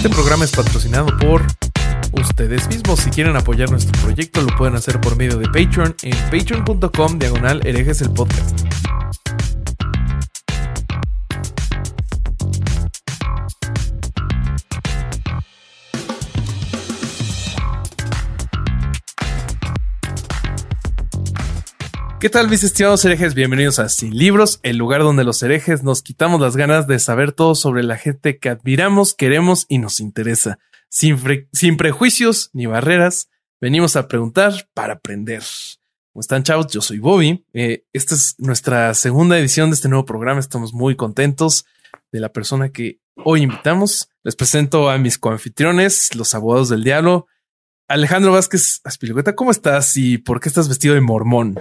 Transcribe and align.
Este 0.00 0.08
programa 0.08 0.46
es 0.46 0.52
patrocinado 0.52 1.14
por 1.18 1.42
ustedes 2.12 2.66
mismos. 2.68 3.00
Si 3.00 3.10
quieren 3.10 3.36
apoyar 3.36 3.70
nuestro 3.70 4.00
proyecto, 4.00 4.40
lo 4.40 4.56
pueden 4.56 4.74
hacer 4.74 4.98
por 4.98 5.14
medio 5.14 5.36
de 5.36 5.44
Patreon 5.44 5.94
en 6.00 6.16
patreon.com 6.30 7.18
diagonal 7.18 7.60
el 8.00 8.10
podcast. 8.10 8.69
¿Qué 22.20 22.28
tal 22.28 22.50
mis 22.50 22.62
estimados 22.62 23.02
herejes? 23.06 23.34
Bienvenidos 23.34 23.78
a 23.78 23.88
Sin 23.88 24.14
Libros, 24.14 24.60
el 24.62 24.76
lugar 24.76 25.00
donde 25.00 25.24
los 25.24 25.42
herejes 25.42 25.82
nos 25.82 26.02
quitamos 26.02 26.38
las 26.38 26.54
ganas 26.54 26.86
de 26.86 26.98
saber 26.98 27.32
todo 27.32 27.54
sobre 27.54 27.82
la 27.82 27.96
gente 27.96 28.38
que 28.38 28.50
admiramos, 28.50 29.14
queremos 29.14 29.64
y 29.70 29.78
nos 29.78 30.00
interesa. 30.00 30.58
Sin, 30.90 31.18
sin 31.54 31.78
prejuicios 31.78 32.50
ni 32.52 32.66
barreras, 32.66 33.30
venimos 33.58 33.96
a 33.96 34.06
preguntar 34.06 34.68
para 34.74 34.92
aprender. 34.92 35.42
¿Cómo 36.12 36.20
están 36.20 36.42
chavos? 36.42 36.66
Yo 36.66 36.82
soy 36.82 36.98
Bobby. 36.98 37.46
Eh, 37.54 37.86
esta 37.94 38.14
es 38.16 38.34
nuestra 38.36 38.92
segunda 38.92 39.38
edición 39.38 39.70
de 39.70 39.76
este 39.76 39.88
nuevo 39.88 40.04
programa. 40.04 40.40
Estamos 40.40 40.74
muy 40.74 40.96
contentos 40.96 41.64
de 42.12 42.20
la 42.20 42.28
persona 42.28 42.68
que 42.68 43.00
hoy 43.24 43.40
invitamos. 43.40 44.10
Les 44.24 44.36
presento 44.36 44.90
a 44.90 44.98
mis 44.98 45.16
coanfitriones, 45.16 46.14
los 46.14 46.34
abogados 46.34 46.68
del 46.68 46.84
diablo. 46.84 47.28
Alejandro 47.88 48.32
Vázquez 48.32 48.82
Aspilicueta, 48.84 49.34
¿cómo 49.34 49.50
estás 49.50 49.96
y 49.96 50.18
por 50.18 50.38
qué 50.38 50.50
estás 50.50 50.68
vestido 50.68 50.94
de 50.94 51.00
mormón? 51.00 51.58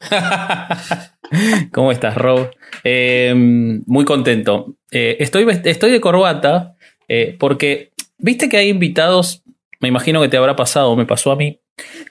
¿Cómo 1.72 1.92
estás, 1.92 2.14
Rob? 2.16 2.50
Eh, 2.84 3.32
muy 3.34 4.04
contento. 4.04 4.74
Eh, 4.90 5.16
estoy, 5.20 5.46
estoy 5.64 5.90
de 5.90 6.00
corbata 6.00 6.76
eh, 7.08 7.36
porque 7.38 7.92
viste 8.18 8.48
que 8.48 8.56
hay 8.56 8.68
invitados, 8.68 9.42
me 9.80 9.88
imagino 9.88 10.20
que 10.20 10.28
te 10.28 10.36
habrá 10.36 10.56
pasado, 10.56 10.96
me 10.96 11.06
pasó 11.06 11.32
a 11.32 11.36
mí, 11.36 11.60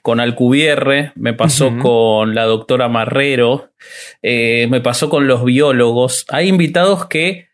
con 0.02 0.20
Alcubierre, 0.20 1.12
me 1.16 1.34
pasó 1.34 1.78
con 1.78 2.36
la 2.36 2.46
doctora 2.46 2.88
Marrero, 2.88 3.72
me 4.22 4.80
pasó 4.82 5.10
con 5.10 5.28
los 5.28 5.44
biólogos. 5.44 6.26
Hay 6.30 6.48
invitados 6.48 7.08
que 7.08 7.48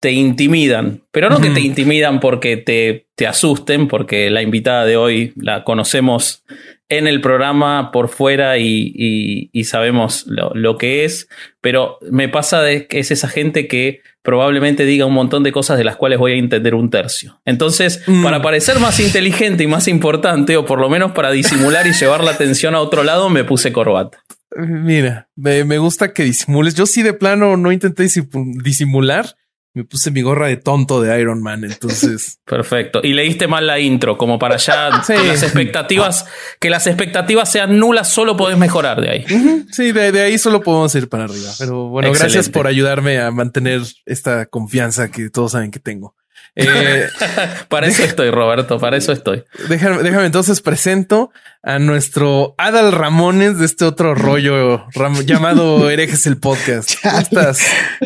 te 0.00 0.12
intimidan, 0.12 1.02
pero 1.10 1.28
no 1.28 1.40
que 1.40 1.50
te 1.50 1.60
intimidan 1.60 2.20
porque 2.20 2.56
te, 2.56 3.08
te 3.16 3.26
asusten, 3.26 3.88
porque 3.88 4.30
la 4.30 4.42
invitada 4.42 4.86
de 4.86 4.96
hoy 4.96 5.32
la 5.36 5.64
conocemos 5.64 6.44
en 6.88 7.06
el 7.06 7.20
programa 7.20 7.90
por 7.92 8.08
fuera 8.08 8.58
y, 8.58 9.50
sabemos 9.64 10.26
lo, 10.26 10.78
que 10.78 11.04
es, 11.04 11.28
pero 11.60 11.98
me 12.10 12.28
pasa 12.28 12.62
de 12.62 12.86
que 12.86 12.98
es 13.00 13.10
esa 13.10 13.28
gente 13.28 13.68
que 13.68 14.00
probablemente 14.22 14.84
diga 14.84 15.06
un 15.06 15.14
montón 15.14 15.42
de 15.42 15.52
cosas 15.52 15.78
de 15.78 15.84
las 15.84 15.96
cuales 15.96 16.18
voy 16.18 16.32
a 16.32 16.36
entender 16.36 16.74
un 16.74 16.90
tercio. 16.90 17.40
Entonces, 17.44 18.02
mm. 18.06 18.22
para 18.22 18.42
parecer 18.42 18.78
más 18.78 19.00
inteligente 19.00 19.64
y 19.64 19.66
más 19.66 19.88
importante, 19.88 20.56
o 20.56 20.64
por 20.64 20.80
lo 20.80 20.88
menos 20.88 21.12
para 21.12 21.30
disimular 21.30 21.86
y 21.86 21.92
llevar 21.92 22.24
la 22.24 22.32
atención 22.32 22.74
a 22.74 22.80
otro 22.80 23.04
lado, 23.04 23.28
me 23.28 23.44
puse 23.44 23.72
corbata. 23.72 24.24
Mira, 24.56 25.28
me, 25.36 25.64
me 25.64 25.78
gusta 25.78 26.12
que 26.12 26.24
disimules. 26.24 26.74
Yo 26.74 26.86
sí 26.86 27.02
de 27.02 27.12
plano 27.12 27.56
no 27.56 27.70
intenté 27.70 28.06
disimular 28.32 29.36
me 29.78 29.84
puse 29.84 30.10
mi 30.10 30.22
gorra 30.22 30.48
de 30.48 30.56
tonto 30.56 31.00
de 31.00 31.20
Iron 31.20 31.40
Man, 31.40 31.64
entonces. 31.64 32.40
Perfecto. 32.44 33.00
Y 33.02 33.12
leíste 33.12 33.46
mal 33.46 33.66
la 33.66 33.78
intro, 33.78 34.18
como 34.18 34.38
para 34.38 34.56
ya 34.56 35.02
que 35.06 35.22
las 35.22 35.42
expectativas, 35.42 36.26
que 36.60 36.68
las 36.68 36.86
expectativas 36.86 37.50
sean 37.50 37.78
nulas, 37.78 38.08
solo 38.08 38.36
podés 38.36 38.58
mejorar 38.58 39.00
de 39.00 39.10
ahí. 39.10 39.66
Sí, 39.70 39.92
de, 39.92 40.20
ahí 40.20 40.36
solo 40.38 40.62
podemos 40.62 40.92
ir 40.96 41.08
para 41.08 41.24
arriba. 41.24 41.50
Pero 41.58 41.88
bueno, 41.88 42.12
gracias 42.12 42.48
por 42.48 42.66
ayudarme 42.66 43.20
a 43.20 43.30
mantener 43.30 43.82
esta 44.04 44.46
confianza 44.46 45.10
que 45.10 45.30
todos 45.30 45.52
saben 45.52 45.70
que 45.70 45.78
tengo. 45.78 46.14
Eh, 46.60 47.06
para 47.68 47.86
eso 47.86 48.02
estoy, 48.02 48.30
Roberto, 48.30 48.80
para 48.80 48.96
eso 48.96 49.12
estoy. 49.12 49.44
Déjame, 49.68 50.02
déjame 50.02 50.26
entonces 50.26 50.60
presento 50.60 51.30
a 51.62 51.78
nuestro 51.78 52.56
Adal 52.58 52.90
Ramones 52.90 53.58
de 53.58 53.64
este 53.64 53.84
otro 53.84 54.16
rollo 54.16 54.84
llamado 55.24 55.88
Herejes 55.88 56.26
el 56.26 56.38
Podcast. 56.38 56.94
¿Cómo 57.00 57.18
estás, 57.18 57.60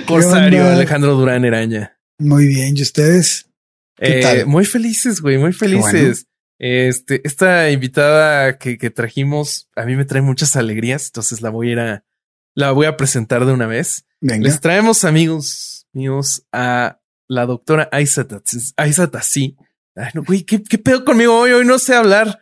Corsario 0.07 0.69
Alejandro 0.69 1.15
Durán 1.15 1.47
Eraña? 1.47 1.97
Muy 2.19 2.47
bien, 2.47 2.77
¿y 2.77 2.83
ustedes? 2.83 3.49
Eh, 3.99 4.45
muy 4.47 4.67
felices, 4.67 5.23
güey, 5.23 5.39
muy 5.39 5.55
felices. 5.55 6.27
Este, 6.59 7.27
esta 7.27 7.71
invitada 7.71 8.59
que, 8.59 8.77
que, 8.77 8.91
trajimos 8.91 9.69
a 9.75 9.85
mí 9.85 9.97
me 9.97 10.05
trae 10.05 10.23
muchas 10.23 10.55
alegrías, 10.57 11.07
entonces 11.07 11.41
la 11.41 11.51
voy 11.51 11.71
a 11.71 11.73
ir 11.73 11.81
a, 11.81 12.05
la 12.55 12.71
voy 12.73 12.87
a 12.87 12.97
presentar 12.97 13.47
de 13.47 13.53
una 13.53 13.67
vez. 13.67 14.05
Les 14.21 14.61
traemos 14.61 15.05
amigos 15.05 15.87
míos 15.93 16.45
a 16.53 17.01
la 17.33 17.47
doctora 17.47 17.89
Aisa 17.91 18.27
Tassi. 18.27 19.57
Ay, 19.95 20.11
no, 20.15 20.23
güey, 20.23 20.43
¿qué, 20.43 20.63
¿qué, 20.63 20.79
pedo 20.79 21.05
conmigo 21.05 21.39
hoy? 21.39 21.53
Hoy 21.53 21.65
no 21.65 21.79
sé 21.79 21.95
hablar. 21.95 22.41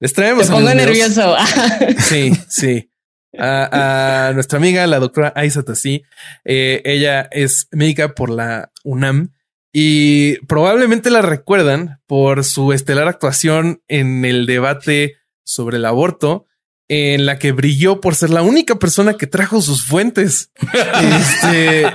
Les 0.00 0.12
traemos. 0.12 0.46
Te 0.46 0.52
pongo 0.52 0.74
nervioso. 0.74 1.36
sí, 1.98 2.32
sí. 2.48 2.90
A, 3.38 4.32
nuestra 4.34 4.58
amiga, 4.58 4.86
la 4.86 4.98
doctora 4.98 5.32
Aisa 5.36 5.62
Tassi. 5.62 6.02
Eh, 6.44 6.82
ella 6.84 7.28
es 7.30 7.68
médica 7.70 8.14
por 8.14 8.30
la 8.30 8.70
UNAM 8.84 9.32
y 9.72 10.38
probablemente 10.46 11.10
la 11.10 11.22
recuerdan 11.22 12.00
por 12.06 12.44
su 12.44 12.72
estelar 12.72 13.08
actuación 13.08 13.82
en 13.88 14.24
el 14.24 14.46
debate 14.46 15.16
sobre 15.44 15.78
el 15.78 15.84
aborto 15.84 16.46
en 16.92 17.24
la 17.24 17.38
que 17.38 17.52
brilló 17.52 18.02
por 18.02 18.14
ser 18.14 18.28
la 18.28 18.42
única 18.42 18.78
persona 18.78 19.14
que 19.14 19.26
trajo 19.26 19.62
sus 19.62 19.84
fuentes. 19.84 20.50
Este, 21.02 21.86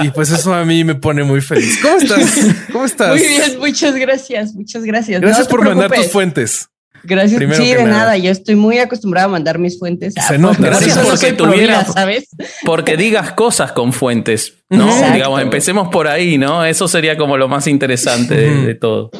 y 0.00 0.10
pues 0.10 0.30
eso 0.30 0.54
a 0.54 0.64
mí 0.64 0.84
me 0.84 0.94
pone 0.94 1.24
muy 1.24 1.40
feliz. 1.40 1.78
¿Cómo 1.82 1.96
estás? 1.96 2.54
¿Cómo 2.72 2.84
estás? 2.84 3.10
Muy 3.10 3.26
bien, 3.26 3.58
muchas 3.58 3.94
gracias, 3.94 4.54
muchas 4.54 4.84
gracias. 4.84 5.20
Gracias 5.20 5.48
por 5.48 5.64
mandar 5.64 5.90
tus 5.90 6.08
fuentes. 6.08 6.68
Gracias. 7.02 7.56
sí, 7.56 7.74
de 7.74 7.84
nada. 7.84 8.16
Yo 8.16 8.30
estoy 8.30 8.56
muy 8.56 8.78
acostumbrado 8.78 9.28
a 9.28 9.30
mandar 9.30 9.58
mis 9.58 9.78
fuentes. 9.78 10.14
Se 10.14 10.38
nota. 10.38 10.58
Gracias 10.60 10.98
porque 10.98 11.32
tuvieras, 11.32 11.92
¿sabes? 11.92 12.28
Porque 12.64 12.96
digas 12.96 13.32
cosas 13.32 13.72
con 13.72 13.92
fuentes, 13.92 14.54
¿no? 14.70 14.86
Digamos, 15.12 15.40
empecemos 15.40 15.88
por 15.88 16.08
ahí, 16.08 16.38
¿no? 16.38 16.64
Eso 16.64 16.88
sería 16.88 17.16
como 17.16 17.36
lo 17.36 17.48
más 17.48 17.66
interesante 17.66 18.34
de 18.34 18.74
todo. 18.74 19.10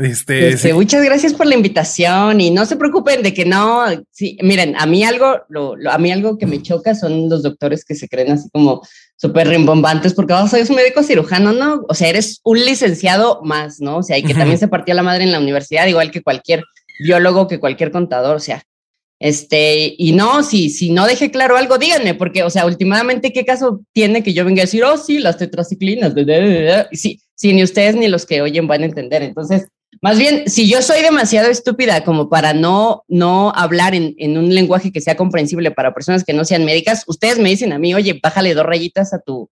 Este, 0.00 0.48
este 0.48 0.72
Muchas 0.72 1.04
gracias 1.04 1.34
por 1.34 1.46
la 1.46 1.54
invitación 1.54 2.40
y 2.40 2.50
no 2.50 2.64
se 2.64 2.76
preocupen 2.76 3.22
de 3.22 3.34
que 3.34 3.44
no, 3.44 3.84
sí, 4.10 4.38
miren, 4.42 4.74
a 4.76 4.86
mí 4.86 5.04
algo, 5.04 5.42
lo, 5.48 5.74
a 5.90 5.98
mí 5.98 6.10
algo 6.10 6.38
que 6.38 6.46
me 6.46 6.62
choca 6.62 6.94
son 6.94 7.28
los 7.28 7.42
doctores 7.42 7.84
que 7.84 7.94
se 7.94 8.08
creen 8.08 8.32
así 8.32 8.48
como 8.50 8.82
súper 9.16 9.48
rimbombantes 9.48 10.14
porque 10.14 10.32
vas 10.32 10.52
a 10.52 10.56
ser 10.56 10.70
un 10.70 10.76
médico 10.76 11.02
cirujano, 11.02 11.52
¿no? 11.52 11.84
O 11.88 11.94
sea, 11.94 12.08
eres 12.08 12.40
un 12.44 12.58
licenciado 12.64 13.40
más, 13.42 13.80
¿no? 13.80 13.98
O 13.98 14.02
sea, 14.02 14.16
y 14.16 14.22
que 14.22 14.34
también 14.34 14.58
se 14.58 14.68
partió 14.68 14.94
la 14.94 15.02
madre 15.02 15.24
en 15.24 15.32
la 15.32 15.40
universidad, 15.40 15.86
igual 15.86 16.10
que 16.10 16.22
cualquier 16.22 16.64
biólogo, 16.98 17.46
que 17.46 17.60
cualquier 17.60 17.90
contador, 17.90 18.36
o 18.36 18.40
sea, 18.40 18.62
este, 19.20 19.94
y 19.98 20.12
no, 20.12 20.42
si, 20.42 20.70
si 20.70 20.90
no 20.90 21.06
dejé 21.06 21.30
claro 21.30 21.58
algo, 21.58 21.76
díganme, 21.76 22.14
porque, 22.14 22.42
o 22.42 22.48
sea, 22.48 22.64
últimamente, 22.64 23.34
¿qué 23.34 23.44
caso 23.44 23.82
tiene 23.92 24.22
que 24.22 24.32
yo 24.32 24.46
venga 24.46 24.62
a 24.62 24.64
decir, 24.64 24.82
oh, 24.82 24.96
sí, 24.96 25.18
las 25.18 25.36
tetraciclinas? 25.36 26.14
Sí, 26.92 27.20
sí, 27.34 27.52
ni 27.52 27.62
ustedes 27.62 27.96
ni 27.96 28.08
los 28.08 28.24
que 28.24 28.40
oyen 28.40 28.66
van 28.66 28.82
a 28.82 28.86
entender. 28.86 29.22
Entonces, 29.22 29.66
más 30.02 30.18
bien, 30.18 30.44
si 30.48 30.68
yo 30.68 30.80
soy 30.82 31.02
demasiado 31.02 31.48
estúpida 31.48 32.04
como 32.04 32.28
para 32.28 32.54
no, 32.54 33.04
no 33.08 33.52
hablar 33.54 33.94
en, 33.94 34.14
en, 34.18 34.38
un 34.38 34.54
lenguaje 34.54 34.92
que 34.92 35.00
sea 35.00 35.16
comprensible 35.16 35.70
para 35.70 35.92
personas 35.92 36.24
que 36.24 36.32
no 36.32 36.44
sean 36.44 36.64
médicas, 36.64 37.04
ustedes 37.06 37.38
me 37.38 37.50
dicen 37.50 37.72
a 37.72 37.78
mí, 37.78 37.94
oye, 37.94 38.18
bájale 38.22 38.54
dos 38.54 38.64
rayitas 38.64 39.12
a 39.12 39.18
tu, 39.18 39.50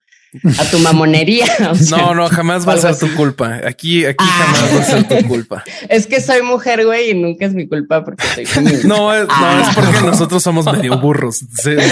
a 0.59 0.65
tu 0.71 0.79
mamonería. 0.79 1.47
no, 1.91 2.15
no, 2.15 2.29
jamás 2.29 2.67
va 2.67 2.75
a 2.75 2.79
ser 2.79 2.99
tu 2.99 3.15
culpa. 3.15 3.61
Aquí, 3.67 4.05
aquí 4.05 4.25
ah. 4.27 4.45
jamás 4.45 4.75
va 4.75 4.81
a 4.81 4.85
ser 4.85 5.09
tu 5.09 5.29
culpa. 5.29 5.65
Es 5.89 6.07
que 6.07 6.21
soy 6.21 6.43
mujer, 6.43 6.85
güey, 6.85 7.11
y 7.11 7.15
nunca 7.15 7.47
es 7.47 7.55
mi 7.55 7.69
culpa 7.69 8.05
porque 8.05 8.25
soy 8.35 8.45
No, 8.85 8.97
no, 8.97 9.15
es 9.15 9.27
ah. 9.31 9.73
porque 9.75 10.01
nosotros 10.01 10.43
somos 10.43 10.67
medio 10.67 10.99
burros. 10.99 11.43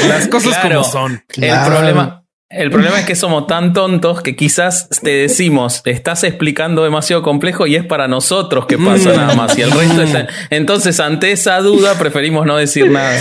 Las 0.09 0.29
cosas 0.29 0.57
como 0.59 0.85
son. 0.85 1.23
El 1.37 1.59
problema, 1.67 2.26
el 2.49 2.71
problema 2.71 3.01
es 3.01 3.07
que 3.07 3.17
somos 3.17 3.49
tan 3.49 3.73
tontos 3.73 4.23
que 4.23 4.37
quizás 4.37 4.89
te 5.03 5.11
decimos, 5.11 5.83
estás 5.85 6.23
explicando 6.23 6.85
demasiado 6.85 7.23
complejo 7.23 7.67
y 7.67 7.75
es 7.75 7.85
para 7.85 8.07
nosotros 8.07 8.67
que 8.67 8.79
pasa 8.79 9.13
nada 9.15 9.35
más. 9.35 9.59
Y 9.59 9.63
el 9.63 9.73
resto 9.73 10.03
está... 10.03 10.29
Entonces, 10.51 11.01
ante 11.01 11.33
esa 11.33 11.59
duda, 11.59 11.99
preferimos 11.99 12.47
no 12.47 12.57
decir 12.57 12.89
nada. 12.89 13.19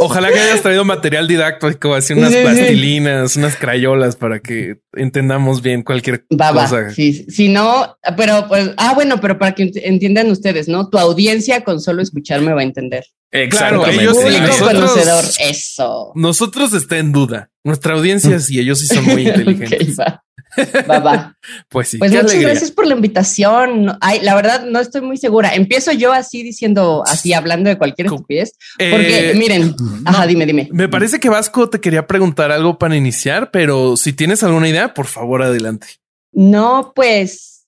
Ojalá 0.00 0.32
que 0.32 0.40
hayas 0.40 0.62
traído 0.62 0.84
material 0.84 1.28
didáctico, 1.28 1.94
así 1.94 2.14
unas 2.14 2.34
plastilinas, 2.34 3.36
unas 3.36 3.54
crayolas 3.56 4.16
para 4.16 4.40
que 4.40 4.78
entendamos 4.94 5.60
bien 5.60 5.82
cualquier 5.82 6.24
cosa. 6.26 6.90
Sí, 6.90 7.26
si 7.28 7.48
no, 7.48 7.96
pero 8.16 8.46
pues, 8.48 8.70
ah, 8.78 8.94
bueno, 8.94 9.20
pero 9.20 9.38
para 9.38 9.54
que 9.54 9.70
entiendan 9.74 10.30
ustedes, 10.30 10.68
¿no? 10.68 10.88
Tu 10.88 10.98
audiencia 10.98 11.62
con 11.64 11.80
solo 11.80 12.00
escucharme 12.00 12.54
va 12.54 12.62
a 12.62 12.64
entender. 12.64 13.04
Claro, 13.50 13.86
ellos 13.86 14.16
conocedor, 14.58 15.24
eso. 15.40 16.12
Nosotros 16.14 16.72
está 16.72 16.98
en 16.98 17.12
duda. 17.12 17.51
Nuestra 17.64 17.94
audiencia 17.94 18.40
sí, 18.40 18.58
ellos 18.58 18.80
sí 18.80 18.86
son 18.86 19.04
muy 19.04 19.22
inteligentes. 19.28 19.98
Va, 19.98 20.98
va. 20.98 21.36
Pues 21.68 21.88
sí. 21.88 21.98
Pues 21.98 22.12
muchas 22.12 22.40
gracias 22.40 22.70
por 22.70 22.86
la 22.86 22.94
invitación. 22.94 23.96
Ay, 24.00 24.20
la 24.20 24.34
verdad, 24.34 24.64
no 24.64 24.80
estoy 24.80 25.00
muy 25.00 25.16
segura. 25.16 25.54
Empiezo 25.54 25.92
yo 25.92 26.12
así 26.12 26.42
diciendo, 26.42 27.02
así 27.06 27.32
hablando 27.32 27.70
de 27.70 27.78
cualquier 27.78 28.06
estupidez. 28.06 28.52
Porque 28.78 29.30
eh, 29.30 29.34
miren, 29.34 29.74
ajá, 30.04 30.26
dime, 30.26 30.46
dime. 30.46 30.68
Me 30.72 30.88
parece 30.88 31.18
que 31.18 31.28
Vasco 31.28 31.68
te 31.70 31.80
quería 31.80 32.06
preguntar 32.06 32.52
algo 32.52 32.78
para 32.78 32.96
iniciar, 32.96 33.50
pero 33.50 33.96
si 33.96 34.12
tienes 34.12 34.42
alguna 34.42 34.68
idea, 34.68 34.94
por 34.94 35.06
favor, 35.06 35.42
adelante. 35.42 35.86
No, 36.32 36.92
pues. 36.94 37.66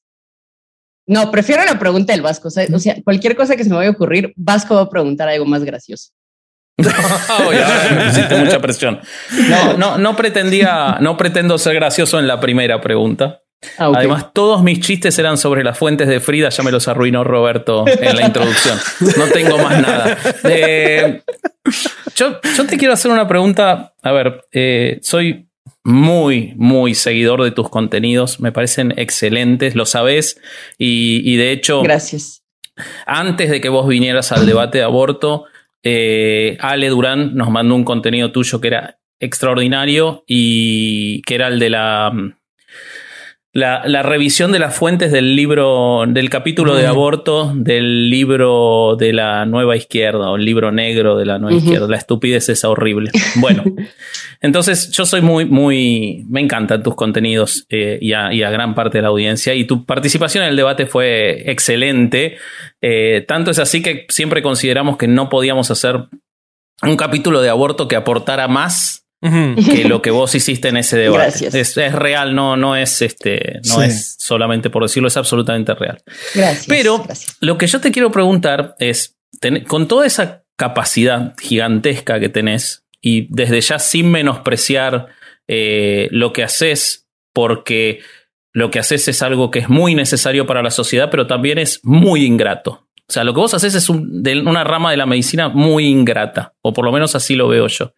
No, 1.07 1.31
prefiero 1.31 1.65
la 1.65 1.79
pregunta 1.79 2.13
del 2.13 2.23
Vasco. 2.23 2.49
O 2.49 2.51
sea, 2.51 2.67
cualquier 3.03 3.37
cosa 3.37 3.57
que 3.57 3.65
se 3.65 3.71
me 3.71 3.77
vaya 3.77 3.91
a 3.91 3.93
ocurrir, 3.93 4.33
Vasco 4.37 4.75
va 4.75 4.83
a 4.83 4.91
preguntar 4.91 5.29
algo 5.29 5.47
más 5.47 5.65
gracioso. 5.65 6.11
Ya 6.79 8.37
mucha 8.39 8.61
presión. 8.61 9.01
No, 9.49 9.77
no, 9.77 9.99
no 9.99 10.17
pretendía, 10.17 10.99
no 11.01 11.17
pretendo 11.17 11.59
ser 11.59 11.75
gracioso 11.75 12.19
en 12.19 12.27
la 12.27 12.41
primera 12.41 12.81
pregunta. 12.81 13.41
Ah, 13.79 13.91
Además, 13.95 14.33
todos 14.35 14.63
mis 14.63 14.81
chistes 14.81 15.19
eran 15.19 15.39
sobre 15.39 15.65
las 15.65 15.79
fuentes 15.79 16.07
de 16.09 16.21
Frida, 16.21 16.51
ya 16.51 16.63
me 16.63 16.71
los 16.71 16.87
arruinó 16.87 17.25
Roberto 17.25 17.85
en 17.87 18.17
la 18.17 18.27
introducción. 18.27 18.79
No 19.17 19.27
tengo 19.29 19.57
más 19.59 19.81
nada. 19.81 20.19
Eh, 20.45 21.23
yo, 22.15 22.41
te 22.41 22.77
quiero 22.77 22.93
hacer 22.93 23.11
una 23.11 23.27
pregunta. 23.27 23.95
A 24.03 24.13
ver, 24.13 24.45
eh, 24.53 24.99
soy 25.03 25.49
muy, 25.83 26.53
muy 26.57 26.95
seguidor 26.95 27.43
de 27.43 27.53
tus 27.53 27.71
contenidos. 27.71 28.41
Me 28.41 28.53
parecen 28.53 28.93
excelentes, 28.97 29.75
lo 29.75 29.87
sabes. 29.87 30.39
Y, 30.77 31.23
y 31.25 31.37
de 31.37 31.53
hecho, 31.53 31.83
gracias. 31.83 32.43
Antes 33.07 33.51
de 33.51 33.61
que 33.61 33.69
vos 33.69 33.87
vinieras 33.87 34.33
al 34.33 34.47
debate 34.47 34.79
de 34.79 34.85
aborto, 34.85 35.45
eh, 35.85 36.57
Ale 36.61 36.89
Durán 36.89 37.35
nos 37.35 37.51
mandó 37.51 37.75
un 37.75 37.85
contenido 37.85 38.33
tuyo 38.33 38.61
que 38.61 38.69
era 38.69 38.99
extraordinario 39.21 40.25
y 40.27 41.23
que 41.23 41.35
era 41.35 41.49
el 41.49 41.59
de 41.59 41.71
la 41.71 42.13
la, 43.55 44.03
revisión 44.03 44.51
de 44.51 44.59
las 44.59 44.75
fuentes 44.75 45.13
del 45.13 45.37
libro, 45.37 46.05
del 46.09 46.29
capítulo 46.29 46.75
de 46.75 46.89
aborto 46.89 47.53
del 47.55 48.11
libro 48.11 48.97
de 48.99 49.13
la 49.13 49.47
nueva 49.47 49.77
izquierda 49.77 50.31
o 50.31 50.37
el 50.37 50.45
libro 50.45 50.73
negro 50.73 51.17
de 51.17 51.25
la 51.25 51.39
nueva 51.39 51.57
izquierda. 51.57 51.87
La 51.87 51.97
estupidez 51.97 52.49
es 52.49 52.65
horrible. 52.65 53.13
Bueno, 53.37 53.63
entonces 54.41 54.91
yo 54.91 55.07
soy 55.07 55.23
muy, 55.23 55.45
muy, 55.45 56.25
me 56.29 56.41
encantan 56.41 56.83
tus 56.83 56.97
contenidos 56.97 57.65
eh, 57.69 57.99
y, 58.01 58.13
a, 58.13 58.51
gran 58.51 58.75
parte 58.75 58.99
de 58.99 59.03
la 59.03 59.09
audiencia 59.09 59.55
y 59.55 59.65
tu 59.65 59.85
participación 59.85 60.43
en 60.43 60.51
el 60.51 60.57
debate 60.57 60.87
fue 60.87 61.49
excelente. 61.49 62.39
Eh, 62.83 63.25
tanto 63.29 63.53
es 63.53 63.61
así 63.61 63.83
que 63.83 64.07
siempre 64.09 64.43
consideramos 64.43 64.97
que 64.97 65.07
no 65.07 65.29
podíamos 65.29 65.71
hacer 65.71 66.09
un 66.83 66.97
capítulo 66.97 67.41
de 67.41 67.51
aborto 67.51 67.87
que 67.87 67.95
aportara 67.95 68.49
más 68.49 69.04
que 69.25 69.85
lo 69.89 70.03
que 70.03 70.11
vos 70.11 70.35
hiciste 70.35 70.69
en 70.69 70.77
ese 70.77 70.99
debate. 70.99 71.49
Es, 71.59 71.77
real, 71.77 72.35
no, 72.35 72.57
no 72.57 72.77
es 72.77 73.01
este, 73.03 73.61
no 73.69 73.83
es 73.83 74.17
solamente 74.19 74.71
por 74.71 74.83
decirlo, 74.83 75.09
es 75.09 75.17
absolutamente 75.17 75.75
real. 75.75 76.03
Gracias. 76.35 76.67
Pero 76.67 77.05
lo 77.41 77.57
que 77.57 77.67
yo 77.67 77.81
te 77.81 77.91
quiero 77.91 78.11
preguntar 78.11 78.75
es, 78.79 79.17
con 79.67 79.89
toda 79.89 80.07
esa 80.07 80.45
capacidad 80.57 81.35
gigantesca 81.39 82.21
que 82.21 82.29
tenés, 82.29 82.85
y 83.01 83.27
desde 83.31 83.61
ya 83.61 83.79
sin 83.79 84.11
menospreciar 84.11 85.09
eh, 85.47 86.09
lo 86.11 86.33
que 86.33 86.43
haces, 86.43 87.07
porque 87.33 88.01
lo 88.53 88.71
que 88.71 88.79
haces 88.79 89.09
es 89.09 89.21
algo 89.21 89.51
que 89.51 89.59
es 89.59 89.69
muy 89.69 89.95
necesario 89.95 90.47
para 90.47 90.63
la 90.63 90.71
sociedad, 90.71 91.11
pero 91.11 91.27
también 91.27 91.59
es 91.59 91.81
muy 91.83 92.25
ingrato. 92.25 92.84
O 93.07 93.13
sea, 93.13 93.23
lo 93.25 93.35
que 93.35 93.41
vos 93.41 93.53
haces 93.53 93.75
es 93.75 93.91
una 93.91 94.65
rama 94.65 94.91
de 94.91 94.97
la 94.97 95.05
medicina 95.05 95.49
muy 95.49 95.87
ingrata, 95.87 96.55
o 96.63 96.73
por 96.73 96.87
lo 96.87 96.93
menos 96.93 97.15
así 97.15 97.35
lo 97.35 97.49
veo 97.49 97.67
yo. 97.67 97.93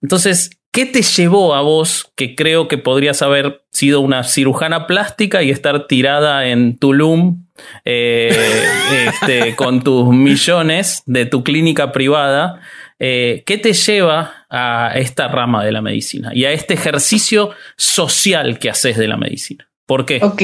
Entonces, 0.00 0.50
¿qué 0.70 0.86
te 0.86 1.02
llevó 1.02 1.56
a 1.56 1.62
vos, 1.62 2.12
que 2.14 2.36
creo 2.36 2.68
que 2.68 2.78
podrías 2.78 3.20
haber 3.22 3.64
sido 3.72 4.00
una 4.00 4.22
cirujana 4.22 4.86
plástica 4.86 5.42
y 5.42 5.50
estar 5.50 5.88
tirada 5.88 6.46
en 6.46 6.78
Tulum 6.78 7.46
eh, 7.84 8.62
este, 9.08 9.56
con 9.56 9.82
tus 9.82 10.08
millones 10.08 11.02
de 11.06 11.26
tu 11.26 11.42
clínica 11.42 11.90
privada? 11.90 12.60
Eh, 13.00 13.42
¿Qué 13.44 13.58
te 13.58 13.72
lleva 13.72 14.46
a 14.50 14.92
esta 14.94 15.26
rama 15.26 15.64
de 15.64 15.72
la 15.72 15.82
medicina 15.82 16.30
y 16.32 16.44
a 16.44 16.52
este 16.52 16.74
ejercicio 16.74 17.50
social 17.76 18.60
que 18.60 18.70
haces 18.70 18.96
de 18.96 19.08
la 19.08 19.16
medicina? 19.16 19.68
¿Por 19.84 20.04
qué? 20.04 20.20
Ok, 20.22 20.42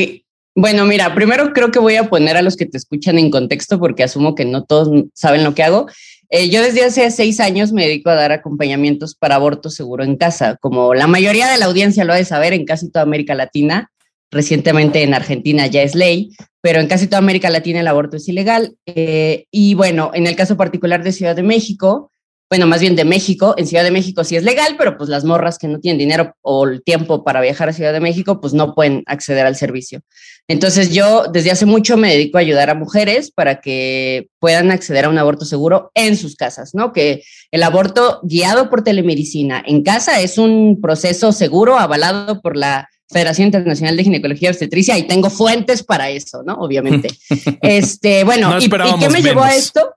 bueno, 0.55 0.85
mira, 0.87 1.15
primero 1.15 1.53
creo 1.53 1.71
que 1.71 1.79
voy 1.79 1.97
a 1.97 2.09
poner 2.09 2.37
a 2.37 2.43
los 2.43 2.57
que 2.57 2.67
te 2.67 2.79
escuchan 2.79 3.19
en 3.19 3.31
contexto 3.31 3.79
porque 3.79 4.05
asumo 4.05 4.35
que 4.35 4.45
no 4.45 4.65
todos 4.65 4.89
saben 5.13 5.43
lo 5.43 5.55
que 5.55 5.65
hago. 5.65 5.87
Eh, 6.31 6.49
yo 6.49 6.63
desde 6.63 6.85
hace 6.85 7.11
seis 7.11 7.41
años 7.41 7.73
me 7.73 7.87
dedico 7.87 8.11
a 8.11 8.15
dar 8.15 8.33
acompañamientos 8.33 9.15
para 9.15 9.35
aborto 9.35 9.71
seguro 9.71 10.05
en 10.05 10.17
casa, 10.17 10.57
como 10.61 10.95
la 10.95 11.07
mayoría 11.07 11.49
de 11.49 11.59
la 11.59 11.67
audiencia 11.67 12.05
lo 12.05 12.13
ha 12.13 12.17
de 12.17 12.25
saber 12.25 12.53
en 12.53 12.65
casi 12.65 12.91
toda 12.91 13.03
América 13.03 13.35
Latina. 13.35 13.91
Recientemente 14.31 15.03
en 15.03 15.15
Argentina 15.15 15.67
ya 15.69 15.83
es 15.83 15.95
ley, 15.95 16.31
pero 16.61 16.81
en 16.81 16.89
casi 16.89 17.07
toda 17.07 17.19
América 17.19 17.51
Latina 17.51 17.81
el 17.81 17.87
aborto 17.87 18.17
es 18.17 18.29
ilegal. 18.29 18.75
Eh, 18.87 19.47
y 19.51 19.75
bueno, 19.75 20.11
en 20.15 20.27
el 20.27 20.35
caso 20.35 20.57
particular 20.57 21.05
de 21.05 21.13
Ciudad 21.13 21.37
de 21.37 21.45
México, 21.45 22.11
bueno, 22.55 22.69
más 22.69 22.81
bien 22.81 22.95
de 22.95 23.05
México. 23.05 23.57
En 23.57 23.67
Ciudad 23.67 23.83
de 23.83 23.91
México 23.91 24.23
sí 24.23 24.37
es 24.37 24.45
legal, 24.45 24.77
pero 24.79 24.97
pues 24.97 25.11
las 25.11 25.25
morras 25.25 25.59
que 25.59 25.67
no 25.67 25.81
tienen 25.81 25.99
dinero 25.99 26.37
o 26.41 26.69
el 26.69 26.85
tiempo 26.85 27.25
para 27.25 27.41
viajar 27.41 27.69
a 27.69 27.73
Ciudad 27.73 27.93
de 27.93 27.99
México, 27.99 28.41
pues 28.41 28.55
no 28.55 28.77
pueden 28.77 29.03
acceder 29.07 29.45
al 29.45 29.57
servicio. 29.57 30.03
Entonces 30.47 30.91
yo 30.95 31.25
desde 31.33 31.51
hace 31.51 31.67
mucho 31.67 31.97
me 31.97 32.13
dedico 32.13 32.39
a 32.39 32.43
ayudar 32.43 32.71
a 32.71 32.77
mujeres 32.77 33.33
para 33.33 33.61
que 33.61 34.29
puedan 34.39 34.71
acceder 34.71 35.07
a 35.07 35.09
un 35.09 35.19
aborto 35.19 35.45
seguro 35.45 35.91
en 35.95 36.17
sus 36.17 36.37
casas, 36.37 36.77
¿no? 36.77 36.93
Que 36.93 37.25
el 37.51 37.65
aborto 37.65 38.21
guiado 38.23 38.71
por 38.71 38.85
telemedicina 38.85 39.61
en 39.67 39.83
casa 39.83 40.21
es 40.21 40.39
un 40.39 40.81
proceso 40.81 41.33
seguro 41.33 41.77
avalado 41.77 42.41
por 42.41 42.57
la 42.57 42.89
Federación 43.11 43.47
Internacional 43.47 43.97
de 43.97 44.05
Ginecología 44.05 44.51
y 44.51 44.53
Obstetricia 44.53 44.97
y 44.97 45.09
tengo 45.09 45.29
fuentes 45.29 45.83
para 45.83 46.09
eso, 46.09 46.45
¿no? 46.47 46.55
Obviamente. 46.55 47.09
este, 47.63 48.23
bueno, 48.23 48.57
¿y, 48.61 48.69
qué 48.69 49.09
me 49.09 49.23
llevó 49.23 49.43
a 49.43 49.57
esto? 49.57 49.91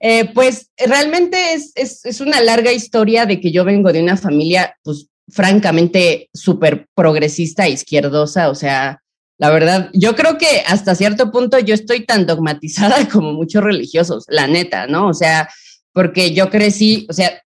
Eh, 0.00 0.30
pues 0.32 0.70
realmente 0.78 1.52
es, 1.52 1.72
es, 1.74 2.20
una 2.22 2.40
larga 2.40 2.72
historia 2.72 3.26
de 3.26 3.38
que 3.38 3.52
yo 3.52 3.64
vengo 3.64 3.92
de 3.92 4.02
una 4.02 4.16
familia, 4.16 4.74
pues 4.82 5.08
francamente 5.28 6.30
súper 6.32 6.86
progresista 6.94 7.68
izquierdosa, 7.68 8.48
o 8.48 8.54
sea, 8.54 9.02
la 9.38 9.50
verdad, 9.50 9.90
yo 9.92 10.16
creo 10.16 10.38
que 10.38 10.62
hasta 10.66 10.94
cierto 10.94 11.30
punto 11.30 11.58
yo 11.58 11.74
estoy 11.74 12.04
tan 12.04 12.26
dogmatizada 12.26 13.08
como 13.12 13.32
muchos 13.32 13.62
religiosos, 13.62 14.24
la 14.28 14.46
neta, 14.46 14.86
¿no? 14.86 15.08
O 15.08 15.14
sea, 15.14 15.48
porque 15.92 16.32
yo 16.32 16.50
crecí, 16.50 17.06
o 17.10 17.12
sea, 17.12 17.42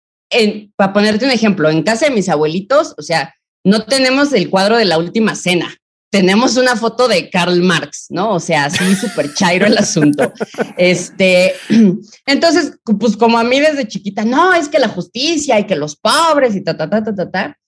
para 0.77 0.93
ponerte 0.93 1.25
un 1.25 1.31
ejemplo, 1.31 1.71
en 1.71 1.83
casa 1.83 2.07
de 2.07 2.15
mis 2.15 2.29
abuelitos, 2.29 2.95
o 2.99 3.03
sea, 3.03 3.35
no 3.65 3.85
tenemos 3.85 4.33
el 4.33 4.51
cuadro 4.51 4.77
de 4.77 4.85
la 4.85 4.99
última 4.99 5.35
cena, 5.35 5.77
tenemos 6.15 6.57
una 6.57 6.77
foto 6.77 7.09
de 7.09 7.29
Karl 7.29 7.61
Marx, 7.61 8.07
¿no? 8.09 8.35
O 8.35 8.39
sea, 8.39 8.67
así 8.67 8.95
súper 8.95 9.35
chairo 9.35 9.67
el 9.67 9.77
asunto. 9.77 10.33
Este, 10.77 11.55
entonces, 12.27 12.79
pues 13.01 13.17
como 13.17 13.37
a 13.37 13.43
mí 13.43 13.59
desde 13.59 13.89
chiquita, 13.89 14.25
no, 14.25 14.55
es 14.55 14.69
que 14.69 14.79
la 14.79 14.87
justicia 14.87 15.59
y 15.59 15.65
que 15.65 15.75
los 15.75 15.97
pobres 15.97 16.55
y 16.55 16.63
ta, 16.63 16.77
ta, 16.77 16.89
ta, 16.89 17.03
ta, 17.03 17.17
ta, 17.17 17.31
ta. 17.33 17.59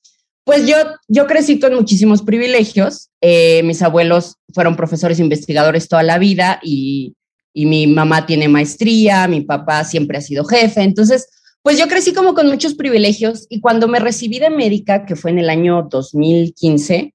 Pues 0.44 0.64
yo, 0.64 0.76
yo 1.08 1.26
crecí 1.26 1.58
con 1.58 1.74
muchísimos 1.74 2.22
privilegios. 2.22 3.10
Eh, 3.20 3.64
mis 3.64 3.82
abuelos 3.82 4.36
fueron 4.54 4.76
profesores 4.76 5.18
investigadores 5.18 5.88
toda 5.88 6.04
la 6.04 6.18
vida 6.18 6.60
y, 6.62 7.16
y 7.52 7.66
mi 7.66 7.88
mamá 7.88 8.26
tiene 8.26 8.46
maestría, 8.46 9.26
mi 9.26 9.40
papá 9.40 9.82
siempre 9.82 10.18
ha 10.18 10.20
sido 10.20 10.44
jefe. 10.44 10.82
Entonces, 10.82 11.28
pues 11.62 11.80
yo 11.80 11.88
crecí 11.88 12.14
como 12.14 12.34
con 12.34 12.46
muchos 12.46 12.74
privilegios 12.74 13.46
y 13.48 13.60
cuando 13.60 13.88
me 13.88 13.98
recibí 13.98 14.38
de 14.38 14.50
médica, 14.50 15.04
que 15.04 15.16
fue 15.16 15.32
en 15.32 15.40
el 15.40 15.50
año 15.50 15.88
2015, 15.90 17.12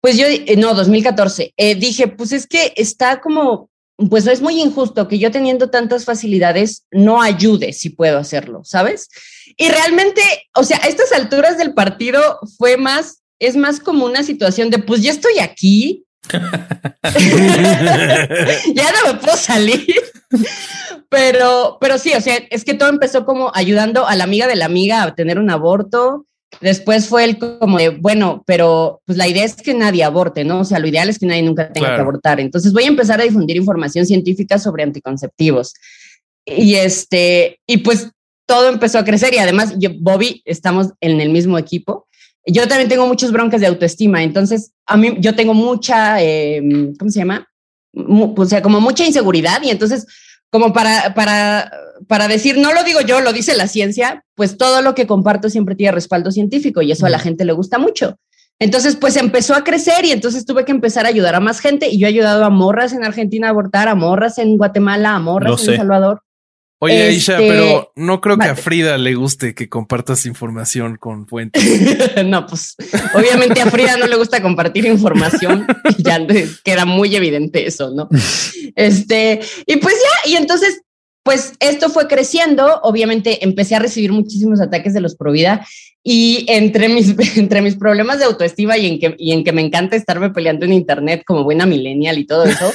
pues 0.00 0.16
yo, 0.16 0.26
eh, 0.26 0.56
no, 0.56 0.74
2014, 0.74 1.54
eh, 1.56 1.74
dije, 1.74 2.08
pues 2.08 2.32
es 2.32 2.46
que 2.46 2.72
está 2.76 3.20
como, 3.20 3.70
pues 4.10 4.26
es 4.26 4.40
muy 4.40 4.60
injusto 4.60 5.08
que 5.08 5.18
yo 5.18 5.30
teniendo 5.30 5.70
tantas 5.70 6.04
facilidades 6.04 6.84
no 6.90 7.20
ayude 7.20 7.72
si 7.72 7.90
puedo 7.90 8.18
hacerlo, 8.18 8.62
¿sabes? 8.64 9.08
Y 9.56 9.68
realmente, 9.68 10.22
o 10.54 10.62
sea, 10.62 10.78
a 10.82 10.88
estas 10.88 11.12
alturas 11.12 11.58
del 11.58 11.74
partido 11.74 12.38
fue 12.56 12.76
más, 12.76 13.22
es 13.40 13.56
más 13.56 13.80
como 13.80 14.06
una 14.06 14.22
situación 14.22 14.70
de, 14.70 14.78
pues 14.78 15.02
ya 15.02 15.10
estoy 15.10 15.40
aquí. 15.40 16.04
ya 16.30 16.40
no 18.92 19.12
me 19.12 19.18
puedo 19.20 19.36
salir. 19.36 19.96
pero, 21.08 21.78
pero 21.80 21.98
sí, 21.98 22.12
o 22.14 22.20
sea, 22.20 22.36
es 22.50 22.64
que 22.64 22.74
todo 22.74 22.88
empezó 22.88 23.24
como 23.24 23.50
ayudando 23.54 24.06
a 24.06 24.14
la 24.14 24.24
amiga 24.24 24.46
de 24.46 24.56
la 24.56 24.66
amiga 24.66 25.02
a 25.02 25.14
tener 25.14 25.38
un 25.38 25.50
aborto, 25.50 26.26
Después 26.60 27.06
fue 27.06 27.24
el 27.24 27.38
como 27.38 27.78
de, 27.78 27.90
bueno, 27.90 28.42
pero 28.46 29.00
pues 29.04 29.16
la 29.16 29.28
idea 29.28 29.44
es 29.44 29.54
que 29.56 29.74
nadie 29.74 30.02
aborte, 30.02 30.44
¿no? 30.44 30.60
O 30.60 30.64
sea, 30.64 30.78
lo 30.78 30.88
ideal 30.88 31.08
es 31.08 31.18
que 31.18 31.26
nadie 31.26 31.42
nunca 31.42 31.72
tenga 31.72 31.94
que 31.94 32.00
abortar. 32.00 32.40
Entonces 32.40 32.72
voy 32.72 32.84
a 32.84 32.88
empezar 32.88 33.20
a 33.20 33.24
difundir 33.24 33.56
información 33.56 34.06
científica 34.06 34.58
sobre 34.58 34.82
anticonceptivos. 34.82 35.74
Y 36.44 36.74
este, 36.74 37.60
y 37.66 37.78
pues 37.78 38.10
todo 38.46 38.68
empezó 38.68 38.98
a 38.98 39.04
crecer 39.04 39.34
y 39.34 39.38
además 39.38 39.74
yo, 39.78 39.90
Bobby, 40.00 40.42
estamos 40.46 40.88
en 41.00 41.20
el 41.20 41.28
mismo 41.28 41.58
equipo. 41.58 42.08
Yo 42.46 42.66
también 42.66 42.88
tengo 42.88 43.06
muchos 43.06 43.30
broncas 43.30 43.60
de 43.60 43.66
autoestima, 43.66 44.22
entonces 44.22 44.72
a 44.86 44.96
mí 44.96 45.16
yo 45.20 45.34
tengo 45.34 45.52
mucha, 45.52 46.20
em, 46.22 46.96
¿cómo 46.96 47.10
se 47.10 47.18
llama? 47.18 47.46
o 47.94 48.44
sea, 48.44 48.62
como 48.62 48.80
mucha 48.80 49.04
inseguridad 49.04 49.60
y 49.62 49.70
entonces 49.70 50.06
como 50.50 50.72
para, 50.72 51.14
para, 51.14 51.70
para 52.06 52.28
decir, 52.28 52.58
no 52.58 52.72
lo 52.72 52.84
digo 52.84 53.00
yo, 53.00 53.20
lo 53.20 53.32
dice 53.32 53.56
la 53.56 53.66
ciencia, 53.66 54.24
pues 54.34 54.56
todo 54.56 54.82
lo 54.82 54.94
que 54.94 55.06
comparto 55.06 55.50
siempre 55.50 55.74
tiene 55.74 55.92
respaldo 55.92 56.30
científico 56.30 56.82
y 56.82 56.92
eso 56.92 57.06
a 57.06 57.10
la 57.10 57.18
gente 57.18 57.44
le 57.44 57.52
gusta 57.52 57.78
mucho. 57.78 58.18
Entonces, 58.60 58.96
pues 58.96 59.16
empezó 59.16 59.54
a 59.54 59.62
crecer 59.62 60.04
y 60.04 60.10
entonces 60.10 60.44
tuve 60.44 60.64
que 60.64 60.72
empezar 60.72 61.06
a 61.06 61.10
ayudar 61.10 61.34
a 61.36 61.40
más 61.40 61.60
gente 61.60 61.88
y 61.88 61.98
yo 61.98 62.06
he 62.06 62.10
ayudado 62.10 62.44
a 62.44 62.50
morras 62.50 62.92
en 62.92 63.04
Argentina 63.04 63.46
a 63.46 63.50
abortar, 63.50 63.88
a 63.88 63.94
morras 63.94 64.38
en 64.38 64.56
Guatemala, 64.56 65.14
a 65.14 65.20
morras 65.20 65.62
en 65.62 65.70
El 65.70 65.76
Salvador. 65.76 66.22
Oye, 66.80 67.08
Aisha, 67.08 67.34
este, 67.34 67.48
pero 67.48 67.92
no 67.96 68.20
creo 68.20 68.38
que 68.38 68.46
a 68.46 68.54
Frida 68.54 68.98
le 68.98 69.14
guste 69.16 69.52
que 69.54 69.68
compartas 69.68 70.26
información 70.26 70.96
con 70.96 71.26
fuentes. 71.26 71.62
no, 72.24 72.46
pues 72.46 72.76
obviamente 73.14 73.60
a 73.60 73.66
Frida 73.66 73.96
no 73.96 74.06
le 74.06 74.14
gusta 74.14 74.40
compartir 74.40 74.86
información 74.86 75.66
y 75.96 76.02
ya 76.04 76.24
queda 76.62 76.84
muy 76.84 77.16
evidente 77.16 77.66
eso, 77.66 77.90
¿no? 77.90 78.08
Este, 78.76 79.40
y 79.66 79.76
pues 79.78 79.96
ya, 79.96 80.30
y 80.30 80.36
entonces, 80.36 80.82
pues 81.24 81.54
esto 81.58 81.90
fue 81.90 82.06
creciendo. 82.06 82.80
Obviamente 82.82 83.44
empecé 83.44 83.74
a 83.74 83.80
recibir 83.80 84.12
muchísimos 84.12 84.60
ataques 84.60 84.94
de 84.94 85.00
los 85.00 85.16
Provida 85.16 85.66
y 86.04 86.46
entre 86.48 86.88
mis, 86.88 87.12
entre 87.36 87.60
mis 87.60 87.74
problemas 87.74 88.20
de 88.20 88.26
autoestima 88.26 88.78
y 88.78 88.86
en, 88.86 89.00
que, 89.00 89.16
y 89.18 89.32
en 89.32 89.42
que 89.42 89.52
me 89.52 89.62
encanta 89.62 89.96
estarme 89.96 90.30
peleando 90.30 90.64
en 90.64 90.74
internet 90.74 91.24
como 91.26 91.42
buena 91.42 91.66
millennial 91.66 92.18
y 92.18 92.24
todo 92.26 92.44
eso, 92.44 92.72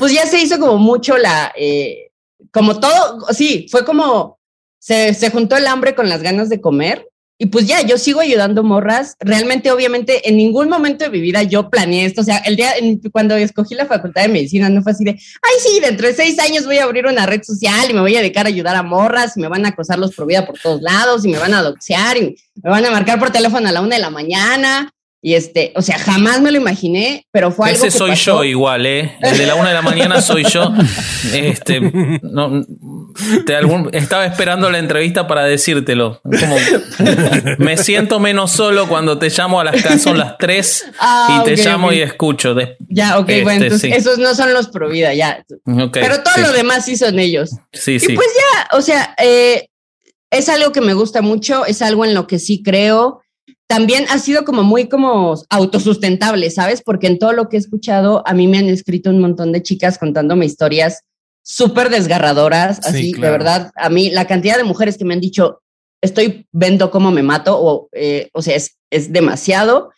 pues 0.00 0.12
ya 0.12 0.26
se 0.26 0.40
hizo 0.40 0.58
como 0.58 0.78
mucho 0.78 1.16
la... 1.18 1.52
Eh, 1.56 2.10
como 2.52 2.80
todo, 2.80 3.26
sí, 3.32 3.66
fue 3.70 3.84
como 3.84 4.38
se, 4.78 5.14
se 5.14 5.30
juntó 5.30 5.56
el 5.56 5.66
hambre 5.66 5.94
con 5.94 6.08
las 6.08 6.22
ganas 6.22 6.48
de 6.48 6.60
comer 6.60 7.08
y 7.36 7.46
pues 7.46 7.66
ya, 7.66 7.82
yo 7.82 7.98
sigo 7.98 8.20
ayudando 8.20 8.62
morras. 8.62 9.16
Realmente, 9.18 9.72
obviamente, 9.72 10.28
en 10.28 10.36
ningún 10.36 10.68
momento 10.68 11.04
de 11.04 11.10
mi 11.10 11.20
vida 11.20 11.42
yo 11.42 11.68
planeé 11.68 12.04
esto. 12.06 12.20
O 12.20 12.24
sea, 12.24 12.38
el 12.38 12.54
día 12.54 12.72
cuando 13.10 13.34
escogí 13.34 13.74
la 13.74 13.86
facultad 13.86 14.22
de 14.22 14.28
medicina, 14.28 14.68
no 14.68 14.82
fue 14.82 14.92
así 14.92 15.04
de, 15.04 15.10
ay, 15.10 15.54
sí, 15.58 15.80
dentro 15.80 16.06
de 16.06 16.14
seis 16.14 16.38
años 16.38 16.64
voy 16.64 16.78
a 16.78 16.84
abrir 16.84 17.06
una 17.06 17.26
red 17.26 17.42
social 17.42 17.90
y 17.90 17.92
me 17.92 18.00
voy 18.00 18.14
a 18.14 18.20
dedicar 18.20 18.46
a 18.46 18.50
ayudar 18.50 18.76
a 18.76 18.84
morras 18.84 19.36
y 19.36 19.40
me 19.40 19.48
van 19.48 19.66
a 19.66 19.70
acosar 19.70 19.98
los 19.98 20.14
por 20.14 20.26
vida 20.26 20.46
por 20.46 20.58
todos 20.60 20.80
lados 20.80 21.24
y 21.24 21.28
me 21.28 21.38
van 21.38 21.54
a 21.54 21.62
doxear 21.62 22.16
y 22.18 22.36
me 22.62 22.70
van 22.70 22.84
a 22.84 22.90
marcar 22.92 23.18
por 23.18 23.30
teléfono 23.30 23.68
a 23.68 23.72
la 23.72 23.80
una 23.80 23.96
de 23.96 24.02
la 24.02 24.10
mañana 24.10 24.94
y 25.26 25.36
este, 25.36 25.72
o 25.74 25.80
sea, 25.80 25.98
jamás 25.98 26.42
me 26.42 26.50
lo 26.50 26.58
imaginé, 26.58 27.26
pero 27.32 27.50
fue 27.50 27.70
algo. 27.70 27.82
Ese 27.82 27.96
soy 27.96 28.14
yo 28.14 28.44
igual, 28.44 28.84
¿eh? 28.84 29.16
El 29.22 29.38
de 29.38 29.46
la 29.46 29.54
una 29.54 29.70
de 29.70 29.74
la 29.74 29.80
mañana 29.80 30.20
soy 30.20 30.44
yo. 30.44 30.70
Este, 31.32 31.80
no, 32.22 32.62
te 33.46 33.56
algún, 33.56 33.88
estaba 33.94 34.26
esperando 34.26 34.70
la 34.70 34.78
entrevista 34.78 35.26
para 35.26 35.44
decírtelo. 35.44 36.20
Como, 36.22 36.56
me 37.58 37.78
siento 37.78 38.20
menos 38.20 38.50
solo 38.50 38.86
cuando 38.86 39.18
te 39.18 39.30
llamo 39.30 39.60
a 39.60 39.64
las 39.64 40.02
son 40.02 40.18
las 40.18 40.36
tres 40.36 40.84
ah, 41.00 41.40
y 41.40 41.44
te 41.46 41.56
llamo 41.56 41.90
y 41.90 42.02
escucho. 42.02 42.54
ya, 42.90 43.18
ok, 43.18 43.26
bueno, 43.44 43.64
este, 43.64 43.64
entonces 43.64 43.92
esos 43.96 44.18
no 44.18 44.34
son 44.34 44.52
los 44.52 44.68
pro 44.68 44.90
vida, 44.90 45.14
ya. 45.14 45.42
pero 45.90 46.22
todo 46.22 46.36
lo 46.42 46.52
demás 46.52 46.84
sí 46.84 46.98
son 46.98 47.18
ellos. 47.18 47.48
Sí, 47.72 47.98
sí. 47.98 48.12
Y 48.12 48.14
pues 48.14 48.28
ya, 48.36 48.76
o 48.76 48.82
sea, 48.82 49.14
eh, 49.16 49.68
es 50.30 50.50
algo 50.50 50.70
que 50.72 50.82
me 50.82 50.92
gusta 50.92 51.22
mucho, 51.22 51.64
es 51.64 51.80
algo 51.80 52.04
en 52.04 52.12
lo 52.12 52.26
que 52.26 52.38
sí 52.38 52.62
creo 52.62 53.23
también 53.66 54.04
ha 54.10 54.18
sido 54.18 54.44
como 54.44 54.62
muy 54.62 54.88
como 54.88 55.34
autosustentable, 55.48 56.50
¿sabes? 56.50 56.82
Porque 56.82 57.06
en 57.06 57.18
todo 57.18 57.32
lo 57.32 57.48
que 57.48 57.56
he 57.56 57.60
escuchado, 57.60 58.22
a 58.26 58.34
mí 58.34 58.46
me 58.46 58.58
han 58.58 58.68
escrito 58.68 59.10
un 59.10 59.20
montón 59.20 59.52
de 59.52 59.62
chicas 59.62 59.98
contándome 59.98 60.46
historias 60.46 61.02
súper 61.42 61.90
desgarradoras, 61.90 62.80
así, 62.86 63.12
de 63.12 63.30
verdad, 63.30 63.70
a 63.76 63.90
mí 63.90 64.10
la 64.10 64.26
cantidad 64.26 64.56
de 64.56 64.64
mujeres 64.64 64.96
que 64.96 65.04
me 65.04 65.12
han 65.12 65.20
dicho, 65.20 65.60
estoy 66.00 66.46
viendo 66.52 66.90
cómo 66.90 67.10
me 67.10 67.22
mato, 67.22 67.58
o, 67.60 67.88
eh, 67.92 68.30
o 68.32 68.40
sea, 68.40 68.56
es, 68.56 68.76
es 68.90 69.12
demasiado. 69.12 69.90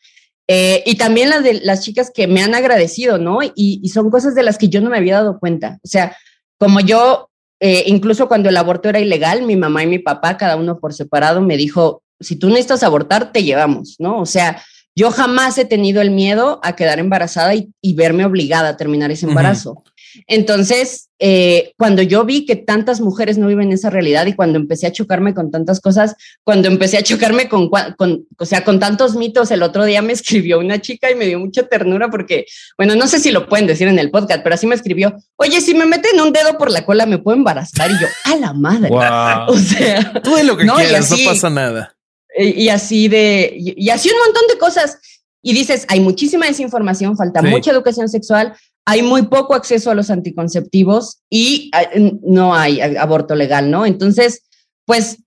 Eh, 0.49 0.82
y 0.87 0.96
también 0.96 1.30
las 1.30 1.42
de 1.42 1.54
las 1.54 1.82
chicas 1.82 2.11
que 2.12 2.26
me 2.26 2.42
han 2.42 2.54
agradecido, 2.54 3.18
¿no? 3.18 3.42
Y, 3.42 3.52
y, 3.54 3.88
son 3.88 4.11
cosas 4.11 4.35
de 4.35 4.42
las 4.42 4.58
que 4.58 4.68
yo 4.68 4.80
no 4.80 4.90
me 4.90 4.96
había 4.96 5.14
dado 5.14 5.38
cuenta. 5.38 5.78
O 5.85 5.88
sea, 5.88 6.16
como 6.58 6.80
yo, 6.80 7.30
eh, 7.61 7.85
incluso 7.87 8.28
cuando 8.28 8.49
el 8.49 8.56
aborto 8.56 8.88
era 8.88 9.00
ilegal, 9.00 9.42
mi 9.42 9.56
mamá 9.56 9.82
y 9.82 9.88
mi 9.88 9.99
papá, 9.99 10.37
cada 10.37 10.56
uno 10.56 10.78
por 10.78 10.94
separado, 10.94 11.40
me 11.40 11.56
dijo, 11.56 12.02
si 12.20 12.37
tú 12.37 12.49
necesitas 12.49 12.82
abortar, 12.82 13.32
te 13.32 13.44
llevamos, 13.44 13.96
¿no? 13.99 14.20
O 14.20 14.26
sea, 14.26 14.62
yo 14.94 15.11
jamás 15.11 15.58
he 15.58 15.66
tenido 15.66 16.00
el 16.00 16.11
miedo 16.11 16.58
a 16.62 16.75
quedar 16.75 16.99
embarazada 16.99 17.54
y, 17.54 17.94
verme 17.94 18.25
obligada 18.25 18.70
a 18.70 18.76
terminar 18.76 19.11
ese 19.11 19.26
embarazo. 19.26 19.85
Entonces, 20.26 21.11
eh, 21.18 21.73
cuando 21.76 22.02
yo 22.02 22.25
vi 22.25 22.46
que 22.46 22.56
tantas 22.56 23.00
mujeres 23.00 23.37
no 23.37 23.46
viven 23.46 23.73
esa 23.73 23.90
realidad 23.90 24.26
y 24.26 24.35
cuando 24.35 24.58
empecé 24.58 24.87
a 24.87 24.92
chocarme 24.92 25.35
con 25.35 25.50
tantas 25.50 25.80
cosas, 25.80 26.14
cuando 26.44 26.68
empecé 26.68 26.99
a 26.99 27.02
chocarme 27.02 27.49
con, 27.49 27.68
con, 27.68 28.26
o 28.38 28.44
sea, 28.46 28.64
con 28.64 28.78
tantos 28.78 29.16
mitos, 29.16 29.50
el 29.50 29.62
otro 29.62 29.85
día 29.85 30.00
me 30.02 30.12
escribió 30.14 30.58
una 30.58 30.80
chica 30.80 31.11
y 31.11 31.14
me 31.14 31.26
dio 31.26 31.38
mucha 31.38 31.64
ternura 31.64 32.08
porque, 32.11 32.46
bueno, 32.78 32.96
no 32.96 33.06
sé 33.06 33.18
si 33.18 33.30
lo 33.30 33.49
pueden 33.49 33.66
decir 33.66 33.88
en 33.88 33.99
el 33.99 34.11
podcast, 34.11 34.42
pero 34.42 34.54
así 34.54 34.66
me 34.66 34.75
escribió, 34.75 35.14
oye, 35.37 35.61
si 35.61 35.75
me 35.75 35.87
meten 35.87 36.20
un 36.20 36.32
dedo 36.32 36.56
por 36.56 36.70
la 36.70 36.85
cola, 36.85 37.06
¿me 37.06 37.18
puedo 37.18 37.37
embarazar? 37.37 37.90
Y 37.90 38.00
yo, 38.00 38.06
a 38.25 38.37
la 38.37 38.52
madre. 38.52 38.90
O 39.49 39.56
sea, 39.56 40.23
tú 40.23 40.35
de 40.35 40.44
lo 40.44 40.56
que 40.56 40.66
quieras, 40.66 41.11
no 41.11 41.16
pasa 41.25 41.50
nada 41.50 41.96
y 42.37 42.69
así 42.69 43.09
de, 43.09 43.55
y 43.57 43.90
así 43.90 44.11
un 44.11 44.19
montón 44.19 44.43
de 44.49 44.59
cosas. 44.59 44.99
Y 45.43 45.52
dices, 45.52 45.87
hay 45.88 46.00
muchísima 46.00 46.47
desinformación, 46.47 47.16
falta 47.16 47.40
mucha 47.40 47.71
educación 47.71 48.09
sexual, 48.09 48.55
hay 48.85 49.02
muy 49.02 49.23
poco 49.23 49.55
acceso 49.55 49.90
a 49.90 49.95
los 49.95 50.11
anticonceptivos 50.11 51.21
y 51.31 51.71
ah, 51.73 51.85
no 52.23 52.55
hay 52.55 52.81
aborto 52.81 53.35
legal, 53.35 53.71
¿no? 53.71 53.87
Entonces, 53.87 54.43
pues, 54.85 55.19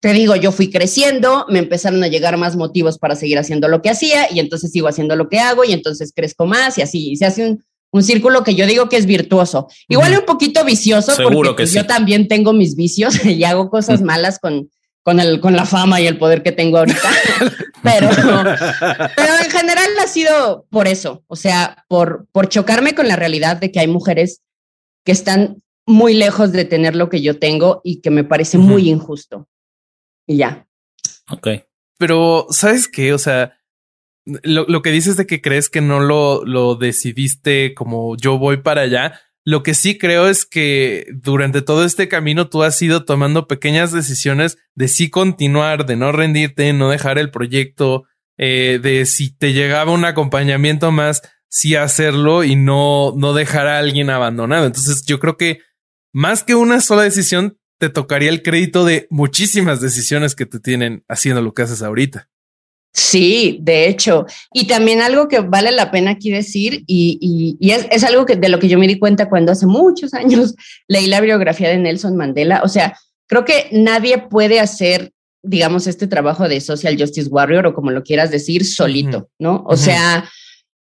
te 0.00 0.12
digo, 0.12 0.34
yo 0.36 0.50
fui 0.50 0.70
creciendo, 0.70 1.46
me 1.48 1.60
empezaron 1.60 2.02
a 2.02 2.08
llegar 2.08 2.36
más 2.36 2.56
motivos 2.56 2.98
para 2.98 3.14
seguir 3.14 3.38
haciendo 3.38 3.68
lo 3.68 3.82
que 3.82 3.90
hacía 3.90 4.32
y 4.32 4.40
entonces 4.40 4.72
sigo 4.72 4.88
haciendo 4.88 5.14
lo 5.14 5.28
que 5.28 5.38
hago 5.38 5.64
y 5.64 5.72
entonces 5.72 6.12
crezco 6.14 6.46
más 6.46 6.78
y 6.78 6.82
así, 6.82 7.10
y 7.10 7.16
se 7.16 7.26
hace 7.26 7.48
un, 7.48 7.64
un 7.92 8.02
círculo 8.02 8.42
que 8.42 8.54
yo 8.54 8.66
digo 8.66 8.88
que 8.88 8.96
es 8.96 9.06
virtuoso. 9.06 9.68
Igual 9.88 10.18
un 10.18 10.24
poquito 10.24 10.64
vicioso, 10.64 11.12
porque 11.22 11.50
que 11.50 11.54
pues, 11.54 11.72
yo 11.72 11.86
también 11.86 12.26
tengo 12.26 12.52
mis 12.52 12.74
vicios 12.74 13.14
y 13.24 13.44
hago 13.44 13.70
cosas 13.70 14.02
malas 14.02 14.38
con 14.38 14.70
con, 15.02 15.20
el, 15.20 15.40
con 15.40 15.56
la 15.56 15.66
fama 15.66 16.00
y 16.00 16.06
el 16.06 16.18
poder 16.18 16.42
que 16.42 16.52
tengo 16.52 16.78
ahorita. 16.78 17.08
pero, 17.82 18.08
pero 19.16 19.32
en 19.44 19.50
general 19.50 19.90
ha 20.02 20.06
sido 20.06 20.66
por 20.70 20.86
eso, 20.88 21.24
o 21.26 21.36
sea, 21.36 21.84
por, 21.88 22.26
por 22.32 22.48
chocarme 22.48 22.94
con 22.94 23.08
la 23.08 23.16
realidad 23.16 23.56
de 23.56 23.72
que 23.72 23.80
hay 23.80 23.88
mujeres 23.88 24.42
que 25.04 25.12
están 25.12 25.62
muy 25.86 26.14
lejos 26.14 26.52
de 26.52 26.64
tener 26.64 26.94
lo 26.94 27.08
que 27.08 27.22
yo 27.22 27.38
tengo 27.38 27.80
y 27.84 28.00
que 28.00 28.10
me 28.10 28.24
parece 28.24 28.58
muy 28.58 28.88
injusto. 28.88 29.48
Y 30.26 30.36
ya. 30.36 30.66
Ok. 31.28 31.48
Pero, 31.98 32.46
¿sabes 32.50 32.88
qué? 32.88 33.12
O 33.12 33.18
sea, 33.18 33.58
lo, 34.24 34.64
lo 34.66 34.82
que 34.82 34.90
dices 34.90 35.16
de 35.16 35.26
que 35.26 35.40
crees 35.40 35.68
que 35.68 35.80
no 35.80 36.00
lo, 36.00 36.44
lo 36.44 36.76
decidiste 36.76 37.74
como 37.74 38.16
yo 38.16 38.38
voy 38.38 38.58
para 38.58 38.82
allá, 38.82 39.20
lo 39.44 39.62
que 39.62 39.74
sí 39.74 39.98
creo 39.98 40.28
es 40.28 40.46
que 40.46 41.06
durante 41.14 41.62
todo 41.62 41.84
este 41.84 42.08
camino 42.08 42.48
tú 42.48 42.62
has 42.62 42.80
ido 42.80 43.04
tomando 43.04 43.48
pequeñas 43.48 43.92
decisiones 43.92 44.58
de 44.74 44.88
sí 44.88 45.10
continuar, 45.10 45.84
de 45.86 45.96
no 45.96 46.12
rendirte, 46.12 46.72
no 46.72 46.90
dejar 46.90 47.18
el 47.18 47.30
proyecto, 47.30 48.04
eh, 48.38 48.78
de 48.82 49.04
si 49.06 49.36
te 49.36 49.52
llegaba 49.52 49.92
un 49.92 50.04
acompañamiento 50.04 50.92
más, 50.92 51.22
sí 51.48 51.74
hacerlo 51.74 52.44
y 52.44 52.56
no, 52.56 53.12
no 53.16 53.34
dejar 53.34 53.66
a 53.66 53.78
alguien 53.78 54.10
abandonado. 54.10 54.66
Entonces 54.66 55.04
yo 55.04 55.18
creo 55.18 55.36
que 55.36 55.60
más 56.12 56.44
que 56.44 56.54
una 56.54 56.80
sola 56.80 57.02
decisión, 57.02 57.58
te 57.78 57.88
tocaría 57.88 58.30
el 58.30 58.42
crédito 58.42 58.84
de 58.84 59.08
muchísimas 59.10 59.80
decisiones 59.80 60.36
que 60.36 60.46
te 60.46 60.60
tienen 60.60 61.04
haciendo 61.08 61.42
lo 61.42 61.52
que 61.52 61.62
haces 61.62 61.82
ahorita. 61.82 62.28
Sí, 62.92 63.58
de 63.62 63.88
hecho. 63.88 64.26
Y 64.52 64.66
también 64.66 65.00
algo 65.00 65.26
que 65.26 65.40
vale 65.40 65.72
la 65.72 65.90
pena 65.90 66.12
aquí 66.12 66.30
decir, 66.30 66.84
y, 66.86 67.58
es, 67.60 68.04
algo 68.04 68.26
que 68.26 68.36
de 68.36 68.48
lo 68.50 68.58
que 68.58 68.68
yo 68.68 68.78
me 68.78 68.86
di 68.86 68.98
cuenta 68.98 69.28
cuando 69.28 69.52
hace 69.52 69.66
muchos 69.66 70.12
años 70.14 70.54
leí 70.88 71.06
la 71.06 71.20
biografía 71.20 71.68
de 71.68 71.78
Nelson 71.78 72.16
Mandela. 72.16 72.60
O 72.62 72.68
sea, 72.68 72.96
creo 73.26 73.44
que 73.44 73.68
nadie 73.72 74.18
puede 74.18 74.60
hacer, 74.60 75.12
digamos, 75.42 75.86
este 75.86 76.06
trabajo 76.06 76.48
de 76.48 76.60
social 76.60 76.96
justice 76.98 77.30
warrior 77.30 77.66
o 77.66 77.74
como 77.74 77.90
lo 77.90 78.02
quieras 78.02 78.30
decir, 78.30 78.64
solito, 78.64 79.30
¿no? 79.38 79.64
O 79.66 79.76
sea, 79.76 80.28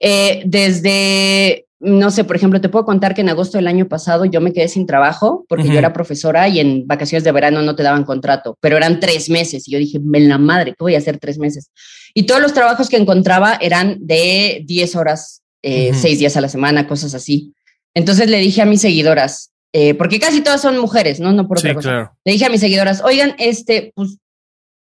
eh, 0.00 0.42
desde 0.46 1.67
no 1.80 2.10
sé, 2.10 2.24
por 2.24 2.34
ejemplo, 2.34 2.60
te 2.60 2.68
puedo 2.68 2.84
contar 2.84 3.14
que 3.14 3.20
en 3.20 3.28
agosto 3.28 3.56
del 3.56 3.68
año 3.68 3.86
pasado 3.88 4.24
yo 4.24 4.40
me 4.40 4.52
quedé 4.52 4.68
sin 4.68 4.86
trabajo 4.86 5.44
porque 5.48 5.68
yo 5.68 5.78
era 5.78 5.92
profesora 5.92 6.48
y 6.48 6.58
en 6.58 6.86
vacaciones 6.86 7.22
de 7.22 7.30
verano 7.30 7.62
no 7.62 7.76
te 7.76 7.84
daban 7.84 8.04
contrato, 8.04 8.56
pero 8.60 8.76
eran 8.76 8.98
tres 8.98 9.30
meses 9.30 9.68
y 9.68 9.72
yo 9.72 9.78
dije, 9.78 9.98
en 9.98 10.28
la 10.28 10.38
madre, 10.38 10.72
¿qué 10.72 10.76
voy 10.80 10.96
a 10.96 10.98
hacer 10.98 11.18
tres 11.18 11.38
meses? 11.38 11.70
Y 12.14 12.24
todos 12.24 12.40
los 12.40 12.52
trabajos 12.52 12.88
que 12.88 12.96
encontraba 12.96 13.58
eran 13.60 13.96
de 14.00 14.64
10 14.66 14.96
horas, 14.96 15.42
eh, 15.62 15.92
seis 15.94 16.18
días 16.18 16.36
a 16.36 16.40
la 16.40 16.48
semana, 16.48 16.88
cosas 16.88 17.14
así. 17.14 17.52
Entonces 17.94 18.28
le 18.28 18.38
dije 18.38 18.60
a 18.60 18.66
mis 18.66 18.80
seguidoras, 18.80 19.52
eh, 19.72 19.94
porque 19.94 20.18
casi 20.18 20.40
todas 20.40 20.60
son 20.60 20.78
mujeres, 20.78 21.20
¿no? 21.20 21.32
No 21.32 21.46
por 21.46 21.58
otra 21.58 21.74
cosa. 21.74 22.12
Le 22.24 22.32
dije 22.32 22.46
a 22.46 22.50
mis 22.50 22.60
seguidoras, 22.60 23.02
oigan, 23.04 23.36
este, 23.38 23.92
pues, 23.94 24.16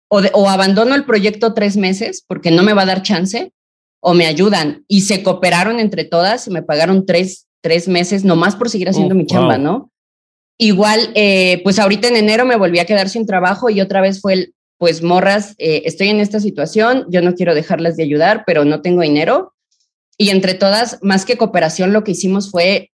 o, 0.10 0.22
o 0.34 0.50
abandono 0.50 0.96
el 0.96 1.06
proyecto 1.06 1.54
tres 1.54 1.78
meses 1.78 2.24
porque 2.26 2.50
no 2.50 2.64
me 2.64 2.74
va 2.74 2.82
a 2.82 2.88
dar 2.88 3.04
chance, 3.04 3.52
o 4.00 4.14
me 4.14 4.26
ayudan. 4.26 4.84
Y 4.88 5.02
se 5.02 5.24
cooperaron 5.24 5.80
entre 5.80 6.06
todas 6.06 6.48
y 6.48 6.52
me 6.52 6.64
pagaron 6.64 7.06
tres, 7.06 7.48
tres 7.62 7.88
meses 7.88 8.24
nomás 8.24 8.56
por 8.56 8.70
seguir 8.70 8.90
haciendo 8.90 9.16
oh, 9.16 9.18
mi 9.18 9.26
chamba, 9.26 9.58
¿no? 9.58 9.92
igual, 10.60 11.12
eh, 11.16 11.62
pues 11.64 11.80
ahorita 11.80 12.10
en 12.10 12.18
enero 12.18 12.46
me 12.46 12.58
volví 12.58 12.80
a 12.80 12.86
quedar 12.86 13.10
sin 13.10 13.26
trabajo 13.26 13.70
y 13.70 13.82
otra 13.82 14.02
vez 14.02 14.22
fue 14.22 14.34
el, 14.34 14.54
pues 14.78 15.02
morras, 15.02 15.56
eh, 15.58 15.84
estoy 15.86 16.10
en 16.10 16.20
esta 16.20 16.40
situación, 16.40 17.06
yo 17.10 17.22
no 17.22 17.34
quiero 17.34 17.56
dejarlas 17.56 17.96
de 17.96 18.04
ayudar, 18.04 18.44
pero 18.46 18.66
no 18.66 18.82
tengo 18.82 19.02
dinero. 19.02 19.54
Y 20.18 20.30
entre 20.30 20.54
todas, 20.54 21.00
más 21.02 21.26
que 21.26 21.38
cooperación, 21.38 21.94
lo 21.94 22.04
que 22.04 22.12
hicimos 22.12 22.52
fue, 22.52 22.92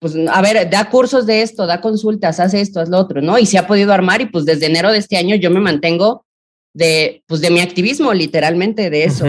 pues, 0.00 0.14
a 0.30 0.42
ver, 0.42 0.68
da 0.68 0.90
cursos 0.90 1.24
de 1.24 1.40
esto, 1.40 1.66
da 1.66 1.80
consultas, 1.80 2.40
haz 2.40 2.52
esto, 2.52 2.78
haz 2.78 2.90
lo 2.90 2.98
otro, 2.98 3.22
¿no? 3.22 3.38
Y 3.38 3.46
se 3.46 3.56
ha 3.56 3.66
podido 3.66 3.92
armar 3.94 4.20
y 4.20 4.26
pues 4.26 4.44
desde 4.44 4.66
enero 4.66 4.92
de 4.92 4.98
este 4.98 5.16
año 5.16 5.34
yo 5.34 5.50
me 5.50 5.60
mantengo 5.60 6.26
de, 6.74 7.22
pues, 7.26 7.40
de 7.40 7.50
mi 7.50 7.60
activismo, 7.60 8.12
literalmente, 8.12 8.90
de 8.90 9.04
eso. 9.04 9.24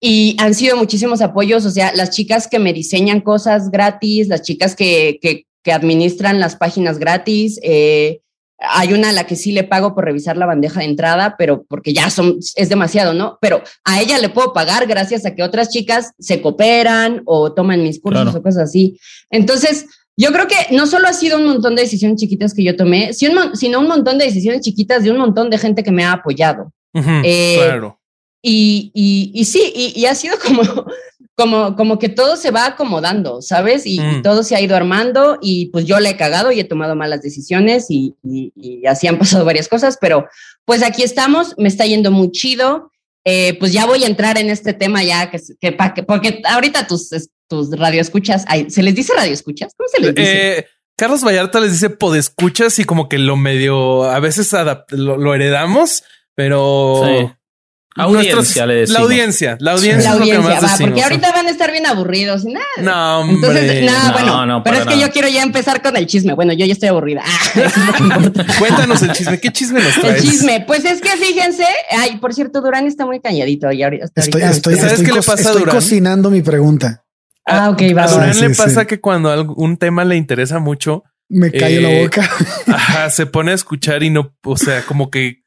Y 0.00 0.36
han 0.38 0.54
sido 0.54 0.76
muchísimos 0.76 1.20
apoyos, 1.20 1.66
o 1.66 1.70
sea, 1.70 1.92
las 1.94 2.10
chicas 2.10 2.48
que 2.48 2.58
me 2.58 2.72
diseñan 2.72 3.20
cosas 3.20 3.70
gratis, 3.70 4.28
las 4.28 4.42
chicas 4.42 4.74
que, 4.74 5.18
que, 5.20 5.46
que 5.62 5.72
administran 5.72 6.40
las 6.40 6.56
páginas 6.56 6.98
gratis, 6.98 7.60
eh, 7.62 8.22
hay 8.60 8.92
una 8.92 9.10
a 9.10 9.12
la 9.12 9.24
que 9.24 9.36
sí 9.36 9.52
le 9.52 9.64
pago 9.64 9.94
por 9.94 10.04
revisar 10.04 10.36
la 10.36 10.46
bandeja 10.46 10.80
de 10.80 10.86
entrada, 10.86 11.36
pero 11.38 11.64
porque 11.68 11.92
ya 11.92 12.10
son, 12.10 12.38
es 12.56 12.68
demasiado, 12.68 13.14
¿no? 13.14 13.38
Pero 13.40 13.62
a 13.84 14.00
ella 14.00 14.18
le 14.18 14.28
puedo 14.28 14.52
pagar 14.52 14.86
gracias 14.86 15.24
a 15.24 15.34
que 15.34 15.42
otras 15.42 15.70
chicas 15.70 16.12
se 16.18 16.42
cooperan 16.42 17.22
o 17.24 17.52
toman 17.52 17.82
mis 17.82 18.00
cursos 18.00 18.34
o 18.34 18.42
cosas 18.42 18.64
así. 18.64 18.98
Entonces, 19.30 19.86
yo 20.16 20.32
creo 20.32 20.46
que 20.46 20.74
no 20.74 20.86
solo 20.86 21.08
ha 21.08 21.14
sido 21.14 21.38
un 21.38 21.46
montón 21.46 21.74
de 21.74 21.82
decisiones 21.82 22.20
chiquitas 22.20 22.52
que 22.52 22.62
yo 22.62 22.76
tomé, 22.76 23.14
sino 23.14 23.80
un 23.80 23.88
montón 23.88 24.18
de 24.18 24.26
decisiones 24.26 24.60
chiquitas 24.60 25.02
de 25.02 25.10
un 25.10 25.18
montón 25.18 25.48
de 25.48 25.58
gente 25.58 25.82
que 25.82 25.92
me 25.92 26.04
ha 26.04 26.12
apoyado. 26.12 26.72
Eh, 26.92 27.56
claro. 27.56 27.99
Y, 28.42 28.90
y, 28.94 29.32
y 29.34 29.44
sí, 29.44 29.72
y, 29.74 29.92
y, 30.00 30.06
ha 30.06 30.14
sido 30.14 30.36
como, 30.38 30.62
como, 31.40 31.76
como 31.76 31.98
que 31.98 32.08
todo 32.08 32.36
se 32.36 32.50
va 32.50 32.66
acomodando, 32.66 33.40
¿sabes? 33.40 33.86
Y, 33.86 33.98
mm. 33.98 34.22
todo 34.22 34.42
se 34.42 34.56
ha 34.56 34.60
ido 34.60 34.76
armando 34.76 35.38
y 35.40 35.66
pues 35.66 35.86
yo 35.86 35.98
le 36.00 36.10
he 36.10 36.16
cagado 36.16 36.52
y 36.52 36.60
he 36.60 36.64
tomado 36.64 36.96
malas 36.96 37.22
decisiones 37.22 37.86
y, 37.88 38.14
así 38.86 39.06
han 39.06 39.18
pasado 39.18 39.44
varias 39.44 39.68
cosas, 39.68 39.96
pero 40.00 40.26
pues 40.64 40.82
aquí 40.82 41.02
estamos, 41.02 41.54
me 41.56 41.68
está 41.68 41.86
yendo 41.86 42.10
muy 42.10 42.30
chido. 42.30 42.90
Eh, 43.24 43.56
pues 43.58 43.74
ya 43.74 43.84
voy 43.84 44.04
a 44.04 44.06
entrar 44.06 44.38
en 44.38 44.48
este 44.48 44.72
tema 44.72 45.02
ya, 45.02 45.30
que, 45.30 45.38
que, 45.60 45.72
porque 46.02 46.40
ahorita 46.48 46.86
tus, 46.86 47.10
tus 47.48 47.70
radioescuchas, 47.70 48.44
¿se 48.68 48.82
les 48.82 48.94
dice 48.94 49.12
radioescuchas? 49.14 49.74
¿Cómo 49.76 49.88
se 49.88 50.00
les 50.00 50.14
dice? 50.14 50.58
Eh, 50.58 50.66
Carlos 50.96 51.24
Vallarta 51.24 51.60
les 51.60 51.72
dice 51.72 51.88
podescuchas 51.88 52.78
y 52.78 52.84
como 52.84 53.08
que 53.08 53.18
lo 53.18 53.36
medio, 53.36 54.04
a 54.04 54.20
veces 54.20 54.54
lo, 54.90 55.34
heredamos, 55.34 56.02
pero... 56.34 57.36
Audiencia, 57.96 58.66
le 58.66 58.74
decimos. 58.74 59.00
La 59.00 59.04
audiencia, 59.04 59.56
la 59.58 59.72
audiencia, 59.72 60.10
la 60.10 60.16
audiencia 60.16 60.60
va, 60.60 60.76
porque 60.78 61.02
ahorita 61.02 61.32
van 61.32 61.46
a 61.46 61.50
estar 61.50 61.72
bien 61.72 61.86
aburridos. 61.86 62.44
Nada. 62.44 62.64
No, 62.80 63.20
hombre. 63.20 63.48
Entonces, 63.48 63.90
no, 63.90 64.12
bueno, 64.12 64.46
no, 64.46 64.62
pero 64.62 64.76
es 64.76 64.86
que 64.86 64.98
yo 65.00 65.10
quiero 65.10 65.26
ya 65.26 65.42
empezar 65.42 65.82
con 65.82 65.96
el 65.96 66.06
chisme. 66.06 66.34
Bueno, 66.34 66.52
yo 66.52 66.66
ya 66.66 66.72
estoy 66.72 66.88
aburrida. 66.88 67.22
Ah, 68.02 68.18
Cuéntanos 68.58 69.02
el 69.02 69.12
chisme. 69.12 69.40
¿Qué 69.40 69.50
chisme 69.50 69.80
nos 69.80 69.94
traes? 69.94 70.22
El 70.22 70.30
chisme, 70.30 70.64
pues 70.66 70.84
es 70.84 71.00
que 71.00 71.10
fíjense, 71.10 71.64
ay, 71.90 72.18
por 72.18 72.32
cierto, 72.34 72.60
Durán 72.60 72.86
está 72.86 73.06
muy 73.06 73.20
calladito 73.20 73.70
y 73.72 73.82
ahorita. 73.82 74.06
Estoy, 74.14 74.42
estoy, 74.42 74.76
¿Sabes 74.76 75.02
qué 75.02 75.12
le 75.12 75.22
pasa 75.22 75.50
a 75.50 75.52
Durán? 75.52 75.74
cocinando 75.74 76.30
mi 76.30 76.42
pregunta. 76.42 77.04
Ah, 77.44 77.70
ok, 77.70 77.82
va. 77.96 78.04
A 78.04 78.08
Durán 78.08 78.40
le 78.40 78.50
pasa 78.50 78.86
que 78.86 79.00
cuando 79.00 79.30
algún 79.30 79.76
tema 79.76 80.04
le 80.04 80.16
interesa 80.16 80.58
mucho, 80.58 81.04
me 81.28 81.50
cae 81.50 81.80
la 81.80 81.90
eh, 81.90 82.02
boca. 82.04 82.28
Ajá, 82.66 83.10
se 83.10 83.26
pone 83.26 83.52
a 83.52 83.54
escuchar 83.54 84.02
y 84.02 84.10
no, 84.10 84.34
o 84.44 84.56
sea, 84.56 84.82
como 84.82 85.10
que 85.10 85.42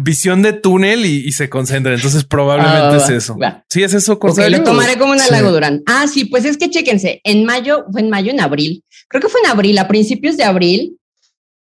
visión 0.00 0.42
de 0.42 0.52
túnel 0.52 1.06
y, 1.06 1.32
se 1.32 1.48
concentra. 1.48 1.94
Entonces 1.94 2.24
probablemente 2.24 2.96
es 2.96 3.08
ah, 3.08 3.14
eso. 3.14 3.36
Sí, 3.68 3.82
es 3.82 3.94
eso. 3.94 4.18
Okay, 4.20 4.50
lo 4.50 4.62
tomaré 4.62 4.98
como 4.98 5.12
un 5.12 5.20
halago 5.20 5.50
Durán. 5.50 5.82
Ah, 5.86 6.06
sí, 6.12 6.24
pues 6.24 6.44
es 6.44 6.56
que 6.56 6.70
chéquense. 6.70 7.20
En 7.24 7.44
mayo, 7.44 7.84
fue 7.90 8.00
en 8.00 8.10
mayo, 8.10 8.30
en 8.30 8.40
abril. 8.40 8.84
Creo 9.08 9.20
que 9.20 9.28
fue 9.28 9.40
en 9.44 9.50
abril, 9.50 9.78
a 9.78 9.88
principios 9.88 10.36
de 10.36 10.44
abril, 10.44 10.98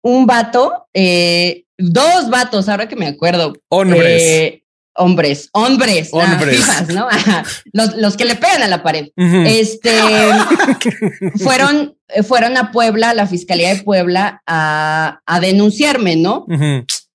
un 0.03 0.27
vato, 0.27 0.87
eh, 0.95 1.65
dos 1.77 2.31
vatos, 2.31 2.69
ahora 2.69 2.89
que 2.89 2.97
me 2.97 3.07
acuerdo. 3.07 3.55
Hombres. 3.69 4.23
Eh, 4.23 4.65
hombres, 4.99 5.49
hombres, 5.53 6.11
ah, 6.13 6.19
hombres. 6.19 6.67
¿no? 6.95 7.09
los, 7.73 7.97
los, 7.97 8.17
que 8.17 8.25
le 8.25 8.35
pegan 8.35 8.63
a 8.63 8.69
la 8.69 8.83
pared. 8.83 9.09
Este 9.17 9.93
fueron, 11.39 11.97
fueron 12.27 12.57
a 12.57 12.73
Puebla, 12.73 13.11
a 13.11 13.15
la 13.15 13.27
Fiscalía 13.27 13.75
de 13.75 13.83
Puebla, 13.83 14.43
a, 14.47 15.21
a 15.25 15.41
denunciarme, 15.41 16.17
¿no? 16.17 16.47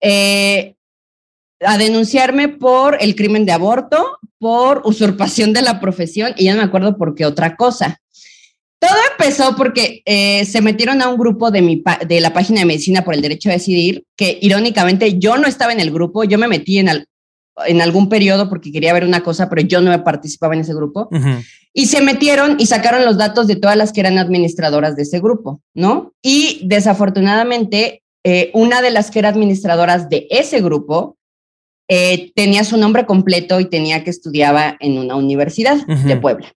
eh, 0.02 0.76
a 1.66 1.78
denunciarme 1.78 2.50
por 2.50 2.98
el 3.00 3.16
crimen 3.16 3.46
de 3.46 3.52
aborto, 3.52 4.20
por 4.40 4.82
usurpación 4.86 5.54
de 5.54 5.62
la 5.62 5.80
profesión 5.80 6.34
y 6.38 6.46
ya 6.46 6.54
no 6.54 6.60
me 6.60 6.66
acuerdo 6.66 6.98
por 6.98 7.16
qué 7.16 7.26
otra 7.26 7.56
cosa. 7.56 8.00
Todo 8.80 8.98
empezó 9.12 9.56
porque 9.56 10.02
eh, 10.06 10.44
se 10.44 10.62
metieron 10.62 11.02
a 11.02 11.08
un 11.08 11.18
grupo 11.18 11.52
de, 11.52 11.62
mi 11.62 11.82
de 12.06 12.20
la 12.20 12.34
página 12.34 12.60
de 12.60 12.66
Medicina 12.66 13.06
por 13.06 13.14
el 13.14 13.22
Derecho 13.22 13.50
a 13.50 13.54
Decidir, 13.54 14.04
que 14.18 14.38
irónicamente 14.42 15.18
yo 15.18 15.38
no 15.38 15.48
estaba 15.48 15.72
en 15.72 15.80
el 15.80 15.92
grupo, 15.92 16.26
yo 16.26 16.38
me 16.38 16.50
metí 16.50 16.80
en, 16.80 16.90
en 17.66 17.82
algún 17.82 18.10
periodo 18.10 18.50
porque 18.50 18.74
quería 18.74 18.92
ver 18.92 19.06
una 19.06 19.22
cosa, 19.24 19.50
pero 19.50 19.62
yo 19.62 19.80
no 19.80 20.04
participaba 20.04 20.54
en 20.54 20.62
ese 20.62 20.74
grupo. 20.74 21.10
Y 21.74 21.86
se 21.86 22.02
metieron 22.02 22.58
y 22.60 22.66
sacaron 22.66 23.06
los 23.06 23.18
datos 23.18 23.48
de 23.48 23.56
todas 23.56 23.78
las 23.78 23.94
que 23.94 24.02
eran 24.02 24.18
administradoras 24.18 24.98
de 24.98 25.04
ese 25.04 25.22
grupo, 25.22 25.62
¿no? 25.74 26.14
Y 26.22 26.62
desafortunadamente, 26.66 28.04
eh, 28.26 28.52
una 28.54 28.82
de 28.82 28.92
las 28.92 29.12
que 29.12 29.20
era 29.20 29.30
administradoras 29.30 30.10
de 30.10 30.28
ese 30.30 30.62
grupo 30.62 31.18
eh, 31.88 32.32
tenía 32.36 32.64
su 32.64 32.78
nombre 32.78 33.06
completo 33.06 33.60
y 33.60 33.70
tenía 33.70 34.04
que 34.04 34.10
estudiaba 34.10 34.78
en 34.80 34.98
una 34.98 35.16
universidad 35.16 35.86
de 35.86 36.18
Puebla. 36.18 36.54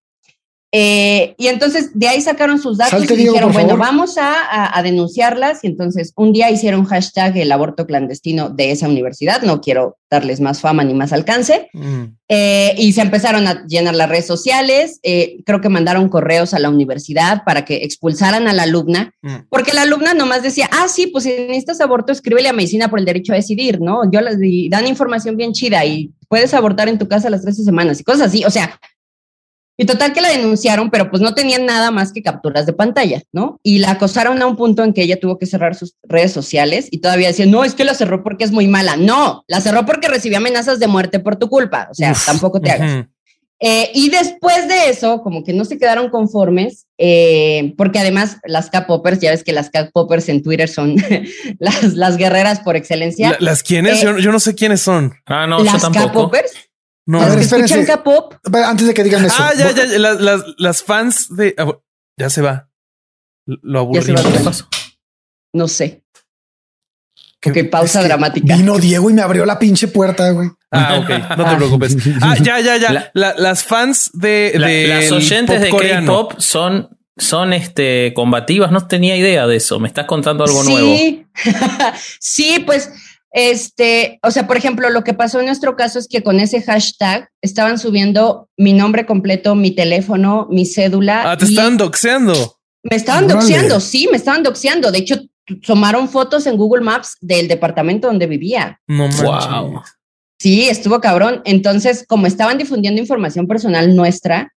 Eh, 0.74 1.34
y 1.38 1.48
entonces 1.48 1.92
de 1.94 2.10
ahí 2.10 2.20
sacaron 2.20 2.60
sus 2.60 2.78
datos 2.78 3.10
y 3.10 3.16
dijeron, 3.16 3.54
bueno, 3.54 3.78
vamos 3.78 4.18
a, 4.20 4.82
denunciarlas. 4.84 5.64
Y 5.64 5.68
entonces 5.68 6.14
un 6.16 6.34
día 6.34 6.52
hicieron 6.52 6.86
hashtag 6.86 7.38
el 7.38 7.52
aborto 7.52 7.86
clandestino 7.86 8.50
de 8.50 8.72
esa 8.72 8.88
universidad. 8.88 9.42
No 9.42 9.62
quiero 9.62 9.98
darles 10.10 10.40
más 10.40 10.62
fama 10.62 10.84
ni 10.84 10.94
más 10.94 11.14
alcance. 11.14 11.70
Mm. 11.74 12.04
Eh, 12.30 12.76
y 12.78 12.94
se 12.94 13.02
empezaron 13.02 13.48
a 13.48 13.66
llenar 13.66 13.96
las 13.96 14.10
redes 14.10 14.28
sociales. 14.28 15.00
Eh, 15.04 15.42
creo 15.46 15.62
que 15.62 15.70
mandaron 15.70 16.10
correos 16.10 16.54
a 16.54 16.60
la 16.60 16.70
universidad 16.70 17.44
para 17.46 17.64
que 17.64 17.84
expulsaran 17.84 18.48
a 18.48 18.54
la 18.54 18.64
alumna, 18.64 19.14
mm. 19.22 19.48
porque 19.50 19.74
la 19.74 19.84
alumna 19.84 20.14
nomás 20.14 20.44
decía, 20.44 20.70
ah, 20.72 20.88
sí, 20.90 21.08
pues 21.08 21.24
si 21.24 21.30
necesitas 21.30 21.82
aborto, 21.82 22.12
escríbele 22.12 22.50
a 22.50 22.54
medicina 22.54 22.90
por 22.90 23.00
el 23.00 23.06
derecho 23.06 23.34
a 23.34 23.38
decidir, 23.38 23.80
¿no? 23.80 24.10
Yo 24.12 24.22
les 24.22 24.38
dan 24.70 24.88
información 24.88 25.38
bien 25.38 25.54
chida 25.54 25.86
y 25.86 26.12
puedes 26.28 26.54
abortar 26.54 26.90
en 26.90 26.98
tu 26.98 27.08
casa 27.08 27.30
las 27.30 27.42
13 27.42 27.64
semanas 27.64 28.00
y 28.00 28.04
cosas 28.04 28.28
así. 28.28 28.44
O 28.44 28.50
sea, 28.50 28.80
y 29.78 29.86
total 29.86 30.12
que 30.12 30.22
la 30.22 30.30
denunciaron, 30.30 30.90
pero 30.90 31.10
pues 31.12 31.22
no 31.22 31.36
tenían 31.36 31.66
nada 31.66 31.92
más 31.92 32.12
que 32.12 32.24
capturas 32.24 32.66
de 32.66 32.74
pantalla, 32.74 33.22
¿no? 33.32 33.60
Y 33.62 33.78
la 33.78 33.92
acosaron 33.92 34.42
a 34.42 34.48
un 34.48 34.56
punto 34.56 34.84
en 34.84 34.92
que 34.92 35.04
ella 35.04 35.20
tuvo 35.20 35.38
que 35.38 35.46
cerrar 35.46 35.76
sus 35.76 35.96
redes 36.04 36.34
sociales 36.34 36.88
y 36.90 36.98
todavía 36.98 37.28
decía, 37.28 37.46
no, 37.46 37.64
es 37.64 37.76
que 37.76 37.86
la 37.86 37.94
cerró 37.94 38.24
porque 38.24 38.44
es 38.44 38.52
muy 38.52 38.68
mala. 38.68 38.98
No, 38.98 39.44
la 39.48 39.62
cerró 39.62 39.86
porque 39.86 40.08
recibió 40.08 40.40
amenazas 40.40 40.80
de 40.80 40.88
muerte 40.88 41.20
por 41.20 41.36
tu 41.36 41.48
culpa. 41.48 41.88
O 41.92 41.94
sea, 41.94 42.16
tampoco 42.26 42.60
te 42.60 42.72
hagas. 42.72 43.06
Eh, 43.60 43.90
y 43.96 44.10
después 44.10 44.68
de 44.68 44.90
eso, 44.90 45.22
como 45.24 45.44
que 45.44 45.52
no 45.52 45.66
se 45.66 45.80
quedaron 45.80 46.10
conformes, 46.10 46.86
eh, 47.00 47.74
porque 47.76 47.98
además 47.98 48.38
las 48.46 48.70
K-Poppers, 48.70 49.20
ya 49.20 49.32
ves 49.32 49.44
que 49.44 49.52
las 49.52 49.72
K-Poppers 49.72 50.30
en 50.30 50.44
Twitter 50.44 50.70
son 50.70 50.96
las, 51.60 51.94
las 51.94 52.18
guerreras 52.18 52.60
por 52.60 52.76
excelencia. 52.76 53.36
¿Las 53.40 53.64
quiénes? 53.64 54.04
Eh, 54.04 54.16
yo, 54.20 54.32
no 54.32 54.40
sé 54.40 54.54
quiénes 54.54 54.82
son. 54.82 55.14
Ah, 55.26 55.48
no, 55.48 55.64
las 55.64 55.74
yo 55.74 55.80
tampoco. 55.80 56.30
K-Poppers 56.30 56.67
no, 57.08 57.22
a 57.22 57.30
ver, 57.30 57.40
escuchan 57.40 57.86
K-pop. 57.86 58.36
Antes 58.54 58.86
de 58.86 58.94
que 58.94 59.04
digan 59.04 59.24
eso. 59.24 59.36
Ah, 59.40 59.54
ya, 59.58 59.72
ya, 59.72 59.86
las, 59.98 60.20
las, 60.20 60.42
las 60.58 60.84
fans 60.84 61.36
de. 61.36 61.56
Ah, 61.58 61.72
ya 62.20 62.30
se 62.30 62.42
va. 62.42 62.70
Lo 63.46 63.80
aburrimos. 63.80 64.68
No 65.54 65.68
sé. 65.70 66.04
¿Qué, 67.40 67.64
pausa 67.64 68.04
dramática. 68.04 68.58
Vino 68.58 68.78
Diego 68.78 69.10
y 69.10 69.14
me 69.14 69.22
abrió 69.22 69.46
la 69.46 69.58
pinche 69.58 69.88
puerta, 69.88 70.30
güey. 70.32 70.50
Ah, 70.70 71.00
ok. 71.02 71.38
No 71.38 71.50
te 71.50 71.56
preocupes. 71.56 71.98
Ah, 72.22 72.36
ya, 72.42 72.60
ya, 72.60 72.76
ya. 72.76 73.12
las 73.14 73.64
fans 73.64 74.12
de, 74.14 74.54
de 74.60 74.88
las 74.88 75.12
oyentes 75.12 75.62
de 75.62 75.70
K-pop 75.70 76.34
son 76.40 76.90
son 77.18 77.54
este 77.54 78.12
combativas. 78.14 78.72
No 78.72 78.86
tenía 78.86 79.16
idea 79.16 79.48
de 79.48 79.56
eso. 79.56 79.80
Me 79.80 79.88
estás 79.88 80.06
contando 80.06 80.44
algo 80.44 80.64
nuevo. 80.64 80.94
Sí, 80.94 81.26
sí, 82.20 82.64
pues 82.66 82.92
este, 83.32 84.20
o 84.24 84.32
sea, 84.32 84.48
por 84.48 84.58
ejemplo, 84.58 84.90
lo 84.90 85.04
que 85.04 85.14
pasó 85.14 85.40
en 85.40 85.48
nuestro 85.48 85.76
caso 85.76 86.00
es 86.00 86.08
que 86.08 86.24
con 86.24 86.40
ese 86.40 86.62
hashtag 86.62 87.30
estaban 87.42 87.78
subiendo 87.78 88.50
mi 88.58 88.74
nombre 88.74 89.06
completo, 89.06 89.56
mi 89.56 89.72
teléfono, 89.72 90.48
mi 90.50 90.66
cédula. 90.66 91.32
Ah, 91.32 91.38
te 91.38 91.46
estaban 91.46 91.78
doxeando. 91.78 92.60
Me 92.84 92.96
estaban 92.96 93.28
doxeando, 93.28 93.80
sí, 93.80 94.08
me 94.10 94.18
estaban 94.18 94.44
doxeando. 94.44 94.92
De 94.92 95.00
hecho, 95.00 95.22
tomaron 95.66 96.08
fotos 96.10 96.48
en 96.48 96.58
Google 96.58 96.84
Maps 96.84 97.18
del 97.20 97.48
departamento 97.48 98.08
donde 98.08 98.28
vivía. 98.28 98.80
No 98.88 99.10
wow. 99.10 99.82
Sí, 100.40 100.70
estuvo 100.70 101.02
cabrón. 101.02 101.42
Entonces, 101.46 102.06
como 102.08 102.28
estaban 102.28 102.58
difundiendo 102.58 103.02
información 103.02 103.48
personal 103.48 103.96
nuestra, 103.96 104.54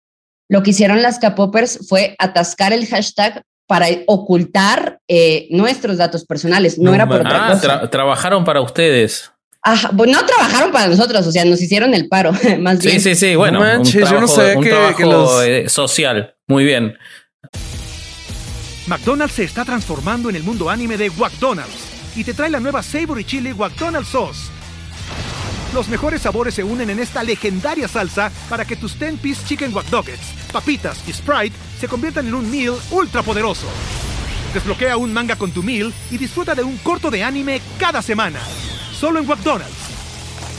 lo 0.50 0.64
que 0.64 0.72
hicieron 0.72 1.02
las 1.02 1.20
Capopers 1.20 1.88
fue 1.88 2.16
atascar 2.20 2.74
el 2.74 2.86
hashtag 2.88 3.44
para 3.70 3.86
ocultar 4.08 5.00
eh, 5.08 5.48
nuestros 5.52 5.98
datos 5.98 6.26
personales, 6.26 6.80
no, 6.80 6.92
era 6.92 7.08
por 7.08 7.20
otra 7.22 7.52
ah, 7.52 7.88
trabajaron 7.88 8.44
para 8.44 8.62
ustedes. 8.62 9.32
Ajá, 9.62 9.92
pues 9.96 10.10
no 10.10 10.26
trabajaron 10.26 10.72
para 10.72 10.88
nosotros, 10.88 11.28
o 11.28 11.32
sea, 11.32 11.46
nos 11.46 11.62
hicieron 11.62 11.94
el 11.94 12.10
paro, 12.10 12.32
más 12.60 12.80
bien. 12.80 13.00
Sí, 13.00 13.00
sí, 13.00 13.14
sí, 13.14 13.36
bueno, 13.36 13.60
un 13.60 13.84
trabajo, 13.84 14.12
yo 14.12 14.22
no 14.22 14.28
sé 14.28 14.56
que, 14.98 15.70
social, 15.70 16.34
muy 16.48 16.64
bien. 16.64 16.98
McDonald's 18.88 19.36
se 19.36 19.44
está 19.44 19.64
transformando 19.64 20.32
en 20.32 20.38
el 20.38 20.42
mundo 20.42 20.68
anime 20.68 20.98
de 20.98 21.12
McDonald's 21.12 22.16
y 22.16 22.24
te 22.24 22.34
trae 22.34 22.50
la 22.50 22.60
nueva 22.60 22.82
Savory 22.82 23.24
Chili 23.24 23.54
McDonald's 23.54 24.10
Sauce. 24.10 24.50
Los 25.76 25.90
mejores 25.90 26.24
sabores 26.24 26.56
se 26.56 26.64
unen 26.64 26.90
en 26.90 26.98
esta 26.98 27.22
legendaria 27.22 27.88
salsa 27.88 28.32
para 28.50 28.66
que 28.66 28.76
tus 28.76 29.00
10-piece 29.00 29.46
chicken 29.46 29.76
wack 29.76 29.86
papitas 30.52 31.08
y 31.08 31.14
Sprite 31.14 31.69
se 31.80 31.88
conviertan 31.88 32.28
en 32.28 32.34
un 32.34 32.52
meal 32.52 32.76
ultra 32.92 33.24
poderoso. 33.24 33.68
Desbloquea 34.54 34.98
un 34.98 35.14
manga 35.14 35.36
con 35.36 35.52
tu 35.52 35.64
meal 35.64 35.94
y 36.12 36.18
disfruta 36.18 36.54
de 36.56 36.64
un 36.64 36.78
corto 36.78 37.10
de 37.10 37.24
anime 37.24 37.62
cada 37.78 38.02
semana. 38.02 38.40
Solo 38.92 39.20
en 39.20 39.28
McDonald's. 39.28 39.90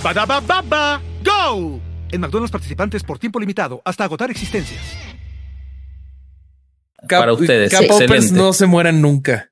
baba 0.02 1.02
¡Go! 1.22 1.80
En 2.10 2.20
McDonald's 2.20 2.50
participantes 2.50 3.02
por 3.02 3.18
tiempo 3.18 3.38
limitado 3.38 3.82
hasta 3.84 4.04
agotar 4.04 4.30
existencias. 4.30 4.80
Para 7.08 7.32
ustedes, 7.32 7.72
excelente. 7.72 8.32
no 8.32 8.52
se 8.52 8.66
mueran 8.66 9.00
nunca. 9.00 9.50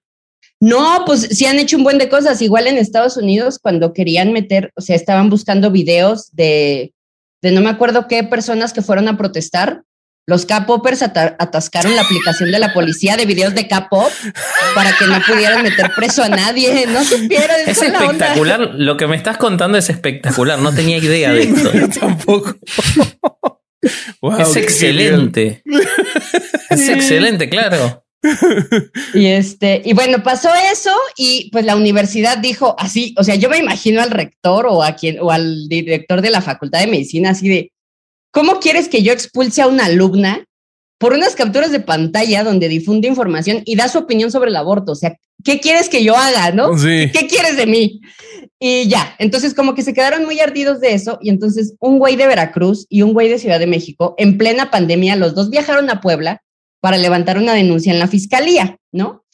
No, 0.61 1.05
pues 1.07 1.21
sí 1.21 1.47
han 1.47 1.59
hecho 1.59 1.77
un 1.77 1.85
buen 1.85 1.99
de 1.99 2.09
cosas. 2.09 2.43
Igual 2.43 2.67
en 2.67 2.79
Estados 2.79 3.17
Unidos, 3.17 3.59
cuando 3.59 3.93
querían 3.93 4.33
meter, 4.33 4.73
o 4.75 4.81
sea, 4.81 4.97
estaban 4.97 5.31
buscando 5.31 5.71
videos 5.71 6.31
de, 6.33 6.93
de 7.43 7.53
no 7.53 7.61
me 7.61 7.71
acuerdo 7.71 8.09
qué 8.09 8.25
personas 8.25 8.73
que 8.73 8.83
fueron 8.83 9.09
a 9.09 9.17
protestar. 9.17 9.83
Los 10.29 10.45
K-Poppers 10.45 11.01
atascaron 11.01 11.97
la 11.97 12.03
aplicación 12.03 12.51
de 12.51 12.59
la 12.59 12.75
policía 12.75 13.17
de 13.17 13.25
videos 13.25 13.55
de 13.55 13.67
K-Pop 13.67 14.13
para 14.75 14.93
que 14.93 15.07
no 15.07 15.23
pudieran 15.27 15.63
meter 15.63 15.91
preso 15.97 16.23
a 16.23 16.29
nadie. 16.29 16.87
No 16.87 17.03
supieron. 17.03 17.57
Es 17.67 17.81
espectacular. 17.81 18.75
Lo 18.75 18.99
que 18.99 19.07
me 19.07 19.17
estás 19.17 19.39
contando 19.39 19.79
es 19.79 19.89
espectacular. 19.89 20.59
No 20.59 20.71
tenía 20.75 20.99
idea 20.99 21.33
de 21.33 21.45
esto. 21.45 21.73
Yo 21.75 21.89
tampoco. 21.89 22.55
es 24.39 24.57
excelente. 24.57 25.63
es 26.69 26.89
excelente, 26.91 27.49
claro. 27.49 28.05
Y 29.15 29.29
este, 29.29 29.81
y 29.83 29.95
bueno, 29.95 30.23
pasó 30.23 30.51
eso 30.71 30.95
y 31.17 31.49
pues 31.53 31.65
la 31.65 31.75
universidad 31.75 32.37
dijo 32.37 32.77
así, 32.79 33.15
o 33.17 33.25
sea, 33.25 33.37
yo 33.37 33.49
me 33.49 33.57
imagino 33.57 34.03
al 34.03 34.11
rector 34.11 34.67
o 34.69 34.83
a 34.83 34.95
quien 34.95 35.21
o 35.21 35.31
al 35.31 35.69
director 35.69 36.21
de 36.21 36.31
la 36.31 36.43
Facultad 36.43 36.81
de 36.81 36.89
Medicina 36.89 37.31
así 37.31 37.49
de 37.49 37.73
¿Cómo 38.31 38.61
quieres 38.61 38.89
que 38.89 39.03
yo 39.03 39.13
expulse 39.13 39.63
a 39.63 39.67
una 39.67 39.87
alumna 39.87 40.45
por 40.99 41.13
unas 41.13 41.35
capturas 41.37 41.71
de 41.71 41.81
pantalla 41.81 42.45
donde 42.45 42.69
difunde 42.69 43.09
información 43.09 43.63
y 43.65 43.77
da 43.77 43.89
su 43.89 43.99
opinión 43.99 44.31
sobre 44.31 44.51
el 44.51 44.57
aborto? 44.57 44.93
O 44.93 44.97
sea, 44.97 45.17
¿qué 45.45 45.61
quieres 45.61 45.89
que 45.89 46.05
yo 46.05 46.17
haga, 46.17 46.51
no? 46.53 46.71
¿Qué 46.77 47.27
quieres 47.29 47.57
de 47.57 47.67
mí? 47.67 48.01
Y 48.61 48.89
ya, 48.89 49.15
entonces 49.19 49.55
como 49.55 49.75
que 49.75 49.83
se 49.83 49.95
quedaron 49.95 50.25
muy 50.25 50.41
ardidos 50.41 50.81
de 50.81 50.95
eso 50.95 51.19
y 51.23 51.31
entonces 51.31 51.75
un 51.79 51.99
güey 51.99 52.17
de 52.17 52.27
Veracruz 52.27 52.87
y 52.89 53.03
un 53.03 53.13
güey 53.13 53.29
de 53.29 53.39
Ciudad 53.39 53.61
de 53.61 53.69
México, 53.69 54.15
en 54.19 54.37
plena 54.37 54.71
pandemia, 54.71 55.15
los 55.15 55.35
dos 55.35 55.49
viajaron 55.49 55.89
a 55.91 56.01
Puebla 56.01 56.43
para 56.81 56.99
levantar 56.99 57.39
una 57.39 57.55
denuncia 57.55 57.93
en 57.93 57.99
la 57.99 58.09
fiscalía, 58.09 58.79
¿no? 58.93 59.25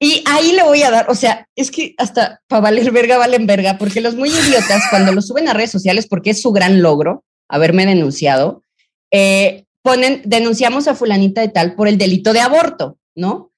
Y 0.00 0.22
ahí 0.26 0.52
le 0.52 0.62
voy 0.62 0.82
a 0.82 0.90
dar, 0.90 1.10
o 1.10 1.14
sea, 1.14 1.46
es 1.56 1.70
que 1.70 1.94
hasta 1.98 2.40
para 2.48 2.62
valer 2.62 2.90
verga 2.90 3.16
valen 3.16 3.46
verga, 3.46 3.78
porque 3.78 4.00
los 4.00 4.16
muy 4.16 4.30
idiotas 4.30 4.82
cuando 4.90 5.12
lo 5.12 5.22
suben 5.22 5.48
a 5.48 5.54
redes 5.54 5.70
sociales, 5.70 6.06
porque 6.08 6.30
es 6.30 6.42
su 6.42 6.52
gran 6.52 6.82
logro 6.82 7.22
haberme 7.54 7.86
denunciado, 7.86 8.64
eh, 9.10 9.64
ponen, 9.82 10.22
denunciamos 10.24 10.88
a 10.88 10.94
fulanita 10.94 11.40
de 11.40 11.48
tal 11.48 11.74
por 11.74 11.88
el 11.88 11.98
delito 11.98 12.32
de 12.32 12.40
aborto, 12.40 12.98
¿no? 13.14 13.52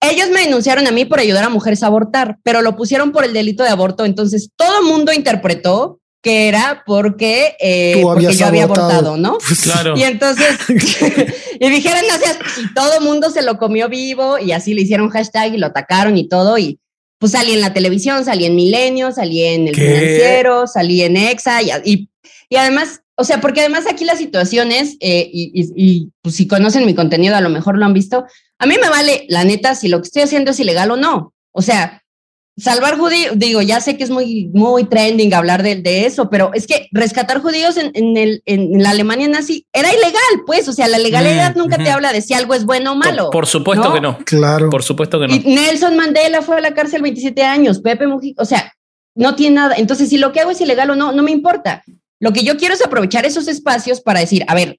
Ellos 0.00 0.30
me 0.30 0.40
denunciaron 0.40 0.86
a 0.86 0.90
mí 0.90 1.04
por 1.04 1.20
ayudar 1.20 1.44
a 1.44 1.48
mujeres 1.48 1.82
a 1.82 1.86
abortar, 1.86 2.38
pero 2.42 2.62
lo 2.62 2.76
pusieron 2.76 3.12
por 3.12 3.24
el 3.24 3.32
delito 3.32 3.62
de 3.62 3.70
aborto, 3.70 4.04
entonces 4.04 4.50
todo 4.56 4.80
el 4.80 4.86
mundo 4.86 5.12
interpretó 5.12 6.00
que 6.22 6.46
era 6.46 6.84
porque, 6.86 7.56
eh, 7.60 7.98
porque 8.00 8.32
yo 8.32 8.46
había 8.46 8.64
abortado, 8.64 9.16
¿no? 9.16 9.38
Pues 9.46 9.62
claro. 9.62 9.94
Y 9.96 10.04
entonces, 10.04 10.58
y 11.60 11.70
dijeron, 11.70 12.00
no 12.08 12.16
seas, 12.16 12.38
y 12.58 12.72
todo 12.74 12.98
el 12.98 13.04
mundo 13.04 13.30
se 13.30 13.42
lo 13.42 13.58
comió 13.58 13.88
vivo 13.88 14.38
y 14.38 14.52
así 14.52 14.74
le 14.74 14.82
hicieron 14.82 15.08
hashtag 15.10 15.54
y 15.54 15.58
lo 15.58 15.66
atacaron 15.66 16.16
y 16.16 16.28
todo 16.28 16.58
y 16.58 16.78
pues 17.22 17.30
salí 17.30 17.52
en 17.52 17.60
la 17.60 17.72
televisión, 17.72 18.24
salí 18.24 18.46
en 18.46 18.56
Milenio, 18.56 19.12
salí 19.12 19.44
en 19.44 19.68
El 19.68 19.76
Financiero, 19.76 20.66
salí 20.66 21.02
en 21.02 21.16
Exa 21.16 21.62
y, 21.62 21.70
y, 21.84 22.56
además, 22.56 23.02
o 23.14 23.22
sea, 23.22 23.40
porque 23.40 23.60
además 23.60 23.84
aquí 23.88 24.04
la 24.04 24.16
situación 24.16 24.72
es, 24.72 24.96
eh, 24.98 25.30
y, 25.32 25.52
y, 25.76 26.10
pues 26.20 26.34
si 26.34 26.48
conocen 26.48 26.84
mi 26.84 26.96
contenido, 26.96 27.36
a 27.36 27.40
lo 27.40 27.48
mejor 27.48 27.78
lo 27.78 27.84
han 27.84 27.94
visto, 27.94 28.24
a 28.58 28.66
mí 28.66 28.74
me 28.82 28.88
vale, 28.88 29.24
la 29.28 29.44
neta, 29.44 29.76
si 29.76 29.86
lo 29.86 30.02
que 30.02 30.06
estoy 30.06 30.22
haciendo 30.22 30.50
es 30.50 30.58
ilegal 30.58 30.90
o 30.90 30.96
no. 30.96 31.32
O 31.52 31.62
sea, 31.62 32.01
salvar 32.56 32.98
judíos, 32.98 33.32
digo, 33.36 33.62
ya 33.62 33.80
sé 33.80 33.96
que 33.96 34.04
es 34.04 34.10
muy, 34.10 34.50
muy 34.52 34.84
trending 34.84 35.32
hablar 35.34 35.62
de, 35.62 35.76
de 35.76 36.06
eso, 36.06 36.28
pero 36.28 36.50
es 36.52 36.66
que 36.66 36.88
rescatar 36.92 37.40
judíos 37.40 37.76
en, 37.76 37.90
en, 37.94 38.16
el, 38.16 38.42
en 38.44 38.82
la 38.82 38.90
Alemania 38.90 39.28
nazi 39.28 39.66
era 39.72 39.92
ilegal, 39.92 40.42
pues, 40.46 40.68
o 40.68 40.72
sea, 40.72 40.88
la 40.88 40.98
legalidad 40.98 41.54
mm, 41.54 41.58
nunca 41.58 41.78
te 41.78 41.90
habla 41.90 42.12
de 42.12 42.20
si 42.20 42.34
algo 42.34 42.54
es 42.54 42.64
bueno 42.64 42.92
o 42.92 42.94
malo. 42.94 43.30
Por, 43.30 43.46
supuesto 43.46 43.92
que 43.92 44.00
no. 44.00 44.18
Claro. 44.24 44.68
Por 44.70 44.82
supuesto 44.82 45.18
que 45.18 45.28
no. 45.28 45.34
Y 45.34 45.38
Nelson 45.40 45.96
Mandela 45.96 46.42
fue 46.42 46.56
a 46.56 46.60
la 46.60 46.74
cárcel 46.74 47.02
27 47.02 47.42
años, 47.42 47.80
Pepe 47.80 48.06
Mujica, 48.06 48.42
o 48.42 48.46
sea, 48.46 48.72
no 49.14 49.34
tiene 49.34 49.56
nada. 49.56 49.76
Entonces, 49.76 50.08
si 50.08 50.18
lo 50.18 50.32
que 50.32 50.40
hago 50.40 50.50
es 50.50 50.60
ilegal 50.60 50.90
o 50.90 50.96
no, 50.96 51.12
no 51.12 51.22
me 51.22 51.30
importa. 51.30 51.82
Lo 52.20 52.32
que 52.32 52.44
yo 52.44 52.56
quiero 52.56 52.74
es 52.74 52.84
aprovechar 52.84 53.24
esos 53.24 53.48
espacios 53.48 54.00
para 54.00 54.20
decir, 54.20 54.44
a 54.46 54.54
ver, 54.54 54.78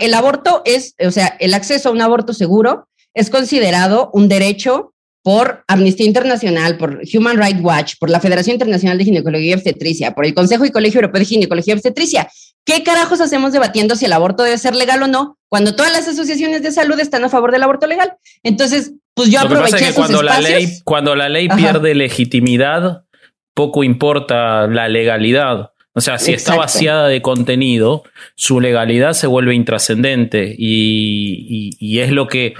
el 0.00 0.14
aborto 0.14 0.62
es, 0.64 0.94
o 1.04 1.10
sea, 1.10 1.36
el 1.40 1.54
acceso 1.54 1.88
a 1.88 1.92
un 1.92 2.00
aborto 2.00 2.32
seguro 2.34 2.88
es 3.14 3.30
considerado 3.30 4.10
un 4.12 4.28
derecho 4.28 4.91
por 5.22 5.64
Amnistía 5.68 6.06
Internacional, 6.06 6.76
por 6.76 7.00
Human 7.14 7.36
Rights 7.36 7.60
Watch, 7.62 7.94
por 7.98 8.10
la 8.10 8.20
Federación 8.20 8.54
Internacional 8.54 8.98
de 8.98 9.04
Ginecología 9.04 9.50
y 9.50 9.54
Obstetricia, 9.54 10.12
por 10.12 10.26
el 10.26 10.34
Consejo 10.34 10.64
y 10.64 10.70
Colegio 10.70 10.98
Europeo 10.98 11.20
de 11.20 11.26
Ginecología 11.26 11.72
y 11.72 11.76
Obstetricia. 11.76 12.28
¿Qué 12.64 12.82
carajos 12.82 13.20
hacemos 13.20 13.52
debatiendo 13.52 13.96
si 13.96 14.04
el 14.04 14.12
aborto 14.12 14.42
debe 14.42 14.58
ser 14.58 14.74
legal 14.74 15.02
o 15.02 15.06
no 15.06 15.38
cuando 15.48 15.74
todas 15.74 15.92
las 15.92 16.08
asociaciones 16.08 16.62
de 16.62 16.72
salud 16.72 16.98
están 16.98 17.24
a 17.24 17.28
favor 17.28 17.52
del 17.52 17.62
aborto 17.62 17.86
legal? 17.86 18.14
Entonces, 18.42 18.92
pues 19.14 19.30
yo 19.30 19.40
aproveché 19.40 19.92
cuando 19.94 20.22
la 20.22 20.40
ley 20.40 20.68
cuando 20.84 21.14
la 21.14 21.28
ley 21.28 21.48
pierde 21.48 21.94
legitimidad, 21.94 23.04
poco 23.54 23.84
importa 23.84 24.66
la 24.66 24.88
legalidad. 24.88 25.70
O 25.94 26.00
sea, 26.00 26.18
si 26.18 26.32
está 26.32 26.56
vaciada 26.56 27.06
de 27.08 27.20
contenido, 27.20 28.02
su 28.34 28.60
legalidad 28.60 29.12
se 29.12 29.26
vuelve 29.26 29.54
intrascendente 29.54 30.54
y, 30.56 31.76
y 31.78 31.98
es 31.98 32.10
lo 32.10 32.28
que 32.28 32.54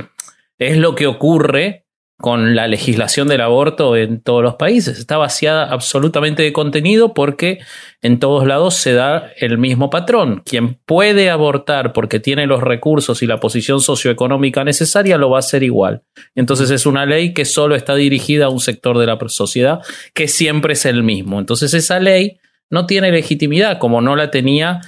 es 0.59 0.77
lo 0.77 0.95
que 0.95 1.07
ocurre 1.07 1.82
con 2.23 2.57
la 2.57 2.69
legislación 2.69 3.29
del 3.29 3.43
aborto 3.43 3.95
en 3.97 4.23
todos 4.23 4.43
los 4.43 4.55
países. 4.55 4.99
Está 4.99 5.19
vaciada 5.19 5.65
absolutamente 5.65 6.43
de 6.43 6.55
contenido 6.55 7.13
porque 7.13 7.59
en 8.01 8.19
todos 8.19 8.47
lados 8.47 8.77
se 8.77 8.95
da 8.95 9.31
el 9.37 9.59
mismo 9.59 9.91
patrón. 9.91 10.43
Quien 10.47 10.79
puede 10.87 11.29
abortar 11.29 11.93
porque 11.93 12.21
tiene 12.21 12.47
los 12.47 12.63
recursos 12.63 13.23
y 13.23 13.27
la 13.27 13.41
posición 13.41 13.83
socioeconómica 13.83 14.65
necesaria 14.65 15.19
lo 15.19 15.29
va 15.29 15.37
a 15.37 15.41
hacer 15.41 15.63
igual. 15.63 16.05
Entonces 16.35 16.71
es 16.71 16.87
una 16.87 17.05
ley 17.05 17.35
que 17.35 17.45
solo 17.45 17.75
está 17.75 17.95
dirigida 17.95 18.47
a 18.47 18.51
un 18.51 18.61
sector 18.61 18.97
de 18.97 19.07
la 19.07 19.19
sociedad 19.27 19.81
que 20.15 20.29
siempre 20.29 20.73
es 20.73 20.87
el 20.87 21.03
mismo. 21.03 21.39
Entonces 21.39 21.75
esa 21.75 22.01
ley 22.01 22.39
no 22.71 22.87
tiene 22.87 23.13
legitimidad 23.13 23.79
como 23.79 24.01
no 24.01 24.17
la 24.17 24.31
tenía 24.31 24.81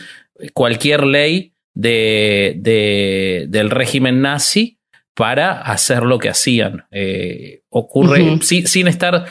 cualquier 0.54 1.04
ley 1.04 1.52
de, 1.74 3.44
del 3.48 3.70
régimen 3.70 4.22
nazi 4.22 4.78
para 5.14 5.60
hacer 5.60 6.02
lo 6.02 6.18
que 6.18 6.28
hacían. 6.28 6.84
Eh, 6.90 7.62
ocurre 7.70 8.38
sin 8.42 8.88
estar, 8.88 9.26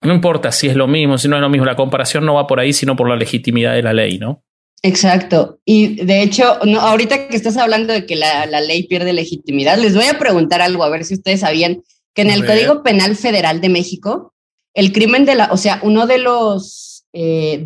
no 0.00 0.14
importa 0.14 0.52
si 0.52 0.68
es 0.68 0.76
lo 0.76 0.88
mismo, 0.88 1.18
si 1.18 1.28
no 1.28 1.36
es 1.36 1.42
lo 1.42 1.50
mismo, 1.50 1.66
la 1.66 1.76
comparación 1.76 2.24
no 2.24 2.34
va 2.34 2.46
por 2.46 2.60
ahí, 2.60 2.72
sino 2.72 2.96
por 2.96 3.08
la 3.08 3.16
legitimidad 3.16 3.74
de 3.74 3.82
la 3.82 3.92
ley, 3.92 4.18
¿no? 4.18 4.42
Exacto. 4.82 5.60
Y 5.64 6.04
de 6.04 6.22
hecho, 6.22 6.58
no, 6.64 6.80
ahorita 6.80 7.28
que 7.28 7.36
estás 7.36 7.56
hablando 7.56 7.92
de 7.92 8.04
que 8.04 8.16
la, 8.16 8.46
ley 8.46 8.82
pierde 8.84 9.12
legitimidad, 9.12 9.78
les 9.78 9.94
voy 9.94 10.06
a 10.06 10.18
preguntar 10.18 10.60
algo, 10.60 10.82
a 10.82 10.90
ver 10.90 11.04
si 11.04 11.14
ustedes 11.14 11.40
sabían 11.40 11.82
que 12.14 12.22
en 12.22 12.30
el 12.30 12.44
Código 12.44 12.82
Penal 12.82 13.14
Federal 13.16 13.60
de 13.60 13.68
México, 13.68 14.34
el 14.74 14.92
crimen 14.92 15.24
de 15.24 15.36
la, 15.36 15.50
o 15.52 15.56
sea, 15.56 15.80
uno 15.82 16.06
de 16.06 16.18
los 16.18 16.92
eh, 17.12 17.64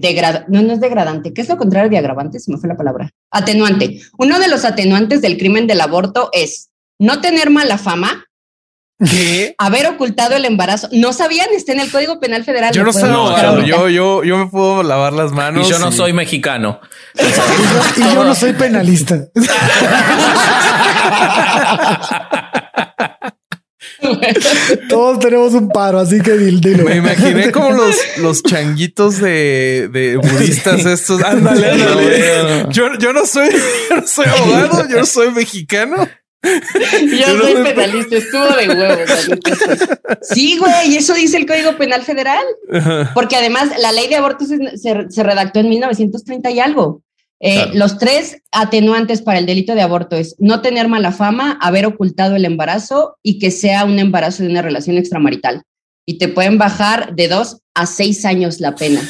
no, 0.49 0.63
no 0.63 0.73
es 0.73 0.81
degradante, 0.81 1.33
¿qué 1.33 1.41
es 1.41 1.49
lo 1.49 1.57
contrario 1.57 1.89
de 1.89 1.99
agravante? 1.99 2.39
Se 2.39 2.51
me 2.51 2.59
fue 2.59 2.69
la 2.69 2.77
palabra. 2.77 3.11
Atenuante. 3.31 4.01
Uno 4.19 4.39
de 4.39 4.49
los 4.49 4.65
atenuantes 4.65 5.23
del 5.23 5.39
crimen 5.39 5.67
del 5.67 5.81
aborto 5.81 6.31
es 6.33 6.71
no 6.99 7.21
tener 7.21 7.51
mala 7.51 7.79
fama, 7.79 8.27
haber 9.59 9.87
ocultado 9.87 10.37
el 10.37 10.45
embarazo. 10.45 10.89
No 10.93 11.13
sabían, 11.13 11.49
está 11.55 11.73
en 11.73 11.81
el 11.81 11.91
Código 11.91 12.21
Penal 12.21 12.45
Federal. 12.45 12.73
Yo 12.73 12.85
no 12.85 12.93
sé, 12.93 13.07
yo, 13.67 13.89
yo, 13.89 14.25
yo 14.25 14.39
me 14.39 14.47
puedo 14.47 14.83
lavar 14.83 15.13
las 15.13 15.33
manos. 15.33 15.67
Y 15.67 15.71
yo 15.71 15.79
no 15.79 15.93
soy 15.93 16.13
mexicano. 16.13 16.81
y 17.97 18.15
yo 18.15 18.25
no 18.25 18.35
soy 18.35 18.53
penalista. 18.55 19.29
Todos 24.89 25.19
tenemos 25.21 25.55
un 25.55 25.69
paro, 25.69 25.99
así 25.99 26.21
que 26.21 26.33
dilo. 26.33 26.85
Me 26.85 26.97
imaginé 26.97 27.51
como 27.51 27.73
los, 27.73 27.97
los 28.19 28.43
changuitos 28.43 29.21
de, 29.21 29.89
de 29.93 30.17
budistas 30.17 30.85
estos. 30.85 31.23
Ándale, 31.23 31.71
ándale. 31.71 32.67
Yo, 32.71 32.95
yo 32.99 33.13
no 33.13 33.27
soy, 33.27 33.49
yo 33.91 33.97
no 33.97 34.07
soy 34.07 34.27
abogado, 34.27 34.89
yo 34.89 34.99
no 34.99 35.07
soy 35.07 35.31
mexicano. 35.31 36.09
Yo 36.43 37.43
soy 37.43 37.55
penalista, 37.65 38.17
estuvo 38.17 38.45
de 38.57 38.69
huevos. 38.69 39.29
Sí, 40.23 40.59
güey, 40.59 40.97
eso 40.97 41.15
dice 41.15 41.37
el 41.37 41.47
Código 41.47 41.77
Penal 41.77 42.03
Federal. 42.03 42.45
Porque 43.15 43.37
además 43.37 43.71
la 43.79 43.93
ley 43.93 44.09
de 44.09 44.17
abortos 44.17 44.49
se, 44.49 45.23
redactó 45.23 45.61
en 45.61 45.69
1930 45.69 46.51
y 46.51 46.61
algo. 46.61 47.03
Eh, 47.39 47.71
los 47.75 47.99
tres 47.99 48.39
atenuantes 48.51 49.21
para 49.21 49.39
el 49.39 49.47
delito 49.47 49.75
de 49.75 49.83
aborto 49.83 50.17
es 50.17 50.37
no 50.39 50.63
tener 50.63 50.89
mala 50.89 51.13
fama, 51.13 51.59
haber 51.61 51.85
ocultado 51.85 52.35
el 52.35 52.47
embarazo 52.47 53.19
y 53.23 53.39
que 53.39 53.51
sea 53.51 53.85
un 53.85 53.99
embarazo 53.99 54.43
de 54.43 54.49
una 54.49 54.63
relación 54.63 54.97
extramarital. 54.97 55.63
Y 56.07 56.19
te 56.19 56.29
pueden 56.29 56.57
bajar 56.57 57.15
de 57.15 57.29
dos 57.29 57.59
a 57.75 57.87
seis 57.87 58.25
años 58.25 58.61
la 58.61 58.75
pena 58.75 59.03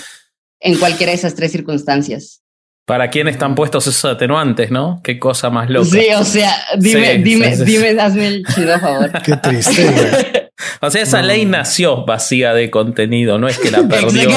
en 0.61 0.79
cualquiera 0.79 1.13
de 1.13 1.19
esas 1.19 1.35
tres 1.35 1.53
circunstancias. 1.53 2.43
¿Para 2.87 3.11
quién 3.11 3.27
están 3.27 3.57
puestos 3.57 3.87
esos 3.89 4.05
atenuantes, 4.05 4.71
no? 4.71 5.01
Qué 5.03 5.19
cosa 5.19 5.51
más 5.51 5.69
loca. 5.69 5.91
Sí, 5.91 6.07
o 6.17 6.25
sea, 6.25 6.55
dime, 6.79 7.19
dime, 7.19 7.57
dime, 7.57 8.01
hazme 8.01 8.29
el 8.29 8.47
chido 8.47 8.75
a 8.77 8.79
favor. 8.79 9.23
Qué 9.23 9.37
triste, 9.37 10.51
O 10.81 10.91
sea, 10.91 11.03
esa 11.03 11.21
ley 11.21 11.45
nació 11.45 12.07
vacía 12.07 12.55
de 12.55 12.71
contenido, 12.71 13.39
no 13.39 13.49
es 13.49 13.59
que 13.59 13.71
la 13.71 13.87
perdió 13.89 14.31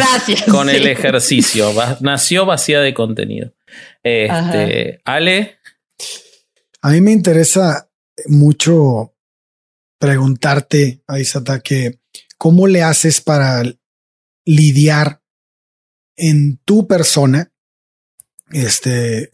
con 0.51 0.69
el 0.69 0.87
ejercicio, 0.87 1.71
nació 2.01 2.45
vacía 2.45 2.81
de 2.81 2.93
contenido. 2.93 3.53
Este, 4.03 4.99
Ale. 5.05 5.59
A 6.81 6.89
mí 6.89 7.01
me 7.01 7.11
interesa 7.11 7.89
mucho 8.27 9.13
preguntarte, 9.99 11.03
Aisata, 11.07 11.59
que 11.59 11.99
cómo 12.37 12.67
le 12.67 12.81
haces 12.81 13.21
para 13.21 13.63
lidiar 14.45 15.21
en 16.15 16.57
tu 16.65 16.87
persona, 16.87 17.51
este, 18.51 19.31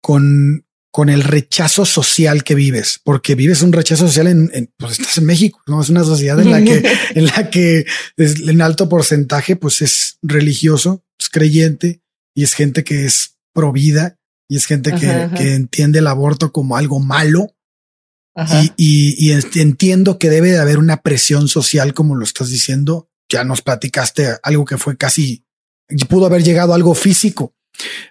con, 0.00 0.66
con 0.90 1.08
el 1.08 1.24
rechazo 1.24 1.86
social 1.86 2.44
que 2.44 2.54
vives, 2.54 3.00
porque 3.02 3.34
vives 3.34 3.62
un 3.62 3.72
rechazo 3.72 4.06
social 4.06 4.26
en, 4.26 4.72
pues 4.76 5.00
estás 5.00 5.18
en 5.18 5.24
México, 5.24 5.60
no 5.66 5.80
es 5.80 5.88
una 5.88 6.04
sociedad 6.04 6.38
en 6.40 6.50
la 6.50 6.62
que, 6.62 6.82
en 7.14 7.26
la 7.26 7.48
que 7.48 7.86
es, 8.16 8.40
en 8.40 8.60
alto 8.60 8.88
porcentaje, 8.88 9.56
pues 9.56 9.80
es 9.80 10.18
religioso, 10.22 11.04
es 11.18 11.30
creyente 11.30 12.02
y 12.34 12.42
es 12.42 12.54
gente 12.54 12.84
que 12.84 13.06
es 13.06 13.38
pro 13.54 13.72
vida 13.72 14.18
y 14.48 14.56
es 14.56 14.66
gente 14.66 14.92
que, 14.92 15.30
que 15.34 15.54
entiende 15.54 16.00
el 16.00 16.06
aborto 16.06 16.52
como 16.52 16.76
algo 16.76 17.00
malo. 17.00 17.54
Y, 18.76 19.14
y, 19.18 19.32
entiendo 19.60 20.18
que 20.18 20.30
debe 20.30 20.50
de 20.50 20.58
haber 20.58 20.78
una 20.78 21.02
presión 21.02 21.48
social, 21.48 21.94
como 21.94 22.16
lo 22.16 22.24
estás 22.24 22.50
diciendo. 22.50 23.10
Ya 23.30 23.44
nos 23.44 23.62
platicaste 23.62 24.28
algo 24.42 24.66
que 24.66 24.76
fue 24.76 24.98
casi, 24.98 25.46
pudo 26.08 26.26
haber 26.26 26.42
llegado 26.42 26.72
a 26.72 26.76
algo 26.76 26.94
físico, 26.94 27.54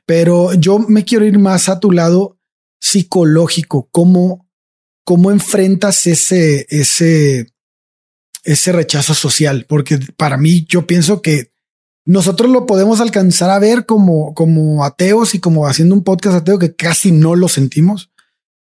pero 0.05 0.53
yo 0.53 0.79
me 0.79 1.05
quiero 1.05 1.25
ir 1.25 1.39
más 1.39 1.69
a 1.69 1.79
tu 1.79 1.91
lado 1.91 2.37
psicológico. 2.79 3.89
¿Cómo, 3.91 4.49
cómo 5.03 5.31
enfrentas 5.31 6.07
ese, 6.07 6.65
ese, 6.69 7.47
ese 8.43 8.71
rechazo 8.71 9.13
social? 9.13 9.65
Porque 9.67 9.99
para 10.17 10.37
mí, 10.37 10.65
yo 10.67 10.87
pienso 10.87 11.21
que 11.21 11.51
nosotros 12.05 12.49
lo 12.49 12.65
podemos 12.65 12.99
alcanzar 12.99 13.49
a 13.51 13.59
ver 13.59 13.85
como, 13.85 14.33
como 14.33 14.83
ateos 14.83 15.35
y 15.35 15.39
como 15.39 15.67
haciendo 15.67 15.95
un 15.95 16.03
podcast 16.03 16.37
ateo 16.37 16.57
que 16.57 16.75
casi 16.75 17.11
no 17.11 17.35
lo 17.35 17.47
sentimos, 17.47 18.11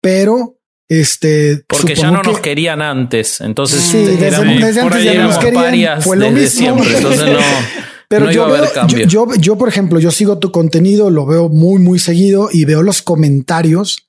pero 0.02 0.58
este 0.90 1.64
porque 1.68 1.96
ya 1.96 2.12
no 2.12 2.24
nos 2.24 2.40
querían 2.40 2.82
antes. 2.82 3.42
Entonces, 3.42 3.82
sí, 3.82 3.98
desde, 3.98 4.36
antes 4.36 4.76
ya 4.76 5.14
no 5.14 5.28
nos 5.28 5.38
querían. 5.38 6.02
Fue 6.02 6.18
lo 6.18 6.32
mismo. 6.32 6.50
Siempre, 6.50 6.98
entonces 6.98 7.26
no. 7.26 7.40
Pero 8.10 8.32
yo, 8.32 8.48
yo, 8.88 9.28
yo, 9.36 9.58
por 9.58 9.68
ejemplo, 9.68 10.00
yo 10.00 10.12
sigo 10.12 10.40
tu 10.40 10.52
contenido, 10.52 11.10
lo 11.10 11.26
veo 11.26 11.50
muy, 11.50 11.80
muy 11.80 12.00
seguido 12.00 12.50
y 12.52 12.64
veo 12.64 12.82
los 12.82 13.02
comentarios 13.02 14.08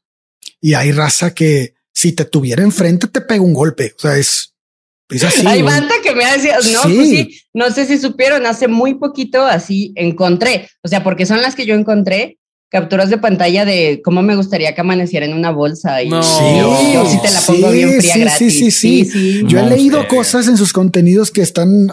y 0.60 0.74
hay 0.74 0.92
raza 0.92 1.34
que 1.34 1.74
si 1.92 2.12
te 2.12 2.24
tuviera 2.24 2.62
enfrente 2.62 3.08
te 3.08 3.20
pega 3.20 3.42
un 3.42 3.54
golpe. 3.54 3.94
O 3.98 4.00
sea, 4.00 4.16
es, 4.16 4.54
hay 5.44 5.62
banda 5.62 5.94
que 6.02 6.14
me 6.14 6.24
ha 6.24 6.36
no, 6.36 6.82
pues 6.82 7.08
sí, 7.08 7.40
no 7.54 7.70
sé 7.70 7.86
si 7.86 7.98
supieron, 7.98 8.46
hace 8.46 8.68
muy 8.68 8.94
poquito 8.94 9.44
así 9.44 9.92
encontré, 9.96 10.68
o 10.82 10.88
sea, 10.88 11.02
porque 11.02 11.26
son 11.26 11.40
las 11.40 11.54
que 11.54 11.64
yo 11.66 11.74
encontré, 11.74 12.38
capturas 12.70 13.08
de 13.08 13.16
pantalla 13.16 13.64
de 13.64 14.02
cómo 14.04 14.22
me 14.22 14.36
gustaría 14.36 14.74
que 14.74 14.82
amaneciera 14.82 15.24
en 15.24 15.32
una 15.32 15.50
bolsa 15.50 16.02
y 16.02 16.10
no. 16.10 16.22
sí, 16.22 17.18
te 17.22 17.30
la 17.30 17.40
pongo 17.40 17.70
bien 17.70 17.98
fría 17.98 18.18
gratis. 18.18 18.52
Sí, 18.52 18.70
sí, 18.70 19.04
sí. 19.04 19.44
Yo 19.46 19.60
he 19.60 19.66
leído 19.66 20.06
cosas 20.06 20.46
en 20.46 20.58
sus 20.58 20.72
contenidos 20.72 21.30
que 21.30 21.40
están 21.40 21.90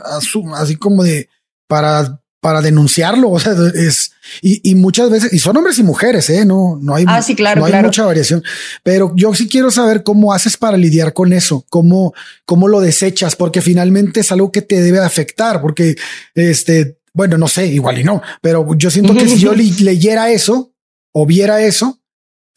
así 0.56 0.76
como 0.76 1.04
de 1.04 1.30
para 1.68 2.22
para 2.46 2.62
denunciarlo. 2.62 3.32
O 3.32 3.40
sea, 3.40 3.56
es 3.74 4.12
y, 4.40 4.70
y, 4.70 4.76
muchas 4.76 5.10
veces, 5.10 5.34
y 5.34 5.40
son 5.40 5.58
hombres 5.58 5.80
y 5.80 5.84
mujeres, 5.84 6.30
¿eh? 6.30 6.46
No, 6.46 6.78
no 6.80 6.94
hay, 6.94 7.04
ah, 7.08 7.20
sí, 7.24 7.36
claro, 7.36 7.62
no 7.62 7.66
hay 7.66 7.82
mucha 7.82 8.06
variación. 8.06 8.44
Pero 8.84 9.12
yo 9.16 9.34
sí 9.34 9.48
quiero 9.48 9.72
saber 9.72 10.04
cómo 10.04 10.32
haces 10.32 10.56
para 10.56 10.78
lidiar 10.78 11.14
con 11.14 11.34
eso, 11.34 11.66
cómo, 11.72 12.14
cómo 12.46 12.68
lo 12.68 12.82
desechas, 12.82 13.36
porque 13.36 13.62
finalmente 13.62 14.20
es 14.20 14.32
algo 14.32 14.52
que 14.52 14.62
te 14.62 14.80
debe 14.80 15.00
afectar, 15.00 15.60
porque 15.60 15.96
este, 16.36 17.00
bueno, 17.14 17.40
no 17.40 17.48
sé, 17.48 17.66
igual 17.66 17.98
y 17.98 18.04
no, 18.04 18.22
pero 18.42 18.76
yo 18.76 18.92
siento 18.92 19.16
que 19.16 19.28
si 19.28 19.40
yo 19.40 19.54
leyera 19.82 20.30
eso 20.30 20.72
o 21.14 21.26
viera 21.26 21.64
eso, 21.64 22.00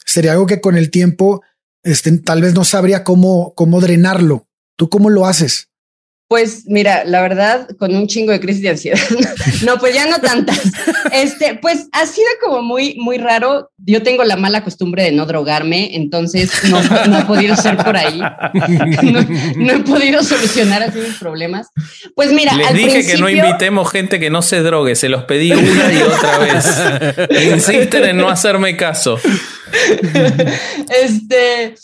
sería 0.04 0.32
algo 0.32 0.44
que 0.44 0.60
con 0.60 0.76
el 0.76 0.90
tiempo, 0.90 1.40
este, 1.82 2.14
tal 2.18 2.42
vez 2.42 2.52
no 2.52 2.64
sabría 2.64 3.04
cómo, 3.04 3.54
cómo 3.54 3.80
drenarlo. 3.80 4.48
¿Tú 4.76 4.90
cómo 4.90 5.08
lo 5.08 5.24
haces? 5.24 5.67
Pues 6.28 6.64
mira, 6.66 7.04
la 7.06 7.22
verdad, 7.22 7.68
con 7.78 7.96
un 7.96 8.06
chingo 8.06 8.32
de 8.32 8.40
crisis 8.40 8.60
de 8.60 8.68
ansiedad. 8.68 8.98
no, 9.64 9.78
pues 9.78 9.94
ya 9.94 10.06
no 10.06 10.18
tantas. 10.20 10.60
Este, 11.10 11.54
pues 11.54 11.88
ha 11.92 12.04
sido 12.04 12.28
como 12.44 12.60
muy, 12.60 12.96
muy 12.96 13.16
raro. 13.16 13.70
Yo 13.78 14.02
tengo 14.02 14.22
la 14.24 14.36
mala 14.36 14.62
costumbre 14.62 15.04
de 15.04 15.12
no 15.12 15.24
drogarme, 15.24 15.96
entonces 15.96 16.52
no, 16.64 16.82
no 16.82 17.18
he 17.18 17.24
podido 17.24 17.56
ser 17.56 17.78
por 17.78 17.96
ahí. 17.96 18.20
No, 19.56 19.72
he 19.72 19.78
podido 19.80 20.22
solucionar 20.22 20.82
así 20.82 20.98
mis 20.98 21.14
problemas. 21.14 21.68
Pues 22.14 22.30
mira, 22.32 22.52
les 22.54 22.74
dije 22.74 23.06
que 23.06 23.16
no 23.16 23.30
invitemos 23.30 23.90
gente 23.90 24.20
que 24.20 24.28
no 24.28 24.42
se 24.42 24.60
drogue. 24.60 24.96
Se 24.96 25.08
los 25.08 25.24
pedí 25.24 25.52
una 25.52 25.92
y 25.92 26.02
otra 26.02 26.38
vez. 26.38 27.52
Insisten 27.54 28.04
en 28.04 28.16
no 28.18 28.28
hacerme 28.28 28.76
caso. 28.76 29.18
este, 31.02 31.74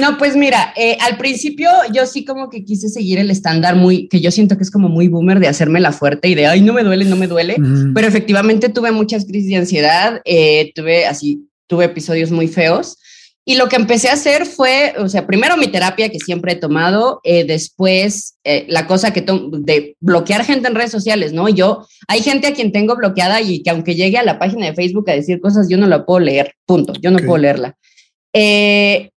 no, 0.00 0.18
pues 0.18 0.36
mira, 0.36 0.72
eh, 0.76 0.96
al 1.00 1.16
principio 1.16 1.70
yo 1.92 2.06
sí 2.06 2.24
como 2.24 2.50
que 2.50 2.64
quise 2.64 2.88
seguir 2.88 3.18
el 3.18 3.30
estándar 3.30 3.76
muy, 3.76 4.08
que 4.08 4.20
yo 4.20 4.30
siento 4.30 4.56
que 4.56 4.62
es 4.62 4.70
como 4.70 4.88
muy 4.88 5.08
boomer 5.08 5.40
de 5.40 5.48
hacerme 5.48 5.80
la 5.80 5.92
fuerte 5.92 6.28
y 6.28 6.34
de, 6.34 6.46
ay, 6.46 6.60
no 6.60 6.72
me 6.72 6.82
duele, 6.82 7.04
no 7.04 7.16
me 7.16 7.26
duele, 7.26 7.56
pero 7.94 8.06
efectivamente 8.06 8.68
tuve 8.68 8.92
muchas 8.92 9.24
crisis 9.24 9.50
de 9.50 9.56
ansiedad, 9.56 10.20
eh, 10.24 10.72
tuve 10.74 11.06
así, 11.06 11.46
tuve 11.66 11.86
episodios 11.86 12.30
muy 12.30 12.48
feos. 12.48 12.96
Y 13.50 13.56
lo 13.56 13.68
que 13.68 13.74
empecé 13.74 14.08
a 14.08 14.12
hacer 14.12 14.46
fue, 14.46 14.94
o 14.96 15.08
sea, 15.08 15.26
primero 15.26 15.56
mi 15.56 15.66
terapia 15.66 16.08
que 16.08 16.20
siempre 16.20 16.52
he 16.52 16.54
tomado, 16.54 17.20
eh, 17.24 17.42
después 17.42 18.36
la 18.68 18.86
cosa 18.86 19.12
que 19.12 19.22
de 19.22 19.96
bloquear 19.98 20.44
gente 20.44 20.68
en 20.68 20.76
redes 20.76 20.92
sociales, 20.92 21.32
¿no? 21.32 21.48
Yo, 21.48 21.84
hay 22.06 22.22
gente 22.22 22.46
a 22.46 22.54
quien 22.54 22.70
tengo 22.70 22.94
bloqueada 22.94 23.40
y 23.40 23.64
que 23.64 23.70
aunque 23.70 23.96
llegue 23.96 24.18
a 24.18 24.22
la 24.22 24.38
página 24.38 24.66
de 24.66 24.74
Facebook 24.74 25.10
a 25.10 25.14
decir 25.14 25.40
cosas, 25.40 25.66
yo 25.68 25.78
no 25.78 25.88
la 25.88 26.06
puedo 26.06 26.20
leer, 26.20 26.54
punto, 26.64 26.92
yo 27.00 27.10
no 27.10 27.18
puedo 27.18 27.38
leerla. 27.38 27.76
Eh, 28.32 29.10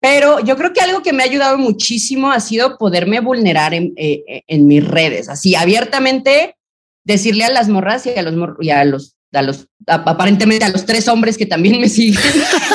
pero 0.00 0.40
yo 0.40 0.58
creo 0.58 0.74
que 0.74 0.82
algo 0.82 1.02
que 1.02 1.14
me 1.14 1.22
ha 1.22 1.26
ayudado 1.26 1.56
muchísimo 1.56 2.30
ha 2.30 2.40
sido 2.40 2.76
poderme 2.76 3.20
vulnerar 3.20 3.72
en, 3.72 3.94
eh, 3.96 4.42
en 4.48 4.66
mis 4.66 4.86
redes, 4.86 5.30
así 5.30 5.54
abiertamente 5.54 6.56
decirle 7.04 7.44
a 7.44 7.50
las 7.50 7.70
morras 7.70 8.04
y 8.04 8.10
a 8.10 8.20
los, 8.20 8.34
y 8.60 8.68
a 8.68 8.84
los, 8.84 9.16
a 9.32 9.42
los 9.42 9.68
aparentemente 9.86 10.64
a 10.64 10.68
los 10.68 10.84
tres 10.84 11.08
hombres 11.08 11.38
que 11.38 11.46
también 11.46 11.80
me 11.80 11.88
siguen 11.88 12.20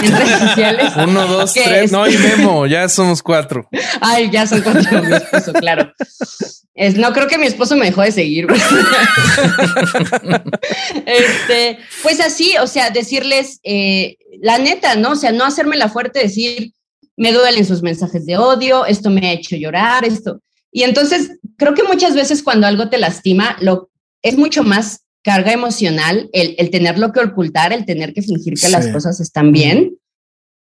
en 0.01 0.11
redes 0.11 0.39
sociales. 0.39 0.91
Uno, 1.07 1.27
dos, 1.27 1.53
tres, 1.53 1.91
no, 1.91 2.07
y 2.07 2.17
Memo, 2.17 2.65
ya 2.65 2.89
somos 2.89 3.21
cuatro. 3.21 3.67
Ay, 4.01 4.29
ya 4.31 4.47
son 4.47 4.61
cuatro 4.61 5.03
mi 5.03 5.13
esposo, 5.15 5.53
claro. 5.53 5.93
Es, 6.73 6.97
no 6.97 7.13
creo 7.13 7.27
que 7.27 7.37
mi 7.37 7.45
esposo 7.45 7.75
me 7.75 7.85
dejó 7.85 8.01
de 8.01 8.11
seguir. 8.11 8.47
este, 11.05 11.77
pues 12.01 12.19
así, 12.19 12.55
o 12.59 12.65
sea, 12.65 12.89
decirles 12.89 13.59
eh, 13.63 14.17
la 14.41 14.57
neta, 14.57 14.95
¿no? 14.95 15.11
O 15.11 15.15
sea, 15.15 15.31
no 15.31 15.45
hacerme 15.45 15.77
la 15.77 15.89
fuerte, 15.89 16.19
decir, 16.19 16.73
me 17.15 17.31
duelen 17.31 17.65
sus 17.65 17.83
mensajes 17.83 18.25
de 18.25 18.37
odio, 18.37 18.87
esto 18.87 19.11
me 19.11 19.27
ha 19.27 19.33
hecho 19.33 19.55
llorar, 19.55 20.03
esto. 20.03 20.39
Y 20.71 20.81
entonces, 20.81 21.37
creo 21.57 21.75
que 21.75 21.83
muchas 21.83 22.15
veces 22.15 22.41
cuando 22.41 22.65
algo 22.65 22.89
te 22.89 22.97
lastima, 22.97 23.55
lo, 23.59 23.91
es 24.23 24.35
mucho 24.35 24.63
más 24.63 25.02
carga 25.23 25.53
emocional 25.53 26.29
el, 26.33 26.55
el 26.57 26.69
tenerlo 26.69 27.11
que 27.11 27.21
ocultar, 27.21 27.73
el 27.73 27.85
tener 27.85 28.13
que 28.13 28.21
fingir 28.21 28.55
que 28.55 28.69
las 28.69 28.87
cosas 28.87 29.19
están 29.19 29.51
bien, 29.51 29.97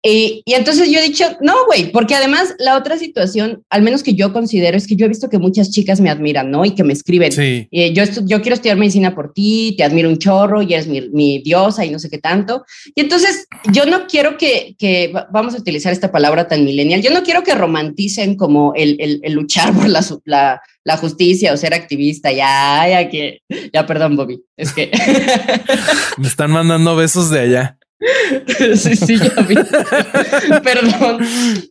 y, 0.04 0.44
entonces 0.46 0.90
yo 0.90 1.00
he 1.00 1.04
dicho, 1.04 1.26
no, 1.42 1.66
güey, 1.66 1.92
porque 1.92 2.16
además 2.16 2.56
la 2.60 2.78
otra 2.78 2.98
situación, 2.98 3.64
al 3.70 3.82
menos 3.82 4.04
que 4.04 4.14
yo 4.14 4.32
considero, 4.32 4.78
es 4.78 4.88
que 4.88 4.96
yo 4.96 5.06
he 5.06 5.10
visto 5.10 5.30
que 5.30 5.40
muchas 5.40 5.72
chicas 5.72 6.00
me 6.00 6.10
admiran, 6.10 6.52
¿no? 6.52 6.64
Y 6.66 6.72
que 6.72 6.84
me 6.84 6.94
escriben, 6.94 7.32
sí. 7.32 7.68
Eh, 7.72 7.94
yo, 7.94 8.04
yo 8.24 8.42
quiero 8.42 8.54
estudiar 8.54 8.78
medicina 8.78 9.16
por 9.16 9.34
ti, 9.34 9.74
te 9.78 9.84
admiro 9.84 10.08
un 10.08 10.18
chorro 10.18 10.62
y 10.62 10.74
eres 10.74 10.88
mi, 10.88 11.10
mi 11.10 11.42
diosa 11.42 11.84
y 11.84 11.90
no 11.90 12.00
sé 12.00 12.10
qué 12.10 12.20
tanto. 12.20 12.64
Y 12.96 13.02
entonces 13.02 13.48
yo 13.74 13.86
no 13.86 14.08
quiero 14.08 14.38
que, 14.38 14.76
que, 14.78 15.12
vamos 15.32 15.56
a 15.56 15.58
utilizar 15.58 15.92
esta 15.92 16.12
palabra 16.12 16.48
tan 16.48 16.64
millennial, 16.64 17.02
yo 17.02 17.12
no 17.12 17.24
quiero 17.24 17.44
que 17.44 17.56
romanticen 17.56 18.36
como 18.36 18.74
el, 18.76 18.98
el, 19.00 19.20
el 19.24 19.34
luchar 19.34 19.74
por 19.74 19.90
la, 19.90 20.06
la, 20.26 20.62
la, 20.88 20.98
justicia 20.98 21.54
o 21.54 21.58
ser 21.58 21.74
activista, 21.74 22.32
ya, 22.32 22.88
ya 22.90 23.10
que, 23.10 23.42
ya 23.74 23.86
perdón, 23.86 24.16
Bobby, 24.16 24.42
es 24.56 24.74
que... 24.74 24.92
me 26.18 26.28
están 26.28 26.52
mandando 26.52 26.96
besos 26.96 27.30
de 27.30 27.40
allá. 27.40 27.78
sí, 28.76 28.96
sí, 28.96 29.18
ya 29.18 29.42
vi. 29.42 29.56
Perdón. 30.64 31.20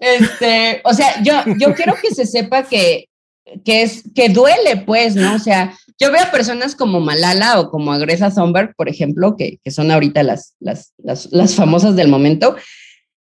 Este, 0.00 0.80
o 0.84 0.92
sea, 0.92 1.22
yo, 1.22 1.34
yo 1.58 1.74
quiero 1.74 1.94
que 2.00 2.14
se 2.14 2.26
sepa 2.26 2.64
que, 2.64 3.08
que 3.64 3.82
es 3.82 4.02
que 4.14 4.28
duele, 4.28 4.82
pues, 4.84 5.14
¿no? 5.14 5.34
O 5.34 5.38
sea, 5.38 5.76
yo 5.98 6.10
veo 6.10 6.22
a 6.22 6.30
personas 6.30 6.74
como 6.74 7.00
Malala 7.00 7.60
o 7.60 7.70
como 7.70 7.92
a 7.92 7.98
Greta 7.98 8.30
Thunberg, 8.30 8.74
por 8.76 8.88
ejemplo, 8.88 9.36
que, 9.36 9.58
que 9.62 9.70
son 9.70 9.90
ahorita 9.90 10.22
las, 10.22 10.54
las, 10.60 10.92
las, 10.98 11.30
las 11.32 11.54
famosas 11.54 11.96
del 11.96 12.08
momento, 12.08 12.56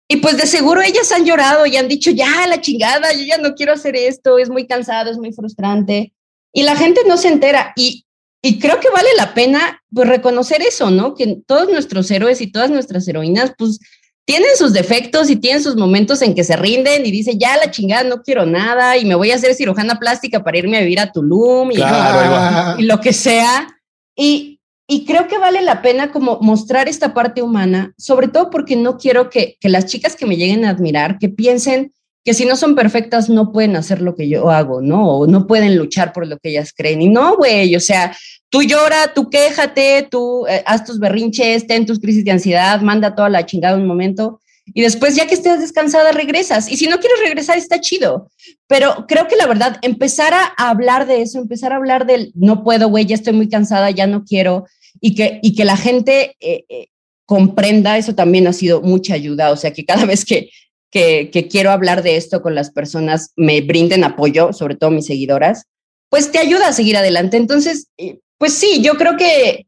y 0.07 0.17
pues 0.17 0.37
de 0.37 0.45
seguro 0.45 0.81
ellas 0.81 1.11
han 1.11 1.25
llorado 1.25 1.65
y 1.65 1.77
han 1.77 1.87
dicho, 1.87 2.11
ya, 2.11 2.45
la 2.47 2.61
chingada, 2.61 3.13
yo 3.13 3.23
ya 3.25 3.37
no 3.37 3.55
quiero 3.55 3.73
hacer 3.73 3.95
esto, 3.95 4.37
es 4.37 4.49
muy 4.49 4.67
cansado, 4.67 5.09
es 5.09 5.17
muy 5.17 5.31
frustrante. 5.33 6.13
Y 6.51 6.63
la 6.63 6.75
gente 6.75 7.01
no 7.07 7.17
se 7.17 7.29
entera. 7.29 7.73
Y, 7.75 8.05
y 8.41 8.59
creo 8.59 8.79
que 8.79 8.89
vale 8.89 9.09
la 9.17 9.33
pena 9.33 9.81
pues 9.91 10.07
reconocer 10.07 10.61
eso, 10.61 10.91
¿no? 10.91 11.15
Que 11.15 11.37
todos 11.47 11.69
nuestros 11.69 12.11
héroes 12.11 12.41
y 12.41 12.51
todas 12.51 12.69
nuestras 12.69 13.07
heroínas, 13.07 13.53
pues 13.57 13.79
tienen 14.25 14.55
sus 14.57 14.71
defectos 14.73 15.29
y 15.29 15.35
tienen 15.35 15.63
sus 15.63 15.75
momentos 15.75 16.21
en 16.21 16.35
que 16.35 16.43
se 16.43 16.55
rinden 16.55 17.05
y 17.05 17.11
dicen, 17.11 17.39
ya 17.39 17.57
la 17.57 17.71
chingada, 17.71 18.03
no 18.03 18.21
quiero 18.21 18.45
nada 18.45 18.97
y 18.97 19.05
me 19.05 19.15
voy 19.15 19.31
a 19.31 19.35
hacer 19.35 19.53
cirujana 19.53 19.99
plástica 19.99 20.43
para 20.43 20.57
irme 20.57 20.77
a 20.77 20.81
vivir 20.81 20.99
a 20.99 21.11
Tulum 21.11 21.71
y, 21.71 21.77
y 22.77 22.83
lo 22.83 22.99
que 23.01 23.13
sea. 23.13 23.67
Y, 24.15 24.52
y 24.87 25.05
creo 25.05 25.27
que 25.27 25.37
vale 25.37 25.61
la 25.61 25.81
pena 25.81 26.11
como 26.11 26.39
mostrar 26.41 26.89
esta 26.89 27.13
parte 27.13 27.41
humana, 27.41 27.93
sobre 27.97 28.27
todo 28.27 28.49
porque 28.49 28.75
no 28.75 28.97
quiero 28.97 29.29
que, 29.29 29.57
que 29.59 29.69
las 29.69 29.85
chicas 29.85 30.15
que 30.15 30.25
me 30.25 30.35
lleguen 30.35 30.65
a 30.65 30.69
admirar, 30.69 31.17
que 31.19 31.29
piensen 31.29 31.93
que 32.25 32.33
si 32.33 32.45
no 32.45 32.55
son 32.55 32.75
perfectas 32.75 33.29
no 33.29 33.51
pueden 33.51 33.75
hacer 33.75 34.01
lo 34.01 34.15
que 34.15 34.29
yo 34.29 34.49
hago, 34.49 34.81
¿no? 34.81 35.07
O 35.09 35.27
no 35.27 35.45
pueden 35.45 35.77
luchar 35.77 36.13
por 36.13 36.25
lo 36.25 36.37
que 36.37 36.49
ellas 36.49 36.73
creen. 36.75 37.01
Y 37.01 37.09
no, 37.09 37.35
güey, 37.35 37.75
o 37.75 37.79
sea, 37.79 38.15
tú 38.49 38.63
llora, 38.63 39.13
tú 39.13 39.29
quéjate, 39.29 40.07
tú 40.09 40.45
eh, 40.47 40.63
haz 40.65 40.85
tus 40.85 40.99
berrinches, 40.99 41.67
ten 41.67 41.85
tus 41.85 41.99
crisis 41.99 42.23
de 42.23 42.31
ansiedad, 42.31 42.79
manda 42.81 43.15
toda 43.15 43.29
la 43.29 43.45
chingada 43.45 43.75
un 43.75 43.87
momento. 43.87 44.39
Y 44.65 44.81
después, 44.81 45.15
ya 45.15 45.27
que 45.27 45.35
estés 45.35 45.59
descansada, 45.59 46.11
regresas. 46.11 46.71
Y 46.71 46.77
si 46.77 46.87
no 46.87 46.99
quieres 46.99 47.19
regresar, 47.19 47.57
está 47.57 47.81
chido. 47.81 48.29
Pero 48.67 49.05
creo 49.07 49.27
que 49.27 49.35
la 49.35 49.45
verdad, 49.45 49.77
empezar 49.81 50.33
a 50.33 50.53
hablar 50.57 51.05
de 51.05 51.21
eso, 51.21 51.39
empezar 51.39 51.73
a 51.73 51.75
hablar 51.75 52.05
del 52.05 52.31
no 52.33 52.63
puedo, 52.63 52.89
güey, 52.89 53.05
ya 53.05 53.15
estoy 53.15 53.33
muy 53.33 53.49
cansada, 53.49 53.91
ya 53.91 54.07
no 54.07 54.23
quiero, 54.23 54.65
y 55.01 55.15
que, 55.15 55.39
y 55.43 55.53
que 55.55 55.65
la 55.65 55.75
gente 55.75 56.35
eh, 56.39 56.63
eh, 56.69 56.87
comprenda, 57.25 57.97
eso 57.97 58.15
también 58.15 58.47
ha 58.47 58.53
sido 58.53 58.81
mucha 58.81 59.15
ayuda. 59.15 59.51
O 59.51 59.57
sea, 59.57 59.73
que 59.73 59.85
cada 59.85 60.05
vez 60.07 60.23
que, 60.23 60.49
que, 60.91 61.47
quiero 61.51 61.71
hablar 61.71 62.01
de 62.01 62.15
esto 62.15 62.41
con 62.41 62.55
las 62.55 62.71
personas, 62.71 63.31
me 63.35 63.59
brinden 63.61 64.03
apoyo, 64.03 64.53
sobre 64.53 64.75
todo 64.75 64.91
mis 64.91 65.07
seguidoras, 65.07 65.65
pues 66.09 66.31
te 66.31 66.39
ayuda 66.39 66.69
a 66.69 66.73
seguir 66.73 66.95
adelante. 66.95 67.35
Entonces, 67.35 67.87
eh, 67.97 68.19
pues 68.37 68.53
sí, 68.53 68.81
yo 68.81 68.93
creo 68.93 69.17
que 69.17 69.67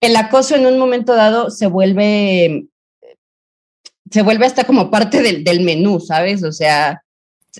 el 0.00 0.16
acoso 0.16 0.54
en 0.54 0.66
un 0.66 0.78
momento 0.78 1.14
dado 1.14 1.50
se 1.50 1.66
vuelve, 1.66 2.66
se 4.16 4.22
vuelve 4.22 4.46
hasta 4.46 4.64
como 4.64 4.90
parte 4.90 5.20
del, 5.20 5.44
del 5.44 5.60
menú, 5.60 6.00
¿sabes? 6.00 6.42
O 6.42 6.52
sea, 6.52 7.02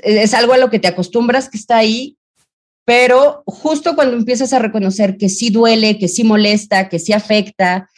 es 0.03 0.33
algo 0.33 0.55
a 0.55 0.59
lo 0.59 0.71
que 0.71 0.79
te 0.79 0.89
acostumbras 0.89 1.51
que 1.51 1.59
está 1.59 1.77
ahí 1.77 2.17
pero 2.87 3.43
justo 3.47 3.97
cuando 3.97 4.17
empiezas 4.17 4.53
a 4.53 4.61
reconocer 4.61 5.17
que 5.19 5.29
sí 5.29 5.51
duele, 5.51 5.99
que 5.99 6.07
sí 6.07 6.23
molesta, 6.23 6.89
que 6.89 7.01
sí 7.01 7.13
afecta, 7.13 7.91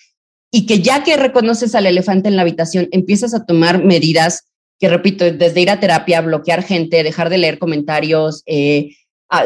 y 0.50 0.64
que 0.64 0.80
ya 0.80 1.04
que 1.04 1.18
reconoces 1.18 1.74
al 1.74 1.84
elefante 1.84 2.28
en 2.28 2.36
la 2.36 2.42
habitación, 2.42 2.88
empiezas 2.90 3.34
a 3.34 3.44
tomar 3.44 3.84
medidas 3.84 4.44
que, 4.80 4.88
repito, 4.88 5.30
desde 5.30 5.60
ir 5.60 5.68
a 5.68 5.78
terapia, 5.78 6.22
bloquear 6.22 6.62
gente, 6.62 7.02
dejar 7.02 7.28
de 7.28 7.36
leer 7.36 7.58
comentarios, 7.58 8.42
eh, 8.46 8.96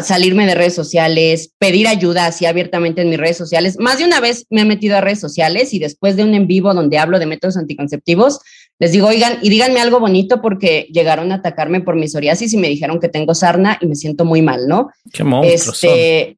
salirme 0.00 0.46
de 0.46 0.54
redes 0.54 0.76
sociales, 0.76 1.52
pedir 1.58 1.88
ayuda 1.88 2.26
así 2.26 2.46
abiertamente 2.46 3.02
en 3.02 3.10
mis 3.10 3.18
redes 3.18 3.36
sociales. 3.36 3.76
Más 3.80 3.98
de 3.98 4.04
una 4.04 4.20
vez 4.20 4.46
me 4.48 4.60
he 4.60 4.64
metido 4.64 4.96
a 4.96 5.00
redes 5.00 5.18
sociales 5.18 5.74
y 5.74 5.80
después 5.80 6.14
de 6.14 6.22
un 6.22 6.34
en 6.34 6.46
vivo 6.46 6.72
donde 6.72 6.98
hablo 6.98 7.18
de 7.18 7.26
métodos 7.26 7.56
anticonceptivos, 7.56 8.38
les 8.82 8.90
digo, 8.90 9.06
oigan, 9.06 9.38
y 9.42 9.48
díganme 9.48 9.78
algo 9.78 10.00
bonito 10.00 10.42
porque 10.42 10.88
llegaron 10.90 11.30
a 11.30 11.36
atacarme 11.36 11.82
por 11.82 11.94
mi 11.94 12.08
psoriasis 12.08 12.52
y 12.52 12.56
me 12.56 12.68
dijeron 12.68 12.98
que 12.98 13.08
tengo 13.08 13.32
sarna 13.32 13.78
y 13.80 13.86
me 13.86 13.94
siento 13.94 14.24
muy 14.24 14.42
mal, 14.42 14.66
¿no? 14.66 14.90
Qué 15.12 15.22
monstruos 15.22 15.84
este, 15.84 16.36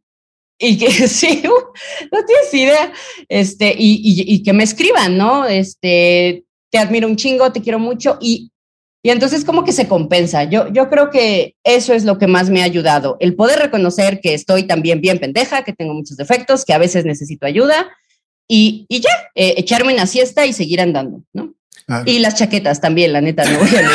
Y 0.58 0.76
que 0.76 0.90
sí, 1.08 1.42
no 1.42 2.18
tienes 2.26 2.52
idea. 2.52 2.92
Este, 3.30 3.74
y, 3.74 4.02
y, 4.30 4.42
que 4.42 4.52
me 4.52 4.62
escriban, 4.62 5.16
¿no? 5.16 5.46
Este, 5.46 6.44
te 6.70 6.76
admiro 6.76 7.08
un 7.08 7.16
chingo, 7.16 7.50
te 7.50 7.62
quiero 7.62 7.78
mucho. 7.78 8.18
Y, 8.20 8.50
y 9.02 9.08
entonces 9.08 9.42
como 9.46 9.64
que 9.64 9.72
se 9.72 9.88
compensa. 9.88 10.44
Yo, 10.44 10.70
yo 10.70 10.90
creo 10.90 11.08
que 11.08 11.56
eso 11.64 11.94
es 11.94 12.04
lo 12.04 12.18
que 12.18 12.26
más 12.26 12.50
me 12.50 12.60
ha 12.60 12.64
ayudado. 12.64 13.16
El 13.20 13.36
poder 13.36 13.58
reconocer 13.58 14.20
que 14.20 14.34
estoy 14.34 14.64
también 14.64 15.00
bien 15.00 15.18
pendeja, 15.18 15.64
que 15.64 15.72
tengo 15.72 15.94
muchos 15.94 16.18
defectos, 16.18 16.66
que 16.66 16.74
a 16.74 16.78
veces 16.78 17.06
necesito 17.06 17.46
ayuda. 17.46 17.90
Y, 18.46 18.84
y 18.90 19.00
ya, 19.00 19.30
eh, 19.34 19.54
echarme 19.56 19.94
una 19.94 20.06
siesta 20.06 20.44
y 20.44 20.52
seguir 20.52 20.82
andando, 20.82 21.22
¿no? 21.32 21.54
Y 22.06 22.18
las 22.18 22.36
chaquetas 22.36 22.80
también, 22.80 23.12
la 23.12 23.20
neta, 23.20 23.44
no 23.44 23.58
voy 23.58 23.68
a 23.68 23.82
leer. 23.82 23.92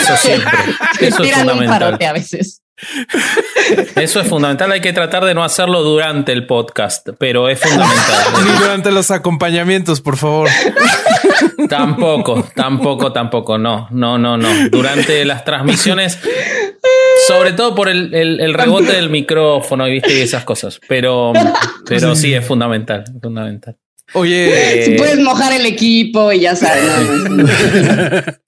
Eso 0.00 0.16
siempre. 0.16 0.58
Eso 1.00 1.22
es 1.24 1.32
fundamental. 1.32 1.98
a 2.00 2.12
veces. 2.12 2.62
Eso 3.96 4.20
es 4.20 4.28
fundamental. 4.28 4.70
Hay 4.70 4.80
que 4.80 4.92
tratar 4.92 5.24
de 5.24 5.34
no 5.34 5.42
hacerlo 5.42 5.82
durante 5.82 6.32
el 6.32 6.46
podcast, 6.46 7.08
pero 7.18 7.48
es 7.48 7.58
fundamental. 7.58 8.24
Ni 8.44 8.50
durante 8.58 8.92
los 8.92 9.10
acompañamientos, 9.10 10.00
por 10.00 10.16
favor. 10.16 10.48
Tampoco, 11.68 12.46
tampoco, 12.54 13.12
tampoco. 13.12 13.58
No, 13.58 13.88
no, 13.90 14.18
no, 14.18 14.36
no. 14.36 14.68
Durante 14.70 15.24
las 15.24 15.44
transmisiones, 15.44 16.18
sobre 17.26 17.52
todo 17.54 17.74
por 17.74 17.88
el, 17.88 18.14
el, 18.14 18.54
rebote 18.54 18.92
del 18.92 19.10
micrófono 19.10 19.88
y 19.88 20.00
esas 20.06 20.44
cosas. 20.44 20.78
Pero, 20.86 21.32
pero 21.86 22.14
sí 22.14 22.34
es 22.34 22.46
fundamental, 22.46 23.04
fundamental. 23.20 23.76
Oye. 24.14 24.84
Si 24.84 24.92
puedes 24.92 25.18
mojar 25.18 25.52
el 25.52 25.66
equipo 25.66 26.32
y 26.32 26.40
ya 26.40 26.56
sabes. 26.56 26.84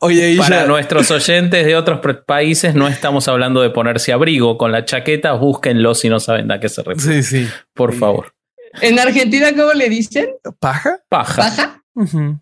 Oye, 0.00 0.36
Para 0.36 0.66
nuestros 0.66 1.10
oyentes 1.10 1.64
de 1.64 1.76
otros 1.76 2.00
países, 2.26 2.74
no 2.74 2.88
estamos 2.88 3.28
hablando 3.28 3.62
de 3.62 3.70
ponerse 3.70 4.12
abrigo 4.12 4.58
con 4.58 4.72
la 4.72 4.84
chaqueta, 4.84 5.32
búsquenlo 5.34 5.94
si 5.94 6.08
no 6.08 6.18
saben 6.18 6.50
a 6.50 6.58
qué 6.58 6.68
se 6.68 6.82
refiere. 6.82 7.22
Sí, 7.22 7.44
sí. 7.44 7.48
Por 7.72 7.94
favor. 7.94 8.34
¿En 8.80 8.98
Argentina 8.98 9.52
cómo 9.54 9.72
le 9.72 9.88
dicen? 9.88 10.28
¿Paja? 10.58 10.98
Paja. 11.08 11.36
¿Paja? 11.36 11.82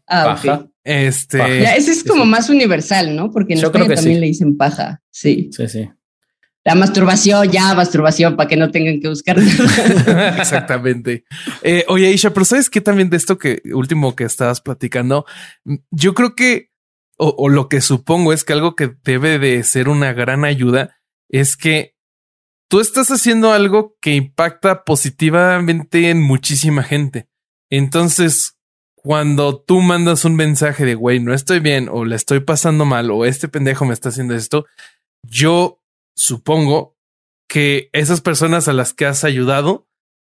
Ah, 0.07 0.25
paja. 0.25 0.67
Este. 0.85 1.77
ese 1.77 1.91
es 1.91 2.05
como 2.05 2.25
más 2.25 2.49
universal, 2.49 3.15
¿no? 3.15 3.31
Porque 3.31 3.55
en 3.55 3.61
Yo 3.61 3.67
España 3.67 3.95
también 3.95 4.21
le 4.21 4.27
dicen 4.27 4.57
paja. 4.57 5.03
Sí. 5.11 5.51
Sí, 5.53 5.69
sí. 5.69 5.91
La 6.69 6.75
masturbación, 6.75 7.51
ya 7.51 7.73
masturbación, 7.73 8.37
para 8.37 8.47
que 8.47 8.59
no 8.59 8.71
tengan 8.71 9.01
que 9.01 9.09
buscar. 9.09 9.39
Exactamente. 10.39 11.25
Eh, 11.63 11.87
oye, 11.89 12.13
Isha, 12.13 12.35
pero 12.35 12.45
sabes 12.45 12.69
qué 12.69 12.83
también 12.83 13.09
de 13.09 13.17
esto 13.17 13.39
que 13.39 13.63
último 13.73 14.15
que 14.15 14.25
estabas 14.25 14.61
platicando, 14.61 15.25
yo 15.91 16.13
creo 16.13 16.35
que, 16.35 16.71
o, 17.17 17.49
lo 17.49 17.71
que 17.71 17.81
supongo 17.81 18.35
es 18.35 18.45
que 18.45 18.53
algo 18.53 18.77
que 18.77 18.95
debe 19.03 19.39
de 19.39 19.65
ser 19.65 19.89
una 19.89 20.13
gran 20.13 20.45
ayuda 20.45 20.99
es 21.31 21.57
que 21.57 21.95
tú 22.69 22.81
estás 22.81 23.11
haciendo 23.11 23.51
algo 23.51 23.97
que 24.03 24.15
impacta 24.15 24.85
positivamente 24.85 26.11
en 26.11 26.21
muchísima 26.21 26.83
gente. 26.83 27.31
Entonces, 27.71 28.59
cuando 28.95 29.59
tú 29.59 29.81
mandas 29.81 30.27
un 30.27 30.37
mensaje 30.37 30.85
de 30.85 30.97
güey, 30.97 31.19
no 31.19 31.33
estoy 31.33 31.61
bien 31.61 31.89
o 31.91 32.05
le 32.05 32.15
estoy 32.15 32.41
pasando 32.41 32.85
mal 32.85 33.11
o 33.11 33.25
este 33.25 33.49
pendejo 33.49 33.87
me 33.87 33.95
está 33.95 34.11
haciendo 34.11 34.35
esto, 34.35 34.67
yo 35.23 35.79
supongo 36.29 36.97
que 37.49 37.89
esas 37.93 38.21
personas 38.21 38.69
a 38.69 38.73
las 38.73 38.93
que 38.93 39.07
has 39.07 39.25
ayudado 39.25 39.89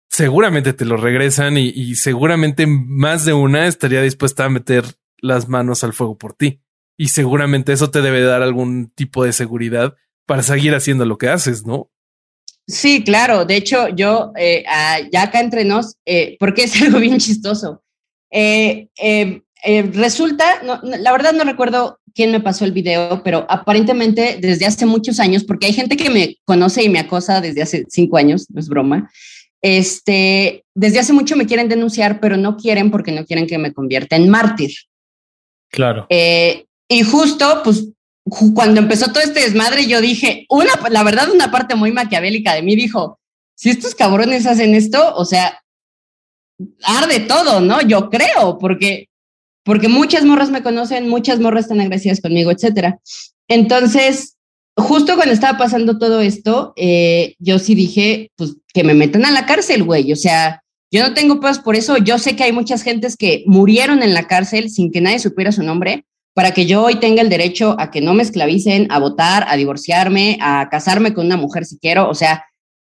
seguramente 0.09 0.73
te 0.73 0.85
lo 0.85 0.97
regresan 0.97 1.57
y, 1.57 1.95
seguramente 1.95 2.67
más 2.67 3.25
de 3.25 3.33
una 3.33 3.67
estaría 3.67 4.03
dispuesta 4.03 4.45
a 4.45 4.49
meter 4.49 4.85
las 5.19 5.49
manos 5.49 5.85
al 5.85 5.93
fuego 5.93 6.17
por 6.17 6.35
ti. 6.35 6.61
Y 6.97 7.09
seguramente 7.09 7.73
eso 7.73 7.91
te 7.91 8.03
debe 8.03 8.23
dar 8.23 8.43
algún 8.43 8.91
tipo 8.91 9.25
de 9.25 9.33
seguridad 9.33 9.95
para 10.27 10.43
seguir 10.43 10.75
haciendo 10.75 11.05
lo 11.05 11.17
que 11.19 11.29
haces, 11.29 11.65
¿no? 11.65 11.91
Sí, 12.67 13.03
claro. 13.05 13.45
De 13.45 13.57
hecho, 13.57 13.89
yo 13.89 14.33
eh, 14.37 14.65
ah, 14.69 14.99
ya 15.11 15.25
acá 15.25 15.41
entre 15.41 15.65
nos, 15.65 15.97
eh, 16.05 16.37
porque 16.39 16.65
es 16.65 16.83
algo 16.83 16.99
bien 16.99 17.19
chistoso. 17.19 17.83
Eh, 18.31 18.89
resulta, 19.93 20.45
la 20.83 21.13
verdad 21.13 21.33
no 21.33 21.45
recuerdo 21.45 21.99
quién 22.15 22.33
me 22.33 22.41
pasó 22.41 22.65
el 22.65 22.73
video, 22.73 23.23
pero 23.23 23.47
aparentemente 23.49 24.39
desde 24.41 24.67
hace 24.67 24.87
muchos 24.87 25.21
años, 25.21 25.45
porque 25.45 25.67
hay 25.67 25.73
gente 25.73 25.97
que 25.97 26.11
me 26.11 26.37
conoce 26.45 26.83
y 26.83 26.89
me 26.89 26.99
acosa 26.99 27.41
desde 27.41 27.63
hace 27.63 27.85
cinco 27.89 28.17
años, 28.17 28.47
no 28.51 28.61
es 28.61 28.69
broma. 28.69 29.11
Este, 29.63 30.65
desde 30.75 31.01
hace 31.01 31.13
mucho 31.13 31.37
me 31.37 31.47
quieren 31.47 31.69
denunciar, 31.69 32.21
pero 32.21 32.37
no 32.37 32.57
quieren 32.57 32.91
porque 32.91 33.13
no 33.13 33.25
quieren 33.27 33.47
que 33.47 33.59
me 33.59 33.73
convierta 33.73 34.17
en 34.17 34.29
mártir. 34.29 34.73
Claro. 35.71 36.07
Eh, 36.09 36.65
y 36.89 37.03
justo, 37.03 37.61
pues, 37.63 37.89
cuando 38.55 38.81
empezó 38.81 39.13
todo 39.13 39.23
este 39.23 39.41
desmadre, 39.41 39.87
yo 39.87 40.01
dije, 40.01 40.47
una, 40.49 40.73
la 40.91 41.03
verdad, 41.03 41.31
una 41.31 41.51
parte 41.51 41.75
muy 41.75 41.93
maquiavélica 41.93 42.55
de 42.55 42.63
mí 42.63 42.75
dijo, 42.75 43.19
si 43.55 43.71
estos 43.71 43.95
cabrones 43.95 44.47
hacen 44.47 44.75
esto, 44.75 45.15
o 45.15 45.25
sea, 45.25 45.63
arde 46.83 47.21
todo, 47.21 47.61
¿no? 47.61 47.83
Yo 47.83 48.09
creo, 48.09 48.59
porque 48.59 49.10
porque 49.65 49.89
muchas 49.89 50.25
morras 50.25 50.51
me 50.51 50.63
conocen, 50.63 51.09
muchas 51.09 51.41
morras 51.41 51.65
están 51.65 51.81
agradecidas 51.81 52.21
conmigo, 52.21 52.51
etcétera. 52.51 52.99
Entonces, 53.49 54.37
justo 54.77 55.17
cuando 55.17 55.35
estaba 55.35 55.59
pasando 55.59 55.99
todo 55.99 56.21
esto, 56.21 56.73
eh, 56.77 57.35
yo 57.39 57.59
sí 57.59 57.75
dije, 57.75 58.31
pues 58.37 58.57
que 58.73 58.85
me 58.85 58.95
metan 58.95 59.25
a 59.25 59.31
la 59.31 59.47
cárcel, 59.47 59.85
güey. 59.85 60.13
O 60.13 60.17
sea, 60.17 60.63
yo 60.91 61.03
no 61.03 61.15
tengo 61.15 61.41
paz 61.41 61.59
por 61.59 61.77
eso. 61.77 61.99
Yo 61.99 62.19
sé 62.19 62.37
que 62.37 62.45
hay 62.45 62.53
muchas 62.53 62.83
gentes 62.83 63.17
que 63.17 63.45
murieron 63.47 64.03
en 64.03 64.15
la 64.15 64.27
cárcel 64.27 64.71
sin 64.71 64.91
que 64.91 65.01
nadie 65.01 65.19
supiera 65.19 65.53
su 65.53 65.63
nombre 65.63 66.05
para 66.35 66.53
que 66.53 66.67
yo 66.67 66.85
hoy 66.85 66.97
tenga 66.97 67.23
el 67.23 67.29
derecho 67.29 67.77
a 67.79 67.91
que 67.91 68.01
no 68.01 68.15
me 68.15 68.23
esclavicen, 68.23 68.87
a 68.91 68.99
votar, 68.99 69.45
a 69.49 69.57
divorciarme, 69.57 70.39
a 70.41 70.69
casarme 70.71 71.13
con 71.13 71.27
una 71.27 71.37
mujer 71.37 71.65
si 71.65 71.79
quiero. 71.79 72.09
O 72.09 72.15
sea, 72.15 72.45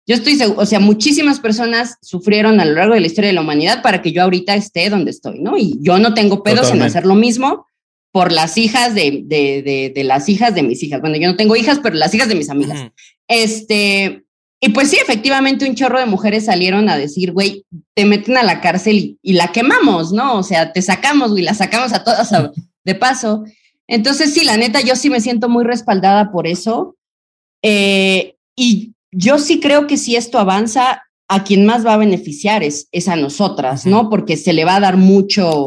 yo 0.08 0.16
estoy 0.16 0.40
o 0.56 0.66
sea, 0.66 0.80
muchísimas 0.80 1.42
personas 1.42 1.98
sufrieron 2.02 2.62
a 2.62 2.66
lo 2.66 2.74
largo 2.74 2.94
de 2.94 3.02
la 3.02 3.08
historia 3.08 3.28
de 3.28 3.34
la 3.34 3.42
humanidad 3.42 3.82
para 3.82 4.02
que 4.02 4.14
yo 4.14 4.24
ahorita 4.24 4.56
esté 4.56 4.90
donde 4.90 5.12
estoy, 5.12 5.40
¿no? 5.40 5.58
Y 5.58 5.78
yo 5.82 6.00
no 6.00 6.14
tengo 6.14 6.44
pedos 6.44 6.72
en 6.72 6.82
hacer 6.82 7.06
lo 7.06 7.16
mismo 7.16 7.68
por 8.12 8.32
las 8.32 8.58
hijas 8.58 8.96
de, 8.96 9.24
de, 9.26 9.92
de, 9.94 10.04
las 10.06 10.30
hijas 10.30 10.56
de 10.56 10.64
mis 10.64 10.82
hijas. 10.82 11.02
Bueno, 11.02 11.18
yo 11.18 11.28
no 11.28 11.36
tengo 11.36 11.58
hijas, 11.58 11.80
pero 11.84 11.96
las 11.96 12.14
hijas 12.16 12.30
de 12.30 12.36
mis 12.36 12.50
amigas. 12.50 12.90
Este, 13.28 14.24
y 14.62 14.70
pues 14.70 14.90
sí, 14.90 14.98
efectivamente 15.00 15.70
un 15.70 15.76
chorro 15.76 16.00
de 16.00 16.06
mujeres 16.06 16.46
salieron 16.46 16.88
a 16.88 16.98
decir, 16.98 17.34
güey, 17.34 17.66
te 17.94 18.06
meten 18.06 18.38
a 18.38 18.44
la 18.44 18.62
cárcel 18.62 19.20
y, 19.22 19.34
la 19.34 19.50
quemamos, 19.50 20.14
¿no? 20.14 20.40
O 20.40 20.44
sea, 20.44 20.72
te 20.72 20.82
sacamos, 20.82 21.32
güey, 21.32 21.44
la 21.44 21.54
sacamos 21.54 21.92
a 21.94 22.06
todas 22.06 22.34
de 22.86 22.96
paso. 22.96 23.44
Entonces, 23.88 24.34
sí, 24.34 24.46
la 24.46 24.56
neta, 24.56 24.80
yo 24.80 24.96
sí 24.96 25.10
me 25.10 25.22
siento 25.22 25.50
muy 25.50 25.66
respaldada 25.66 26.32
por 26.32 26.48
eso. 26.48 26.96
Eh, 27.62 28.36
y 28.56 28.94
yo 29.12 29.40
sí 29.40 29.60
creo 29.60 29.88
que 29.88 29.98
si 29.98 30.16
esto 30.16 30.40
avanza, 30.40 31.04
a 31.28 31.44
quien 31.44 31.66
más 31.66 31.86
va 31.86 31.94
a 31.94 31.98
beneficiar 31.98 32.64
es, 32.64 32.88
es 32.92 33.08
a 33.08 33.16
nosotras, 33.16 33.86
¿no? 33.86 34.10
Porque 34.10 34.38
se 34.38 34.54
le 34.54 34.66
va 34.66 34.78
a 34.78 34.80
dar 34.80 34.98
mucho, 34.98 35.66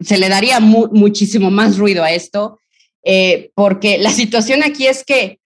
se 0.00 0.18
le 0.18 0.28
daría 0.28 0.58
muchísimo 0.60 1.50
más 1.50 1.78
ruido 1.78 2.02
a 2.02 2.10
esto, 2.10 2.58
eh, 3.04 3.50
porque 3.54 3.98
la 3.98 4.10
situación 4.10 4.62
aquí 4.64 4.86
es 4.86 5.04
que, 5.04 5.38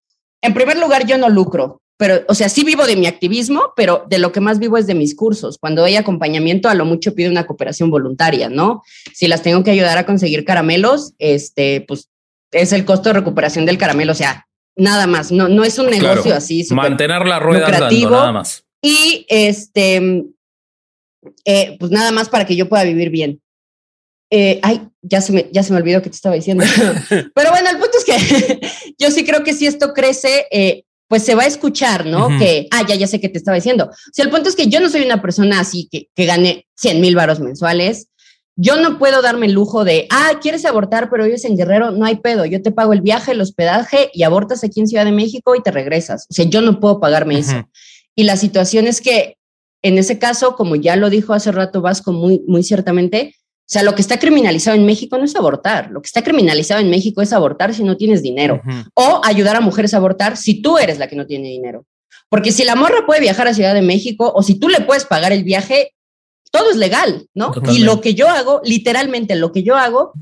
en 0.43 0.55
primer 0.55 0.79
lugar, 0.79 1.07
yo 1.07 1.19
no 1.19 1.29
lucro, 1.29 1.83
pero, 1.99 2.23
o 2.29 2.35
sea, 2.35 2.49
sí 2.49 2.65
vivo 2.65 2.87
de 2.87 2.97
mi 2.97 3.07
activismo, 3.07 3.75
pero 3.77 4.07
de 4.09 4.19
lo 4.19 4.33
que 4.33 4.41
más 4.41 4.59
vivo 4.59 4.79
es 4.79 4.87
de 4.87 4.95
mis 4.95 5.15
cursos. 5.15 5.59
Cuando 5.59 5.83
doy 5.83 5.97
acompañamiento, 5.97 6.71
a 6.71 6.75
lo 6.75 6.87
mucho 6.87 7.15
pido 7.15 7.31
una 7.31 7.47
cooperación 7.47 7.91
voluntaria, 7.91 8.49
¿no? 8.49 8.83
Si 9.13 9.29
las 9.29 9.43
tengo 9.43 9.63
que 9.63 9.71
ayudar 9.71 9.99
a 9.99 10.07
conseguir 10.07 10.47
caramelos, 10.47 11.13
este, 11.19 11.85
pues 11.87 12.09
es 12.53 12.73
el 12.73 12.87
costo 12.87 13.11
de 13.11 13.15
recuperación 13.15 13.67
del 13.67 13.77
caramelo, 13.77 14.13
o 14.13 14.15
sea, 14.15 14.47
nada 14.77 15.07
más, 15.07 15.33
no, 15.33 15.49
no 15.49 15.65
es 15.65 15.79
un 15.79 15.91
negocio 15.91 16.35
así. 16.35 16.67
Mantener 16.71 17.27
la 17.27 17.39
rueda 17.39 17.69
lucrativo, 17.69 18.11
nada 18.11 18.33
más. 18.33 18.65
Y 18.83 19.27
este, 19.29 20.25
eh, 21.45 21.77
pues 21.79 21.91
nada 21.91 22.11
más 22.13 22.29
para 22.29 22.47
que 22.47 22.57
yo 22.57 22.69
pueda 22.69 22.85
vivir 22.85 23.11
bien. 23.11 23.41
Eh, 24.33 24.61
ay, 24.63 24.89
ya 25.03 25.21
se, 25.21 25.33
me, 25.33 25.49
ya 25.53 25.63
se 25.63 25.73
me 25.73 25.79
olvidó 25.79 26.03
que 26.03 26.11
te 26.11 26.17
estaba 26.17 26.37
diciendo. 26.37 26.65
Pero 27.09 27.51
bueno, 27.51 27.69
el 27.69 27.79
punto 27.79 27.99
es 27.99 28.05
que 28.05 28.61
yo 28.99 29.11
sí 29.11 29.25
creo 29.25 29.43
que 29.43 29.53
si 29.53 29.67
esto 29.67 29.93
crece, 29.93 30.47
eh, 30.51 30.85
pues 31.09 31.25
se 31.25 31.35
va 31.35 31.43
a 31.43 31.47
escuchar, 31.47 32.07
¿no? 32.07 32.29
Que, 32.39 32.69
ah, 32.71 32.87
ya, 32.87 32.95
ya 32.95 33.09
sé 33.09 33.21
que 33.21 33.29
te 33.29 33.39
estaba 33.39 33.57
diciendo. 33.57 33.87
O 33.87 34.13
sea, 34.13 34.25
el 34.25 34.31
punto 34.31 34.49
es 34.49 34.55
que 34.55 34.69
yo 34.69 34.79
no 34.79 34.89
soy 34.89 35.03
una 35.03 35.21
persona 35.21 35.59
así 35.59 35.89
que, 35.91 36.07
que 36.15 36.25
gane 36.25 36.67
100 36.77 37.01
mil 37.01 37.17
varos 37.17 37.41
mensuales. 37.41 38.07
Yo 38.63 38.77
no 38.77 38.99
puedo 38.99 39.23
darme 39.23 39.47
el 39.47 39.53
lujo 39.53 39.85
de, 39.85 40.07
ah, 40.11 40.33
quieres 40.43 40.67
abortar, 40.67 41.09
pero 41.09 41.25
vives 41.25 41.47
en 41.47 41.57
Guerrero, 41.57 41.93
no 41.93 42.05
hay 42.05 42.17
pedo. 42.17 42.45
Yo 42.45 42.61
te 42.61 42.73
pago 42.73 42.93
el 42.93 43.01
viaje, 43.01 43.33
el 43.33 43.41
hospedaje 43.41 44.11
y 44.13 44.23
abortas 44.23 44.63
aquí 44.65 44.81
en 44.81 44.87
Ciudad 44.87 45.07
de 45.07 45.13
México 45.13 45.55
y 45.55 45.63
te 45.63 45.71
regresas. 45.71 46.27
O 46.29 46.35
sea, 46.35 46.45
yo 46.45 46.61
no 46.61 46.79
puedo 46.79 47.01
pagarme 47.01 47.39
eso. 47.39 47.67
Y 48.15 48.25
la 48.25 48.37
situación 48.37 48.87
es 48.87 49.01
que 49.01 49.39
en 49.83 49.97
ese 49.97 50.19
caso, 50.19 50.57
como 50.57 50.77
ya 50.77 50.95
lo 50.97 51.09
dijo 51.09 51.33
hace 51.33 51.53
rato 51.53 51.81
Vasco 51.81 52.13
muy, 52.13 52.43
muy 52.47 52.63
ciertamente, 52.63 53.35
o 53.35 53.73
sea, 53.73 53.83
lo 53.83 53.95
que 53.95 54.03
está 54.03 54.19
criminalizado 54.19 54.77
en 54.77 54.85
México 54.85 55.17
no 55.17 55.25
es 55.25 55.35
abortar, 55.37 55.91
lo 55.91 56.03
que 56.03 56.09
está 56.09 56.23
criminalizado 56.23 56.81
en 56.81 56.91
México 56.91 57.23
es 57.23 57.33
abortar 57.33 57.73
si 57.73 57.83
no 57.83 57.97
tienes 57.97 58.23
dinero 58.23 58.61
o 58.93 59.23
ayudar 59.25 59.57
a 59.57 59.61
mujeres 59.61 59.95
a 59.95 59.97
abortar 59.97 60.37
si 60.37 60.61
tú 60.61 60.77
eres 60.77 60.99
la 60.99 61.09
que 61.09 61.17
no 61.17 61.25
tiene 61.25 61.49
dinero. 61.49 61.87
Porque 62.29 62.53
si 62.53 62.65
la 62.65 62.75
morra 62.75 63.07
puede 63.07 63.21
viajar 63.21 63.49
a 63.49 63.55
Ciudad 63.55 63.73
de 63.73 63.81
México 63.81 64.31
o 64.35 64.43
si 64.43 64.59
tú 64.59 64.69
le 64.69 64.83
puedes 64.83 65.07
pagar 65.07 65.33
el 65.33 65.45
viaje, 65.45 65.95
todo 66.51 66.71
es 66.71 66.77
legal, 66.77 67.27
¿no? 67.35 67.53
Y 67.73 67.81
lo 67.81 68.01
que 68.01 68.15
yo 68.15 68.29
hago, 68.29 68.61
literalmente 68.65 69.37
lo 69.37 69.53
que 69.53 69.63
yo 69.63 69.77
hago, 69.77 70.13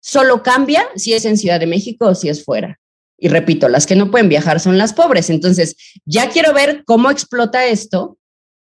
solo 0.00 0.42
cambia 0.42 0.86
si 0.96 1.14
es 1.14 1.24
en 1.24 1.38
Ciudad 1.38 1.60
de 1.60 1.66
México 1.66 2.06
o 2.06 2.14
si 2.14 2.28
es 2.28 2.44
fuera. 2.44 2.78
Y 3.18 3.28
repito, 3.28 3.68
las 3.68 3.86
que 3.86 3.94
no 3.94 4.10
pueden 4.10 4.28
viajar 4.28 4.58
son 4.58 4.78
las 4.78 4.92
pobres. 4.92 5.30
Entonces, 5.30 5.76
ya 6.04 6.28
quiero 6.28 6.52
ver 6.52 6.82
cómo 6.84 7.10
explota 7.10 7.66
esto 7.66 8.18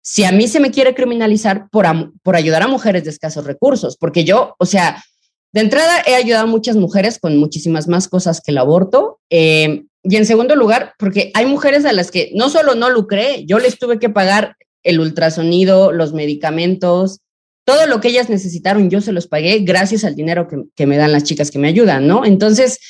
si 0.03 0.25
a 0.25 0.33
mí 0.33 0.49
se 0.49 0.59
me 0.59 0.71
quiere 0.71 0.95
criminalizar 0.95 1.69
por, 1.71 1.87
por 2.23 2.35
ayudar 2.35 2.63
a 2.63 2.69
mujeres 2.69 3.05
de 3.05 3.11
escasos 3.11 3.45
recursos, 3.45 3.99
porque 3.99 4.25
yo, 4.25 4.55
o 4.59 4.65
sea, 4.65 5.05
de 5.53 5.61
entrada 5.61 6.03
he 6.07 6.15
ayudado 6.15 6.45
a 6.45 6.51
muchas 6.51 6.77
mujeres 6.77 7.19
con 7.19 7.37
muchísimas 7.37 7.89
más 7.89 8.09
cosas 8.09 8.41
que 8.41 8.51
el 8.53 8.59
aborto. 8.59 9.21
Eh, 9.29 9.85
y 10.03 10.17
en 10.17 10.27
segundo 10.27 10.57
lugar, 10.57 10.95
porque 10.99 11.31
hay 11.35 11.45
mujeres 11.45 11.85
a 11.85 11.93
las 11.93 12.11
que 12.11 12.31
no 12.35 12.49
solo 12.49 12.75
no 12.75 12.89
lucré, 12.89 13.45
yo 13.45 13.59
les 13.59 13.79
tuve 13.79 13.99
que 13.99 14.09
pagar 14.09 14.57
el 14.89 15.01
ultrasonido, 15.01 15.93
los 15.93 16.15
medicamentos, 16.15 17.21
todo 17.65 17.87
lo 17.87 18.01
que 18.01 18.09
ellas 18.09 18.31
necesitaron, 18.31 18.89
yo 18.89 19.03
se 19.03 19.13
los 19.13 19.27
pagué 19.27 19.59
gracias 19.59 20.05
al 20.05 20.15
dinero 20.15 20.49
que, 20.49 20.63
que 20.75 20.87
me 20.87 20.97
dan 20.97 21.13
las 21.13 21.25
chicas 21.25 21.51
que 21.51 21.59
me 21.59 21.69
ayudan, 21.69 22.07
¿no? 22.07 22.25
Entonces, 22.25 22.81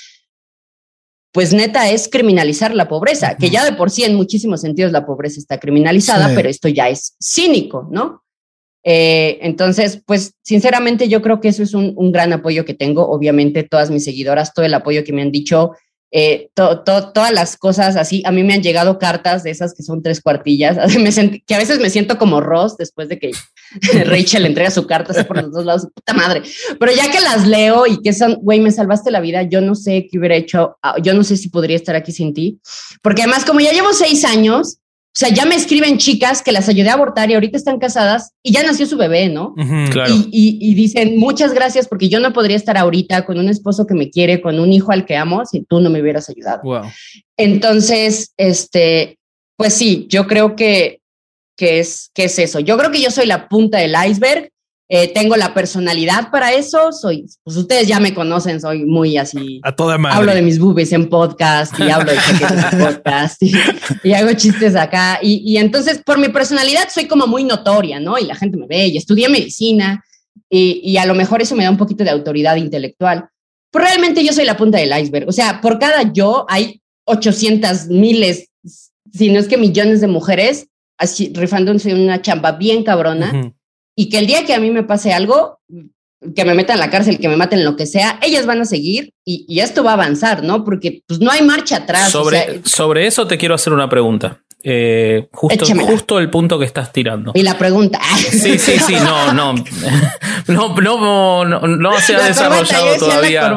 pues 1.32 1.52
neta 1.52 1.90
es 1.90 2.08
criminalizar 2.08 2.72
la 2.74 2.88
pobreza, 2.88 3.36
que 3.36 3.50
ya 3.50 3.64
de 3.64 3.72
por 3.72 3.90
sí 3.90 4.04
en 4.04 4.14
muchísimos 4.14 4.60
sentidos 4.60 4.92
la 4.92 5.04
pobreza 5.04 5.40
está 5.40 5.58
criminalizada, 5.58 6.32
pero 6.34 6.48
esto 6.48 6.68
ya 6.68 6.88
es 6.88 7.16
cínico, 7.20 7.88
¿no? 7.90 8.22
Eh, 8.84 9.40
entonces, 9.42 10.00
pues 10.06 10.34
sinceramente 10.42 11.08
yo 11.08 11.20
creo 11.20 11.40
que 11.40 11.48
eso 11.48 11.64
es 11.64 11.74
un, 11.74 11.92
un, 11.96 12.12
gran 12.12 12.32
apoyo 12.32 12.64
que 12.64 12.74
tengo. 12.74 13.08
Obviamente 13.08 13.64
todas 13.64 13.90
mis 13.90 14.04
seguidoras, 14.04 14.54
todo 14.54 14.64
el 14.64 14.72
apoyo 14.72 15.02
que 15.02 15.12
me 15.12 15.22
han 15.22 15.32
dicho, 15.32 15.72
eh, 16.10 16.50
todas 16.54 17.32
las 17.32 17.56
cosas 17.56 17.96
así. 17.96 18.22
A 18.24 18.32
mí 18.32 18.42
me 18.42 18.54
han 18.54 18.62
llegado 18.62 18.98
cartas 18.98 19.42
de 19.42 19.50
esas 19.50 19.74
que 19.74 19.82
son 19.82 20.02
tres 20.02 20.20
cuartillas, 20.20 20.78
que 21.46 21.54
a 21.54 21.58
veces 21.58 21.80
me 21.80 21.90
siento 21.90 22.18
como 22.18 22.40
Ross 22.40 22.76
después 22.76 23.08
de 23.08 23.18
que 23.18 23.30
Rachel 24.04 24.46
entrega 24.46 24.70
su 24.70 24.86
carta 24.86 25.24
por 25.24 25.42
los 25.42 25.52
dos 25.52 25.64
lados, 25.64 25.88
puta 25.94 26.14
madre. 26.14 26.42
Pero 26.78 26.92
ya 26.92 27.10
que 27.10 27.20
las 27.20 27.46
leo 27.46 27.86
y 27.86 28.00
que 28.00 28.12
son, 28.12 28.38
güey, 28.42 28.60
me 28.60 28.70
salvaste 28.70 29.10
la 29.10 29.20
vida, 29.20 29.42
yo 29.42 29.60
no 29.60 29.74
sé 29.74 30.08
qué 30.10 30.18
hubiera 30.18 30.36
hecho, 30.36 30.78
ah, 30.82 30.96
yo 31.02 31.14
no 31.14 31.24
sé 31.24 31.36
si 31.36 31.48
podría 31.48 31.76
estar 31.76 31.94
aquí 31.94 32.12
sin 32.12 32.32
ti. 32.34 32.60
Porque 33.02 33.22
además, 33.22 33.44
como 33.44 33.60
ya 33.60 33.72
llevo 33.72 33.92
seis 33.92 34.24
años, 34.24 34.78
o 35.18 35.20
sea, 35.20 35.30
ya 35.30 35.46
me 35.46 35.56
escriben 35.56 35.98
chicas 35.98 36.42
que 36.42 36.52
las 36.52 36.68
ayudé 36.68 36.90
a 36.90 36.92
abortar 36.92 37.28
y 37.28 37.34
ahorita 37.34 37.56
están 37.56 37.80
casadas 37.80 38.30
y 38.40 38.52
ya 38.52 38.62
nació 38.62 38.86
su 38.86 38.96
bebé, 38.96 39.28
¿no? 39.28 39.52
claro. 39.90 40.14
y, 40.30 40.74
dicen 40.76 41.18
muchas 41.18 41.52
gracias 41.52 41.88
porque 41.88 42.08
yo 42.08 42.20
no 42.20 42.32
podría 42.32 42.54
estar 42.54 42.76
ahorita 42.76 43.26
con 43.26 43.36
un 43.36 43.48
esposo 43.48 43.84
que 43.84 43.94
me 43.94 44.10
quiere, 44.10 44.40
con 44.40 44.60
un 44.60 44.72
hijo 44.72 44.92
al 44.92 45.06
que 45.06 45.16
amo, 45.16 45.44
si 45.44 45.62
tú 45.64 45.80
no 45.80 45.90
me 45.90 46.00
hubieras 46.00 46.30
ayudado. 46.30 46.60
Wow. 46.62 46.82
Entonces, 47.36 48.32
este, 48.36 49.18
pues 49.56 49.74
sí, 49.74 50.06
yo 50.08 50.28
creo 50.28 50.54
que, 50.54 51.00
que, 51.56 51.80
es, 51.80 52.12
que 52.14 52.26
es 52.26 52.38
eso. 52.38 52.60
Yo 52.60 52.78
creo 52.78 52.92
que 52.92 53.02
yo 53.02 53.10
soy 53.10 53.26
la 53.26 53.48
punta 53.48 53.78
del 53.78 53.96
iceberg 54.08 54.52
eh, 54.90 55.12
tengo 55.12 55.36
la 55.36 55.52
personalidad 55.52 56.30
para 56.30 56.54
eso, 56.54 56.92
soy, 56.92 57.26
pues 57.44 57.58
ustedes 57.58 57.86
ya 57.86 58.00
me 58.00 58.14
conocen, 58.14 58.58
soy 58.58 58.86
muy 58.86 59.18
así. 59.18 59.60
A 59.62 59.76
toda 59.76 59.98
madre. 59.98 60.16
Hablo 60.16 60.34
de 60.34 60.40
mis 60.40 60.58
boobies 60.58 60.92
en 60.92 61.10
podcast 61.10 61.78
y 61.78 61.90
hablo 61.90 62.10
de 62.10 62.16
en 62.16 62.78
podcast 62.86 63.42
y, 63.42 64.12
hago 64.14 64.32
chistes 64.32 64.74
acá. 64.74 65.18
Y, 65.20 65.42
y, 65.44 65.58
entonces, 65.58 66.00
por 66.02 66.18
mi 66.18 66.30
personalidad, 66.30 66.88
soy 66.88 67.06
como 67.06 67.26
muy 67.26 67.44
notoria, 67.44 68.00
¿no? 68.00 68.16
Y 68.18 68.24
la 68.24 68.34
gente 68.34 68.56
me 68.56 68.66
ve 68.66 68.86
y 68.86 68.96
estudié 68.96 69.28
medicina 69.28 70.02
y, 70.48 70.80
y 70.82 70.96
a 70.96 71.04
lo 71.04 71.14
mejor 71.14 71.42
eso 71.42 71.54
me 71.54 71.64
da 71.64 71.70
un 71.70 71.76
poquito 71.76 72.02
de 72.02 72.10
autoridad 72.10 72.56
intelectual. 72.56 73.28
Pero 73.70 73.84
realmente 73.84 74.24
yo 74.24 74.32
soy 74.32 74.46
la 74.46 74.56
punta 74.56 74.78
del 74.78 74.98
iceberg. 74.98 75.28
O 75.28 75.32
sea, 75.32 75.60
por 75.60 75.78
cada 75.78 76.14
yo 76.14 76.46
hay 76.48 76.80
800 77.04 77.88
miles, 77.88 78.48
si 79.12 79.30
no 79.30 79.38
es 79.38 79.48
que 79.48 79.58
millones 79.58 80.00
de 80.00 80.06
mujeres 80.06 80.68
así 80.96 81.30
rifándose 81.34 81.94
una 81.94 82.22
chamba 82.22 82.52
bien 82.52 82.82
cabrona 82.82 83.54
y 83.98 84.10
que 84.10 84.20
el 84.20 84.28
día 84.28 84.46
que 84.46 84.54
a 84.54 84.60
mí 84.60 84.70
me 84.70 84.84
pase 84.84 85.12
algo, 85.12 85.58
que 86.36 86.44
me 86.44 86.54
metan 86.54 86.76
en 86.76 86.80
la 86.80 86.88
cárcel, 86.88 87.18
que 87.18 87.28
me 87.28 87.36
maten 87.36 87.64
lo 87.64 87.74
que 87.74 87.84
sea, 87.84 88.20
ellas 88.22 88.46
van 88.46 88.60
a 88.60 88.64
seguir 88.64 89.12
y, 89.24 89.58
esto 89.58 89.82
va 89.82 89.90
a 89.90 89.94
avanzar, 89.94 90.44
¿no? 90.44 90.64
Porque 90.64 91.02
pues 91.08 91.18
no 91.18 91.32
hay 91.32 91.42
marcha 91.42 91.78
atrás. 91.78 92.12
Sobre, 92.12 92.60
sobre 92.64 93.08
eso 93.08 93.26
te 93.26 93.36
quiero 93.36 93.56
hacer 93.56 93.72
una 93.72 93.88
pregunta. 93.88 94.40
Eh, 94.62 95.28
justo, 95.32 95.64
justo 95.80 96.20
el 96.20 96.30
punto 96.30 96.60
que 96.60 96.64
estás 96.64 96.92
tirando. 96.92 97.32
Y 97.34 97.42
la 97.42 97.58
pregunta. 97.58 97.98
Sí, 98.30 98.56
sí, 98.60 98.78
sí, 98.78 98.94
no, 98.94 99.32
no. 99.32 99.54
No, 100.46 100.74
no, 100.80 101.44
no, 101.44 101.60
no 101.60 102.00
se 102.00 102.14
ha 102.14 102.22
desarrollado 102.22 102.96
todavía. 102.98 103.54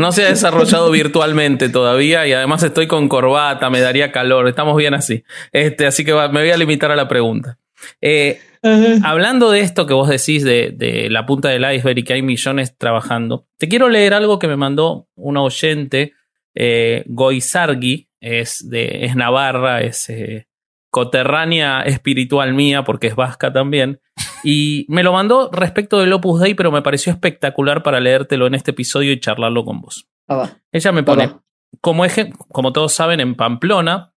No 0.00 0.10
se 0.10 0.24
ha 0.24 0.28
desarrollado 0.28 0.90
virtualmente 0.90 1.68
todavía 1.68 2.26
y 2.26 2.32
además 2.32 2.62
estoy 2.64 2.88
con 2.88 3.08
corbata, 3.08 3.70
me 3.70 3.80
daría 3.80 4.10
calor. 4.10 4.48
Estamos 4.48 4.76
bien 4.76 4.94
así. 4.94 5.22
Este, 5.52 5.86
así 5.86 6.04
que 6.04 6.12
me 6.14 6.40
voy 6.40 6.50
a 6.50 6.56
limitar 6.56 6.90
a 6.90 6.96
la 6.96 7.06
pregunta. 7.06 7.58
Eh, 8.00 8.40
Hablando 9.02 9.50
de 9.50 9.60
esto 9.60 9.86
que 9.86 9.94
vos 9.94 10.08
decís 10.08 10.44
de, 10.44 11.08
la 11.10 11.26
punta 11.26 11.48
del 11.48 11.64
iceberg 11.74 11.98
y 11.98 12.04
que 12.04 12.12
hay 12.12 12.22
millones 12.22 12.76
trabajando, 12.78 13.46
te 13.58 13.68
quiero 13.68 13.88
leer 13.88 14.14
algo 14.14 14.38
que 14.38 14.46
me 14.46 14.56
mandó 14.56 15.08
un 15.16 15.36
oyente, 15.36 16.12
eh, 16.54 17.02
Goizargui, 17.06 18.08
es, 18.20 18.68
de, 18.68 19.04
es 19.04 19.16
Navarra, 19.16 19.80
es 19.80 20.08
eh, 20.10 20.46
coterránea 20.90 21.82
espiritual 21.82 22.54
mía 22.54 22.84
porque 22.84 23.08
es 23.08 23.16
vasca 23.16 23.52
también, 23.52 24.00
y 24.44 24.86
me 24.88 25.02
lo 25.02 25.12
mandó 25.12 25.50
respecto 25.50 25.98
del 25.98 26.12
Opus 26.12 26.40
Dei, 26.40 26.54
pero 26.54 26.70
me 26.70 26.82
pareció 26.82 27.12
espectacular 27.12 27.82
para 27.82 27.98
leértelo 27.98 28.46
en 28.46 28.54
este 28.54 28.70
episodio 28.70 29.10
y 29.10 29.18
charlarlo 29.18 29.64
con 29.64 29.80
vos. 29.80 30.08
Ah, 30.28 30.50
Ella 30.70 30.92
me 30.92 31.02
pone, 31.02 31.32
como, 31.80 32.04
como 32.48 32.72
todos 32.72 32.92
saben, 32.92 33.18
en 33.18 33.34
Pamplona, 33.34 34.11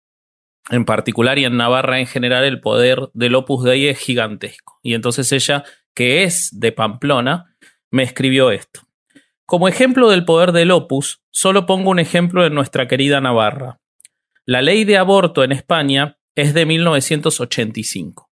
en 0.71 0.85
particular 0.85 1.39
y 1.39 1.45
en 1.45 1.57
Navarra 1.57 2.01
en 2.01 2.07
general, 2.07 2.45
el 2.45 2.61
poder 2.61 3.11
del 3.13 3.35
Opus 3.35 3.65
Dei 3.65 3.89
es 3.89 3.99
gigantesco. 3.99 4.79
Y 4.83 4.95
entonces 4.95 5.31
ella, 5.33 5.65
que 5.95 6.25
es 6.25 6.49
de 6.53 6.73
Pamplona, 6.73 7.57
me 7.91 8.03
escribió 8.03 8.51
esto. 8.51 8.81
Como 9.47 9.69
ejemplo 9.69 10.09
del 10.11 10.25
poder 10.25 10.53
del 10.53 10.71
Opus, 10.71 11.23
solo 11.31 11.67
pongo 11.67 11.91
un 11.91 11.99
ejemplo 11.99 12.47
en 12.47 12.55
nuestra 12.55 12.89
querida 12.89 13.21
Navarra. 13.21 13.81
La 14.47 14.63
ley 14.63 14.85
de 14.85 14.97
aborto 14.97 15.45
en 15.45 15.53
España 15.53 16.19
es 16.35 16.55
de 16.55 16.67
1985. 16.67 18.31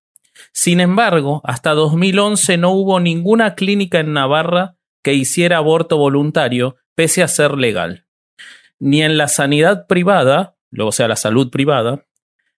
Sin 0.52 0.80
embargo, 0.80 1.42
hasta 1.44 1.72
2011 1.72 2.56
no 2.56 2.70
hubo 2.72 2.98
ninguna 2.98 3.54
clínica 3.54 4.00
en 4.00 4.12
Navarra 4.12 4.76
que 5.02 5.14
hiciera 5.14 5.58
aborto 5.58 5.96
voluntario, 5.96 6.76
pese 6.94 7.22
a 7.22 7.28
ser 7.28 7.52
legal. 7.52 8.06
Ni 8.78 9.02
en 9.02 9.16
la 9.16 9.28
sanidad 9.28 9.86
privada, 9.86 10.56
o 10.78 10.92
sea, 10.92 11.08
la 11.08 11.16
salud 11.16 11.50
privada, 11.50 12.04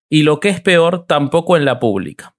y 0.09 0.23
lo 0.23 0.41
que 0.41 0.49
es 0.49 0.61
peor, 0.61 1.07
tampoco 1.07 1.57
en 1.57 1.65
la 1.65 1.79
pública. 1.79 2.35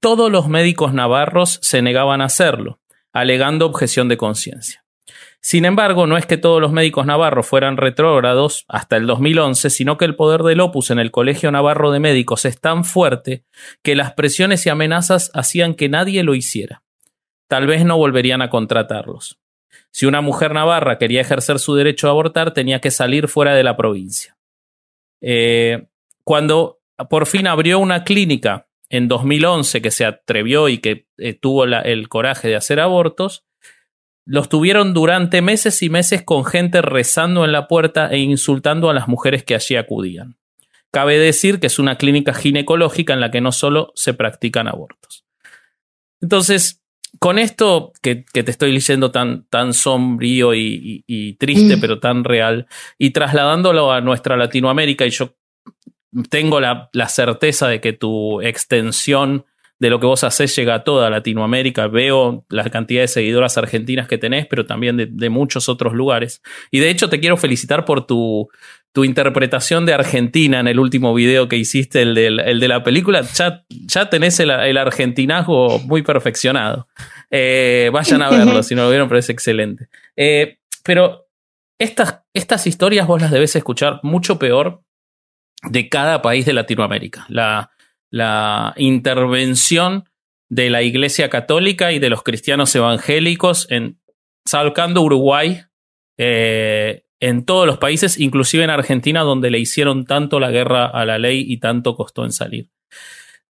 Todos 0.00 0.30
los 0.30 0.48
médicos 0.48 0.94
navarros 0.94 1.58
se 1.62 1.82
negaban 1.82 2.20
a 2.20 2.26
hacerlo, 2.26 2.80
alegando 3.12 3.66
objeción 3.66 4.08
de 4.08 4.16
conciencia. 4.16 4.84
Sin 5.42 5.64
embargo, 5.64 6.06
no 6.06 6.18
es 6.18 6.26
que 6.26 6.36
todos 6.36 6.60
los 6.60 6.70
médicos 6.70 7.06
navarros 7.06 7.46
fueran 7.46 7.78
retrógrados 7.78 8.66
hasta 8.68 8.96
el 8.96 9.06
2011, 9.06 9.70
sino 9.70 9.96
que 9.96 10.04
el 10.04 10.14
poder 10.14 10.42
del 10.42 10.60
opus 10.60 10.90
en 10.90 10.98
el 10.98 11.10
Colegio 11.10 11.50
Navarro 11.50 11.90
de 11.90 12.00
Médicos 12.00 12.44
es 12.44 12.60
tan 12.60 12.84
fuerte 12.84 13.44
que 13.82 13.96
las 13.96 14.12
presiones 14.12 14.66
y 14.66 14.68
amenazas 14.68 15.30
hacían 15.32 15.74
que 15.74 15.88
nadie 15.88 16.24
lo 16.24 16.34
hiciera. 16.34 16.82
Tal 17.48 17.66
vez 17.66 17.84
no 17.86 17.96
volverían 17.96 18.42
a 18.42 18.50
contratarlos. 18.50 19.38
Si 19.90 20.04
una 20.04 20.20
mujer 20.20 20.52
navarra 20.52 20.98
quería 20.98 21.22
ejercer 21.22 21.58
su 21.58 21.74
derecho 21.74 22.06
a 22.06 22.10
abortar, 22.10 22.52
tenía 22.52 22.80
que 22.80 22.90
salir 22.90 23.26
fuera 23.26 23.54
de 23.54 23.64
la 23.64 23.76
provincia. 23.76 24.36
Eh, 25.22 25.86
cuando 26.22 26.79
por 27.08 27.26
fin 27.26 27.46
abrió 27.46 27.78
una 27.78 28.04
clínica 28.04 28.66
en 28.88 29.08
2011 29.08 29.80
que 29.80 29.90
se 29.90 30.04
atrevió 30.04 30.68
y 30.68 30.78
que 30.78 31.06
eh, 31.18 31.34
tuvo 31.34 31.64
el 31.64 32.08
coraje 32.08 32.48
de 32.48 32.56
hacer 32.56 32.80
abortos, 32.80 33.44
los 34.26 34.48
tuvieron 34.48 34.94
durante 34.94 35.42
meses 35.42 35.82
y 35.82 35.88
meses 35.88 36.22
con 36.22 36.44
gente 36.44 36.82
rezando 36.82 37.44
en 37.44 37.52
la 37.52 37.68
puerta 37.68 38.08
e 38.08 38.18
insultando 38.18 38.90
a 38.90 38.94
las 38.94 39.08
mujeres 39.08 39.44
que 39.44 39.54
allí 39.54 39.76
acudían. 39.76 40.36
Cabe 40.92 41.18
decir 41.18 41.60
que 41.60 41.68
es 41.68 41.78
una 41.78 41.96
clínica 41.96 42.34
ginecológica 42.34 43.12
en 43.12 43.20
la 43.20 43.30
que 43.30 43.40
no 43.40 43.52
solo 43.52 43.92
se 43.94 44.12
practican 44.12 44.66
abortos. 44.66 45.24
Entonces, 46.20 46.82
con 47.18 47.38
esto 47.38 47.92
que, 48.02 48.24
te 48.32 48.50
estoy 48.50 48.72
leyendo 48.72 49.10
tan, 49.10 49.46
tan 49.48 49.72
sombrío 49.72 50.54
y, 50.54 51.36
triste, 51.38 51.76
mm. 51.76 51.80
pero 51.80 51.98
tan 51.98 52.24
real, 52.24 52.66
y 52.98 53.10
trasladándolo 53.10 53.92
a 53.92 54.00
nuestra 54.00 54.36
Latinoamérica, 54.36 55.06
y 55.06 55.10
yo 55.10 55.34
tengo 56.28 56.60
la, 56.60 56.90
la 56.92 57.08
certeza 57.08 57.68
de 57.68 57.80
que 57.80 57.92
tu 57.92 58.40
extensión 58.40 59.44
de 59.80 59.88
lo 59.88 59.98
que 59.98 60.06
vos 60.06 60.22
hacés 60.24 60.54
llega 60.54 60.74
a 60.74 60.84
toda 60.84 61.08
Latinoamérica. 61.08 61.88
Veo 61.88 62.44
la 62.50 62.68
cantidad 62.68 63.00
de 63.00 63.08
seguidoras 63.08 63.56
argentinas 63.56 64.06
que 64.06 64.18
tenés, 64.18 64.46
pero 64.46 64.66
también 64.66 64.96
de, 65.10 65.30
muchos 65.30 65.70
otros 65.70 65.94
lugares. 65.94 66.42
Y 66.70 66.80
de 66.80 66.90
hecho 66.90 67.08
te 67.08 67.18
quiero 67.18 67.38
felicitar 67.38 67.86
por 67.86 68.06
tu, 68.06 68.50
tu 68.92 69.04
interpretación 69.04 69.86
de 69.86 69.94
Argentina 69.94 70.60
en 70.60 70.68
el 70.68 70.78
último 70.78 71.14
video 71.14 71.48
que 71.48 71.56
hiciste, 71.56 72.02
el, 72.02 72.14
de 72.14 72.68
la 72.68 72.84
película. 72.84 73.22
Ya, 73.22 73.64
ya 73.70 74.10
tenés 74.10 74.38
el, 74.38 74.50
argentinazgo 74.50 75.78
muy 75.80 76.02
perfeccionado. 76.02 76.86
Eh, 77.30 77.88
vayan 77.90 78.20
a 78.20 78.28
verlo 78.28 78.62
si 78.62 78.74
no 78.74 78.82
lo 78.82 78.90
vieron, 78.90 79.08
pero 79.08 79.18
es 79.18 79.30
excelente. 79.30 79.88
Eh, 80.14 80.58
pero 80.84 81.26
estas, 81.78 82.20
estas 82.34 82.66
historias 82.66 83.06
vos 83.06 83.22
las 83.22 83.30
debes 83.30 83.56
escuchar 83.56 84.00
mucho 84.02 84.38
peor 84.38 84.82
de 85.68 85.88
cada 85.88 86.22
país 86.22 86.46
de 86.46 86.52
Latinoamérica. 86.52 87.26
La, 87.28 87.70
la 88.10 88.74
intervención 88.76 90.04
de 90.48 90.68
la 90.68 90.82
Iglesia 90.82 91.30
Católica 91.30 91.92
y 91.92 91.98
de 91.98 92.10
los 92.10 92.22
cristianos 92.22 92.74
evangélicos 92.74 93.70
en 93.70 94.00
Salcando 94.44 95.02
Uruguay, 95.02 95.62
eh, 96.18 97.04
en 97.20 97.44
todos 97.44 97.66
los 97.66 97.78
países, 97.78 98.18
inclusive 98.18 98.64
en 98.64 98.70
Argentina, 98.70 99.20
donde 99.20 99.50
le 99.50 99.58
hicieron 99.58 100.06
tanto 100.06 100.40
la 100.40 100.50
guerra 100.50 100.86
a 100.86 101.04
la 101.04 101.18
ley 101.18 101.44
y 101.46 101.58
tanto 101.58 101.94
costó 101.94 102.24
en 102.24 102.32
salir. 102.32 102.68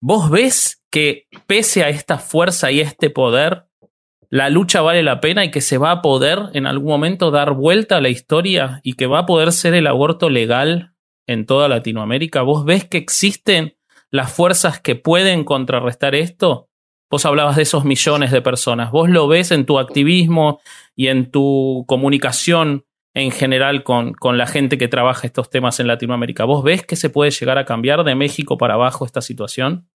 ¿Vos 0.01 0.29
ves 0.29 0.83
que 0.91 1.27
pese 1.47 1.83
a 1.83 1.89
esta 1.89 2.17
fuerza 2.17 2.71
y 2.71 2.81
este 2.81 3.09
poder, 3.09 3.65
la 4.29 4.49
lucha 4.49 4.81
vale 4.81 5.03
la 5.03 5.21
pena 5.21 5.45
y 5.45 5.51
que 5.51 5.61
se 5.61 5.77
va 5.77 5.91
a 5.91 6.01
poder 6.01 6.39
en 6.53 6.65
algún 6.65 6.89
momento 6.89 7.31
dar 7.31 7.53
vuelta 7.53 7.97
a 7.97 8.01
la 8.01 8.09
historia 8.09 8.81
y 8.83 8.93
que 8.93 9.07
va 9.07 9.19
a 9.19 9.25
poder 9.25 9.51
ser 9.51 9.73
el 9.73 9.87
aborto 9.87 10.29
legal 10.29 10.88
en 11.29 11.45
toda 11.45 11.67
Latinoamérica? 11.67 12.41
¿Vos 12.41 12.65
ves 12.65 12.85
que 12.85 12.97
existen 12.97 13.75
las 14.09 14.33
fuerzas 14.33 14.79
que 14.79 14.95
pueden 14.95 15.43
contrarrestar 15.43 16.15
esto? 16.15 16.69
Vos 17.11 17.23
hablabas 17.25 17.55
de 17.55 17.61
esos 17.61 17.85
millones 17.85 18.31
de 18.31 18.41
personas. 18.41 18.91
¿Vos 18.91 19.09
lo 19.09 19.27
ves 19.27 19.51
en 19.51 19.67
tu 19.67 19.77
activismo 19.77 20.59
y 20.95 21.07
en 21.07 21.29
tu 21.29 21.85
comunicación 21.87 22.83
en 23.13 23.31
general 23.31 23.83
con, 23.83 24.13
con, 24.13 24.37
la 24.39 24.47
gente 24.47 24.77
que 24.79 24.87
trabaja 24.87 25.27
estos 25.27 25.51
temas 25.51 25.79
en 25.79 25.87
Latinoamérica? 25.87 26.45
¿Vos 26.45 26.63
ves 26.63 26.83
que 26.83 26.95
se 26.95 27.11
puede 27.11 27.29
llegar 27.29 27.59
a 27.59 27.65
cambiar 27.65 28.03
de 28.03 28.15
México 28.15 28.57
para 28.57 28.73
abajo 28.73 29.05
esta 29.05 29.21
situación? 29.21 29.87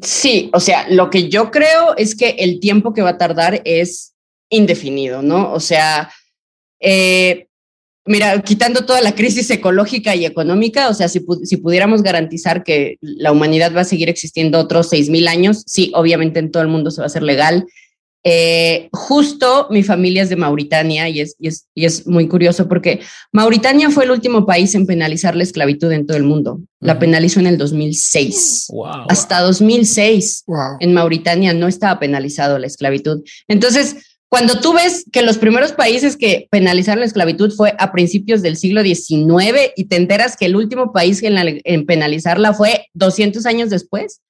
Sí, 0.00 0.50
o 0.54 0.60
sea, 0.60 0.86
lo 0.88 1.10
que 1.10 1.28
yo 1.28 1.50
creo 1.50 1.94
es 1.96 2.16
que 2.16 2.30
el 2.38 2.58
tiempo 2.60 2.94
que 2.94 3.02
va 3.02 3.10
a 3.10 3.18
tardar 3.18 3.60
es 3.66 4.14
indefinido, 4.48 5.20
¿no? 5.20 5.52
O 5.52 5.60
sea, 5.60 6.10
eh, 6.80 7.48
Mira, 8.06 8.40
quitando 8.42 8.86
toda 8.86 9.00
la 9.00 9.14
crisis 9.14 9.50
ecológica 9.50 10.14
y 10.14 10.24
económica, 10.24 10.88
o 10.88 10.94
sea, 10.94 11.08
si, 11.08 11.20
pudiéramos 11.20 12.02
garantizar 12.02 12.62
que 12.62 12.98
la 13.00 13.32
humanidad 13.32 13.74
va 13.74 13.80
a 13.80 13.84
seguir 13.84 14.08
existiendo 14.08 14.60
otros 14.60 14.88
seis 14.88 15.10
mil 15.10 15.26
años, 15.26 15.64
sí, 15.66 15.90
obviamente 15.94 16.38
en 16.38 16.52
todo 16.52 16.62
el 16.62 16.68
mundo 16.68 16.92
se 16.92 17.00
va 17.00 17.04
a 17.04 17.06
hacer 17.06 17.24
legal. 17.24 17.66
Eh, 18.28 18.88
justo 18.92 19.68
mi 19.70 19.84
familia 19.84 20.22
es 20.22 20.28
de 20.28 20.36
Mauritania 20.36 21.08
y 21.08 21.20
es, 21.20 21.36
y 21.38 21.48
es, 21.48 21.68
y, 21.74 21.84
es, 21.84 22.08
muy 22.08 22.26
curioso 22.26 22.66
porque 22.66 23.00
Mauritania 23.32 23.88
fue 23.88 24.02
el 24.02 24.10
último 24.10 24.46
país 24.46 24.74
en 24.74 24.84
penalizar 24.84 25.36
la 25.36 25.44
esclavitud 25.44 25.92
en 25.92 26.06
todo 26.06 26.16
el 26.16 26.24
mundo. 26.24 26.60
La 26.80 26.98
penalizó 26.98 27.38
en 27.38 27.46
el 27.46 27.56
2006. 27.56 28.68
Hasta 29.08 29.42
2006 29.42 30.44
en 30.80 30.92
Mauritania 30.92 31.54
no 31.54 31.68
estaba 31.68 32.00
penalizado 32.00 32.58
la 32.58 32.66
esclavitud. 32.66 33.22
Entonces, 33.46 33.96
cuando 34.28 34.60
tú 34.60 34.72
ves 34.72 35.04
que 35.12 35.22
los 35.22 35.38
primeros 35.38 35.72
países 35.72 36.16
que 36.16 36.48
penalizaron 36.50 37.00
la 37.00 37.06
esclavitud 37.06 37.52
fue 37.52 37.74
a 37.78 37.92
principios 37.92 38.42
del 38.42 38.56
siglo 38.56 38.82
XIX 38.82 39.72
y 39.76 39.84
te 39.84 39.96
enteras 39.96 40.36
que 40.36 40.46
el 40.46 40.56
último 40.56 40.92
país 40.92 41.22
en, 41.22 41.86
penalizarla 41.86 42.52
fue 42.52 42.86
200 42.94 43.46
años 43.46 43.70
después, 43.70 44.20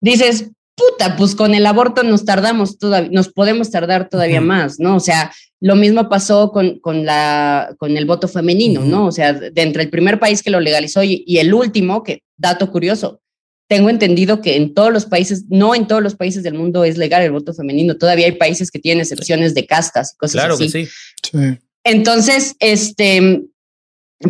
dices, 0.00 0.50
puta, 0.74 1.16
pues 1.16 1.34
con 1.34 1.54
el 1.54 1.66
aborto 1.66 2.02
nos 2.02 2.24
tardamos 2.24 2.78
todavía, 2.78 3.10
nos 3.12 3.28
podemos 3.28 3.70
tardar 3.70 4.08
todavía 4.08 4.40
más, 4.40 4.80
¿no? 4.80 4.96
O 4.96 5.00
sea, 5.00 5.30
lo 5.60 5.76
mismo 5.76 6.08
pasó 6.08 6.50
con, 6.50 6.78
con, 6.80 7.04
la, 7.04 7.74
con 7.78 7.96
el 7.96 8.06
voto 8.06 8.28
femenino, 8.28 8.80
¿no? 8.80 9.06
O 9.06 9.12
sea, 9.12 9.34
de 9.34 9.62
entre 9.62 9.82
el 9.82 9.90
primer 9.90 10.18
país 10.18 10.42
que 10.42 10.50
lo 10.50 10.60
legalizó 10.60 11.02
y 11.04 11.38
el 11.38 11.52
último, 11.52 12.02
que 12.02 12.22
dato 12.36 12.70
curioso, 12.72 13.20
tengo 13.68 13.88
entendido 13.88 14.40
que 14.40 14.56
en 14.56 14.74
todos 14.74 14.92
los 14.92 15.06
países, 15.06 15.44
no 15.48 15.74
en 15.74 15.86
todos 15.86 16.02
los 16.02 16.14
países 16.14 16.42
del 16.42 16.54
mundo 16.54 16.84
es 16.84 16.98
legal 16.98 17.22
el 17.22 17.32
voto 17.32 17.54
femenino. 17.54 17.96
Todavía 17.96 18.26
hay 18.26 18.32
países 18.32 18.70
que 18.70 18.78
tienen 18.78 19.02
excepciones 19.02 19.54
de 19.54 19.66
castas 19.66 20.12
y 20.14 20.16
cosas 20.18 20.36
así. 20.36 20.46
Claro 20.46 20.58
que 20.58 20.68
sí. 20.68 21.58
Entonces, 21.84 22.56
este, 22.60 23.42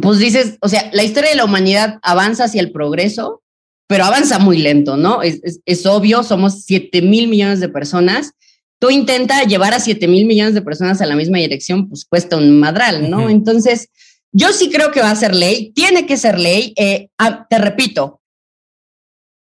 pues 0.01 0.19
dices, 0.19 0.57
o 0.61 0.69
sea, 0.69 0.89
la 0.93 1.05
historia 1.05 1.31
de 1.31 1.37
la 1.37 1.45
humanidad 1.45 1.99
avanza 2.03 2.45
hacia 2.45 2.61
el 2.61 2.73
progreso, 2.73 3.43
pero 3.87 4.05
avanza 4.05 4.39
muy 4.39 4.59
lento, 4.59 4.97
¿no? 4.97 5.23
Es, 5.23 5.41
es, 5.65 5.87
obvio, 5.87 6.23
somos 6.23 6.65
7 6.65 7.03
mil 7.03 7.29
millones 7.29 7.61
de 7.61 7.69
personas. 7.69 8.33
Tú 8.81 8.91
intenta 8.91 9.43
llevar 9.45 9.75
a 9.75 9.81
7 9.81 10.09
mil 10.09 10.27
millones 10.27 10.55
de 10.55 10.63
personas 10.63 11.01
a 11.01 11.07
la 11.07 11.17
misma 11.17 11.39
dirección, 11.39 11.89
pues 11.89 12.05
cuesta 12.05 12.37
un 12.37 12.59
madral, 12.59 13.11
¿no? 13.11 13.29
Entonces, 13.29 13.89
yo 14.33 14.53
sí 14.53 14.71
creo 14.71 14.91
que 14.91 15.01
va 15.01 15.11
a 15.11 15.17
ser 15.17 15.35
ley, 15.35 15.73
tiene 15.75 16.07
que 16.07 16.17
ser 16.17 16.39
ley. 16.39 16.73
Eh, 16.77 17.09
ah, 17.19 17.47
te 17.49 17.59
repito, 17.59 18.21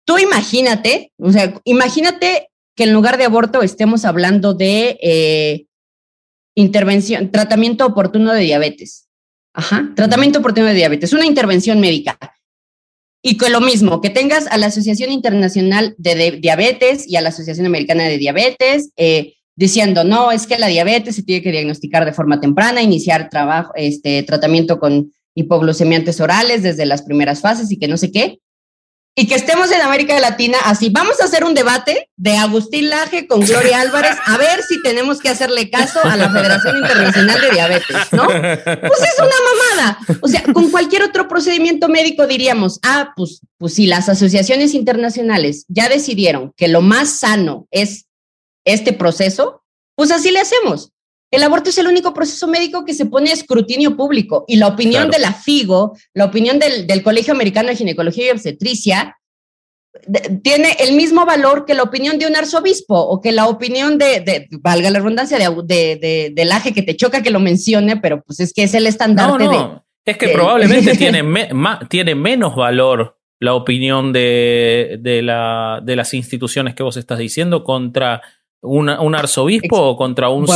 Tú 0.04 0.18
imagínate, 0.18 1.12
o 1.18 1.32
sea, 1.32 1.54
imagínate 1.64 2.48
que 2.76 2.84
en 2.84 2.92
lugar 2.92 3.16
de 3.16 3.24
aborto 3.24 3.62
estemos 3.62 4.04
hablando 4.04 4.52
de 4.52 4.98
eh, 5.02 5.66
intervención, 6.54 7.30
tratamiento 7.30 7.86
oportuno 7.86 8.32
de 8.32 8.42
diabetes. 8.42 9.08
Ajá, 9.54 9.92
tratamiento 9.94 10.40
oportuno 10.40 10.66
de 10.66 10.74
diabetes, 10.74 11.12
una 11.12 11.26
intervención 11.26 11.80
médica. 11.80 12.18
Y 13.22 13.38
con 13.38 13.52
lo 13.52 13.60
mismo, 13.60 14.02
que 14.02 14.10
tengas 14.10 14.46
a 14.48 14.58
la 14.58 14.66
Asociación 14.66 15.10
Internacional 15.10 15.94
de, 15.96 16.32
Diabetes 16.32 17.08
y 17.08 17.16
a 17.16 17.22
la 17.22 17.30
Asociación 17.30 17.64
Americana 17.64 18.04
de 18.04 18.18
Diabetes 18.18 18.90
eh, 18.96 19.34
diciendo, 19.56 20.04
no, 20.04 20.32
es 20.32 20.46
que 20.46 20.58
la 20.58 20.66
diabetes 20.66 21.16
se 21.16 21.22
tiene 21.22 21.42
que 21.42 21.52
diagnosticar 21.52 22.04
de 22.04 22.12
forma 22.12 22.40
temprana, 22.40 22.82
iniciar 22.82 23.30
trabajo, 23.30 23.72
este, 23.76 24.22
tratamiento 24.24 24.78
con 24.78 25.12
hipoglucemiantes 25.34 26.20
orales 26.20 26.62
desde 26.62 26.84
las 26.84 27.02
primeras 27.02 27.40
fases 27.40 27.70
y 27.70 27.78
que 27.78 27.88
no 27.88 27.96
sé 27.96 28.12
qué 28.12 28.40
y 29.16 29.28
que 29.28 29.36
estemos 29.36 29.70
en 29.70 29.80
América 29.80 30.18
Latina 30.18 30.58
así. 30.64 30.90
Vamos 30.90 31.20
a 31.20 31.24
hacer 31.24 31.44
un 31.44 31.54
debate 31.54 32.10
de 32.16 32.36
Agustín 32.36 32.90
Laje 32.90 33.28
con 33.28 33.40
Gloria 33.40 33.80
Álvarez 33.80 34.16
a 34.24 34.36
ver 34.36 34.62
si 34.62 34.82
tenemos 34.82 35.20
que 35.20 35.28
hacerle 35.28 35.70
caso 35.70 36.00
a 36.02 36.16
la 36.16 36.30
Federación 36.30 36.78
Internacional 36.78 37.40
de 37.40 37.50
Diabetes, 37.50 37.96
¿no? 38.12 38.26
Pues 38.26 39.00
es 39.02 39.18
una 39.18 39.36
mamada. 39.78 39.98
O 40.20 40.28
sea, 40.28 40.42
con 40.52 40.70
cualquier 40.70 41.04
otro 41.04 41.28
procedimiento 41.28 41.88
médico 41.88 42.26
diríamos, 42.26 42.80
ah, 42.82 43.12
pues, 43.14 43.40
pues 43.58 43.74
si 43.74 43.86
las 43.86 44.08
asociaciones 44.08 44.74
internacionales 44.74 45.64
ya 45.68 45.88
decidieron 45.88 46.52
que 46.56 46.68
lo 46.68 46.80
más 46.80 47.20
sano 47.20 47.68
es 47.70 48.06
este 48.64 48.92
proceso, 48.92 49.62
pues 49.94 50.10
así 50.10 50.32
le 50.32 50.40
hacemos. 50.40 50.90
El 51.34 51.42
aborto 51.42 51.70
es 51.70 51.78
el 51.78 51.88
único 51.88 52.14
proceso 52.14 52.46
médico 52.46 52.84
que 52.84 52.94
se 52.94 53.06
pone 53.06 53.30
a 53.30 53.32
escrutinio 53.32 53.96
público 53.96 54.44
y 54.46 54.56
la 54.56 54.68
opinión 54.68 55.10
de 55.10 55.18
la 55.18 55.32
FIGO, 55.32 55.96
la 56.12 56.26
opinión 56.26 56.60
del, 56.60 57.02
Colegio 57.02 57.34
Americano 57.34 57.70
de 57.70 57.76
Ginecología 57.76 58.28
y 58.28 58.30
Obstetricia, 58.30 59.18
tiene 60.42 60.76
el 60.78 60.94
mismo 60.94 61.26
valor 61.26 61.64
que 61.64 61.74
la 61.74 61.82
opinión 61.82 62.20
de 62.20 62.28
un 62.28 62.36
arzobispo 62.36 62.94
o 62.94 63.20
que 63.20 63.32
la 63.32 63.48
opinión 63.48 63.98
de, 63.98 64.46
valga 64.60 64.90
la 64.90 65.00
redundancia, 65.00 65.36
de, 65.38 65.96
de, 65.96 66.32
del 66.32 66.52
aje 66.52 66.72
que 66.72 66.82
te 66.82 66.96
choca 66.96 67.22
que 67.22 67.30
lo 67.30 67.40
mencione, 67.40 67.96
pero 67.96 68.22
pues 68.22 68.38
es 68.38 68.52
que 68.52 68.62
es 68.62 68.74
el 68.74 68.86
estandarte 68.86 69.48
de... 69.48 69.68
Es 70.04 70.16
que 70.16 70.28
probablemente 70.28 70.94
tiene, 70.96 71.24
tiene 71.88 72.14
menos 72.14 72.54
valor 72.54 73.18
la 73.40 73.54
opinión 73.54 74.12
de, 74.12 75.00
la, 75.22 75.80
de 75.82 75.96
las 75.96 76.14
instituciones 76.14 76.76
que 76.76 76.84
vos 76.84 76.96
estás 76.96 77.18
diciendo 77.18 77.64
contra 77.64 78.22
un 78.64 79.14
arzobispo 79.14 79.76
o 79.76 79.96
contra 79.96 80.30
un, 80.30 80.46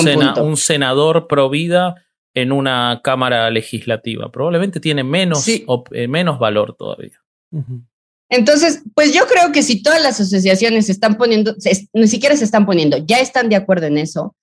un 0.40 0.56
senador 0.56 1.26
pro 1.28 1.48
vida 1.50 1.94
en 2.34 2.52
una 2.52 3.00
cámara 3.02 3.50
legislativa. 3.50 4.30
Probablemente 4.30 4.80
tiene 4.80 5.04
menos, 5.04 5.46
eh, 5.48 6.08
menos 6.08 6.38
valor 6.38 6.76
todavía. 6.76 7.20
Entonces, 8.30 8.82
pues 8.94 9.12
yo 9.12 9.26
creo 9.26 9.52
que 9.52 9.62
si 9.62 9.82
todas 9.82 10.02
las 10.02 10.20
asociaciones 10.20 10.86
se 10.86 10.92
están 10.92 11.16
poniendo, 11.16 11.54
ni 11.92 12.08
siquiera 12.08 12.36
se 12.36 12.44
están 12.44 12.66
poniendo, 12.66 12.98
ya 12.98 13.20
están 13.20 13.48
de 13.48 13.56
acuerdo 13.56 13.86
en 13.86 13.98
eso, 13.98 14.36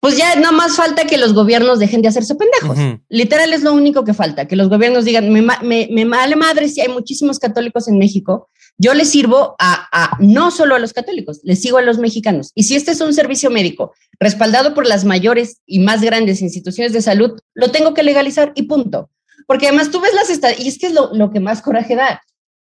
pues 0.00 0.16
ya 0.16 0.36
no 0.36 0.52
más 0.52 0.76
falta 0.76 1.06
que 1.06 1.18
los 1.18 1.34
gobiernos 1.34 1.78
dejen 1.78 2.02
de 2.02 2.08
hacerse 2.08 2.34
pendejos. 2.34 3.00
Literal 3.08 3.52
es 3.52 3.62
lo 3.62 3.74
único 3.74 4.04
que 4.04 4.14
falta, 4.14 4.46
que 4.46 4.56
los 4.56 4.68
gobiernos 4.68 5.04
digan, 5.04 5.30
me, 5.30 5.42
me, 5.42 5.88
me 5.90 6.04
vale 6.04 6.36
madre 6.36 6.68
si 6.68 6.80
hay 6.80 6.88
muchísimos 6.88 7.38
católicos 7.38 7.86
en 7.88 7.98
México, 7.98 8.48
yo 8.80 8.94
les 8.94 9.10
sirvo 9.10 9.56
a, 9.58 9.88
a, 9.92 10.16
no 10.20 10.50
solo 10.50 10.74
a 10.74 10.78
los 10.78 10.94
católicos, 10.94 11.40
les 11.44 11.60
sigo 11.60 11.76
a 11.76 11.82
los 11.82 11.98
mexicanos. 11.98 12.50
Y 12.54 12.62
si 12.62 12.76
este 12.76 12.92
es 12.92 13.00
un 13.02 13.12
servicio 13.12 13.50
médico 13.50 13.92
respaldado 14.18 14.72
por 14.72 14.86
las 14.86 15.04
mayores 15.04 15.60
y 15.66 15.80
más 15.80 16.00
grandes 16.00 16.40
instituciones 16.40 16.94
de 16.94 17.02
salud, 17.02 17.38
lo 17.52 17.70
tengo 17.72 17.92
que 17.92 18.02
legalizar 18.02 18.52
y 18.54 18.62
punto. 18.62 19.10
Porque 19.46 19.68
además 19.68 19.90
tú 19.90 20.00
ves 20.00 20.14
las 20.14 20.30
estadísticas, 20.30 20.64
y 20.64 20.68
es 20.68 20.78
que 20.78 20.86
es 20.86 20.94
lo, 20.94 21.12
lo 21.12 21.30
que 21.30 21.40
más 21.40 21.60
coraje 21.60 21.94
da 21.94 22.22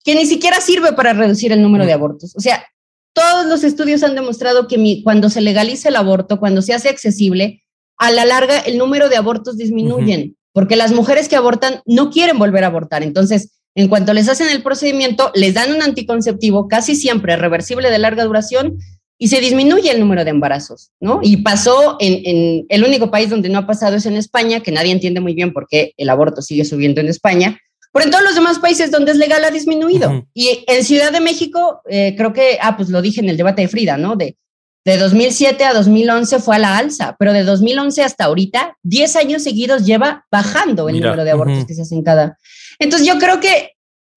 que 0.04 0.14
ni 0.14 0.26
siquiera 0.26 0.60
sirve 0.60 0.92
para 0.92 1.14
reducir 1.14 1.52
el 1.52 1.62
número 1.62 1.86
de 1.86 1.94
abortos. 1.94 2.34
O 2.36 2.40
sea, 2.40 2.66
todos 3.14 3.46
los 3.46 3.64
estudios 3.64 4.02
han 4.02 4.14
demostrado 4.14 4.68
que 4.68 5.00
cuando 5.02 5.30
se 5.30 5.40
legaliza 5.40 5.88
el 5.88 5.96
aborto, 5.96 6.38
cuando 6.38 6.60
se 6.60 6.74
hace 6.74 6.90
accesible, 6.90 7.62
a 7.96 8.10
la 8.10 8.26
larga 8.26 8.58
el 8.58 8.76
número 8.76 9.08
de 9.08 9.16
abortos 9.16 9.56
disminuyen, 9.56 10.36
porque 10.52 10.76
las 10.76 10.92
mujeres 10.92 11.30
que 11.30 11.36
abortan 11.36 11.80
no 11.86 12.10
quieren 12.10 12.38
volver 12.38 12.64
a 12.64 12.66
abortar. 12.66 13.02
Entonces, 13.02 13.52
en 13.74 13.88
cuanto 13.88 14.12
les 14.12 14.28
hacen 14.28 14.48
el 14.48 14.62
procedimiento, 14.62 15.32
les 15.34 15.54
dan 15.54 15.72
un 15.72 15.82
anticonceptivo 15.82 16.68
casi 16.68 16.94
siempre 16.94 17.36
reversible 17.36 17.90
de 17.90 17.98
larga 17.98 18.24
duración 18.24 18.78
y 19.18 19.28
se 19.28 19.40
disminuye 19.40 19.90
el 19.90 20.00
número 20.00 20.24
de 20.24 20.30
embarazos, 20.30 20.90
¿no? 21.00 21.20
Y 21.22 21.38
pasó 21.38 21.96
en, 22.00 22.20
en 22.24 22.66
el 22.68 22.84
único 22.84 23.10
país 23.10 23.30
donde 23.30 23.48
no 23.48 23.60
ha 23.60 23.66
pasado 23.66 23.96
es 23.96 24.06
en 24.06 24.16
España, 24.16 24.60
que 24.60 24.72
nadie 24.72 24.92
entiende 24.92 25.20
muy 25.20 25.34
bien 25.34 25.52
por 25.52 25.66
qué 25.68 25.94
el 25.96 26.10
aborto 26.10 26.42
sigue 26.42 26.64
subiendo 26.64 27.00
en 27.00 27.08
España, 27.08 27.58
pero 27.94 28.06
en 28.06 28.10
todos 28.10 28.24
los 28.24 28.34
demás 28.34 28.58
países 28.58 28.90
donde 28.90 29.12
es 29.12 29.18
legal 29.18 29.44
ha 29.44 29.52
disminuido. 29.52 30.26
Y 30.34 30.64
en 30.66 30.84
Ciudad 30.84 31.12
de 31.12 31.20
México, 31.20 31.80
eh, 31.88 32.14
creo 32.16 32.32
que, 32.32 32.58
ah, 32.60 32.76
pues 32.76 32.88
lo 32.88 33.00
dije 33.00 33.20
en 33.20 33.28
el 33.28 33.36
debate 33.36 33.62
de 33.62 33.68
Frida, 33.68 33.96
¿no? 33.96 34.16
De, 34.16 34.36
de 34.84 34.98
2007 34.98 35.64
a 35.64 35.72
2011 35.72 36.40
fue 36.40 36.56
a 36.56 36.58
la 36.58 36.76
alza, 36.76 37.14
pero 37.20 37.32
de 37.32 37.44
2011 37.44 38.02
hasta 38.02 38.24
ahorita, 38.24 38.76
10 38.82 39.14
años 39.14 39.44
seguidos 39.44 39.86
lleva 39.86 40.26
bajando 40.28 40.88
el 40.88 41.00
número 41.00 41.22
de 41.22 41.30
abortos 41.30 41.64
que 41.66 41.74
se 41.74 41.82
hacen 41.82 42.02
cada. 42.02 42.36
Entonces 42.78 43.06
yo 43.06 43.18
creo 43.18 43.40
que 43.40 43.72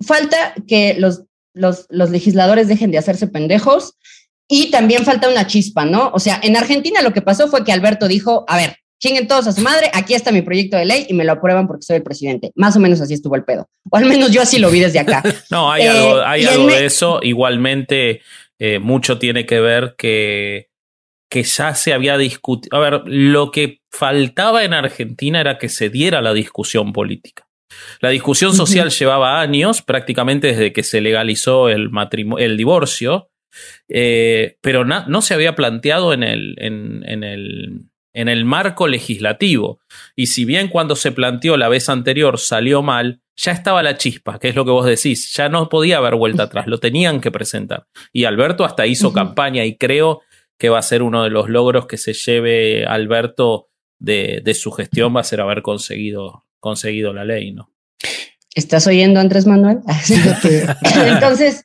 falta 0.06 0.54
que 0.68 0.96
los, 0.98 1.24
los, 1.54 1.86
los 1.90 2.10
legisladores 2.10 2.68
dejen 2.68 2.92
de 2.92 2.98
hacerse 2.98 3.28
pendejos 3.28 3.96
y 4.48 4.72
también 4.72 5.04
falta 5.04 5.30
una 5.30 5.48
chispa, 5.48 5.86
¿no? 5.86 6.12
O 6.14 6.20
sea, 6.20 6.40
en 6.42 6.56
Argentina 6.56 7.02
lo 7.02 7.14
que 7.14 7.22
pasó 7.22 7.48
fue 7.48 7.64
que 7.64 7.72
Alberto 7.72 8.08
dijo, 8.08 8.46
a 8.48 8.58
ver, 8.58 8.78
chinguen 9.00 9.28
todos 9.28 9.48
a 9.48 9.52
su 9.52 9.62
madre, 9.62 9.92
aquí 9.94 10.14
está 10.14 10.32
mi 10.32 10.42
proyecto 10.42 10.78
de 10.78 10.86
ley 10.86 11.06
y 11.10 11.14
me 11.14 11.24
lo 11.24 11.34
aprueban 11.34 11.68
porque 11.68 11.84
soy 11.84 11.98
el 11.98 12.04
presidente. 12.04 12.52
Más 12.56 12.76
o 12.76 12.80
menos 12.80 13.02
así 13.02 13.14
estuvo 13.14 13.36
el 13.36 13.44
pedo. 13.44 13.70
O 13.90 13.98
al 13.98 14.06
menos 14.06 14.32
yo 14.32 14.42
así 14.42 14.60
lo 14.60 14.72
vi 14.72 14.80
desde 14.80 15.00
acá. 15.00 15.24
no, 15.52 15.72
hay 15.72 15.86
algo, 15.86 16.20
eh, 16.20 16.24
hay 16.26 16.46
algo 16.46 16.68
de 16.68 16.86
eso. 16.86 17.20
Igualmente, 17.22 18.22
eh, 18.60 18.80
mucho 18.80 19.20
tiene 19.20 19.46
que 19.46 19.60
ver 19.60 19.96
que, 19.98 20.70
que 21.30 21.44
ya 21.44 21.76
se 21.76 21.94
había 21.94 22.18
discutido. 22.18 22.76
A 22.78 22.80
ver, 22.80 23.02
lo 23.06 23.52
que 23.52 23.82
faltaba 23.92 24.64
en 24.64 24.74
Argentina 24.74 25.42
era 25.42 25.58
que 25.58 25.70
se 25.70 25.90
diera 25.90 26.22
la 26.22 26.34
discusión 26.34 26.94
política. 26.94 27.47
La 28.00 28.10
discusión 28.10 28.54
social 28.54 28.90
llevaba 28.90 29.42
años, 29.42 29.82
prácticamente 29.82 30.48
desde 30.48 30.74
que 30.74 30.84
se 30.84 31.02
legalizó 31.02 31.70
el, 31.70 31.90
el 32.38 32.58
divorcio, 32.58 33.30
eh, 33.90 34.58
pero 34.62 34.86
no 34.86 35.22
se 35.22 35.34
había 35.34 35.56
planteado 35.56 36.14
en 36.14 36.24
el, 36.24 36.56
en 36.60 37.24
el 37.24 37.90
en 38.18 38.30
el 38.30 38.46
marco 38.46 38.88
legislativo. 38.88 39.80
Y 40.16 40.28
si 40.28 40.44
bien 40.44 40.70
cuando 40.70 40.96
se 40.96 41.12
planteó 41.12 41.56
la 41.56 41.70
vez 41.70 41.88
anterior 41.88 42.40
salió 42.40 42.82
mal, 42.82 43.22
ya 43.36 43.52
estaba 43.52 43.84
la 43.84 43.96
chispa, 43.96 44.40
que 44.40 44.50
es 44.50 44.56
lo 44.56 44.66
que 44.66 44.72
vos 44.72 44.88
decís, 44.88 45.32
ya 45.36 45.50
no 45.50 45.70
podía 45.70 45.98
haber 45.98 46.16
vuelta 46.16 46.44
atrás, 46.44 46.66
lo 46.66 46.80
tenían 46.80 47.22
que 47.22 47.30
presentar. 47.30 47.86
Y 48.12 48.24
Alberto 48.24 48.66
hasta 48.66 48.88
hizo 48.88 49.14
campaña 49.14 49.66
y 49.66 49.78
creo 49.78 50.22
que 50.58 50.70
va 50.70 50.80
a 50.80 50.82
ser 50.82 51.04
uno 51.04 51.24
de 51.24 51.30
los 51.30 51.48
logros 51.48 51.86
que 51.86 51.98
se 51.98 52.14
lleve 52.14 52.88
Alberto 52.88 53.68
de, 54.00 54.42
de 54.44 54.54
su 54.56 54.72
gestión, 54.72 55.16
va 55.16 55.20
a 55.20 55.24
ser 55.24 55.40
haber 55.40 55.62
conseguido, 55.62 56.47
conseguido 56.68 57.14
la 57.14 57.24
ley, 57.24 57.54
¿no? 57.54 57.72
¿Estás 58.54 58.88
oyendo, 58.88 59.20
Andrés 59.20 59.46
Manuel? 59.46 59.80
Entonces, 61.06 61.64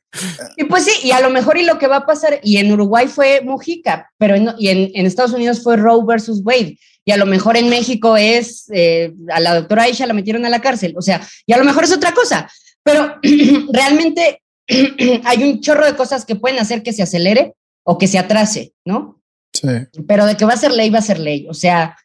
y 0.57 0.65
pues 0.65 0.85
sí, 0.85 1.09
y 1.09 1.11
a 1.11 1.21
lo 1.21 1.31
mejor 1.31 1.57
y 1.57 1.65
lo 1.65 1.79
que 1.79 1.89
va 1.89 1.97
a 1.97 2.07
pasar, 2.07 2.39
y 2.43 2.59
en 2.59 2.71
Uruguay 2.71 3.09
fue 3.09 3.41
Mujica, 3.41 4.11
pero 4.19 4.35
en, 4.35 4.51
y 4.59 4.69
en, 4.69 5.07
Estados 5.07 5.33
Unidos 5.33 5.63
fue 5.63 5.77
Roe 5.77 6.05
versus 6.07 6.43
Wade, 6.45 6.79
y 7.05 7.11
a 7.11 7.17
lo 7.17 7.27
mejor 7.27 7.57
en 7.57 7.69
México 7.69 8.17
es, 8.17 8.71
eh, 8.73 9.13
a 9.31 9.41
la 9.41 9.55
doctora 9.55 9.85
Aisha 9.85 10.07
la 10.07 10.13
metieron 10.13 10.45
a 10.45 10.51
la 10.51 10.61
cárcel, 10.61 10.95
o 10.97 11.03
sea, 11.03 11.27
y 11.47 11.53
a 11.53 11.57
lo 11.57 11.65
mejor 11.65 11.85
es 11.85 11.93
otra 11.93 12.13
cosa, 12.13 12.49
pero 12.85 13.17
realmente 13.73 14.43
hay 15.25 15.43
un 15.43 15.61
chorro 15.61 15.87
de 15.87 15.97
cosas 15.97 16.25
que 16.25 16.37
pueden 16.37 16.61
hacer 16.61 16.83
que 16.83 16.93
se 16.93 17.03
acelere 17.03 17.55
o 17.85 17.99
que 17.99 18.07
se 18.07 18.19
atrase, 18.19 18.75
¿no? 18.85 19.21
Sí. 19.53 19.69
Pero 20.07 20.27
de 20.27 20.37
que 20.37 20.45
va 20.45 20.53
a 20.53 20.59
ser 20.59 20.73
ley, 20.73 20.91
va 20.91 20.99
a 20.99 21.03
ser 21.03 21.19
ley, 21.19 21.47
o 21.49 21.55
sea, 21.55 21.97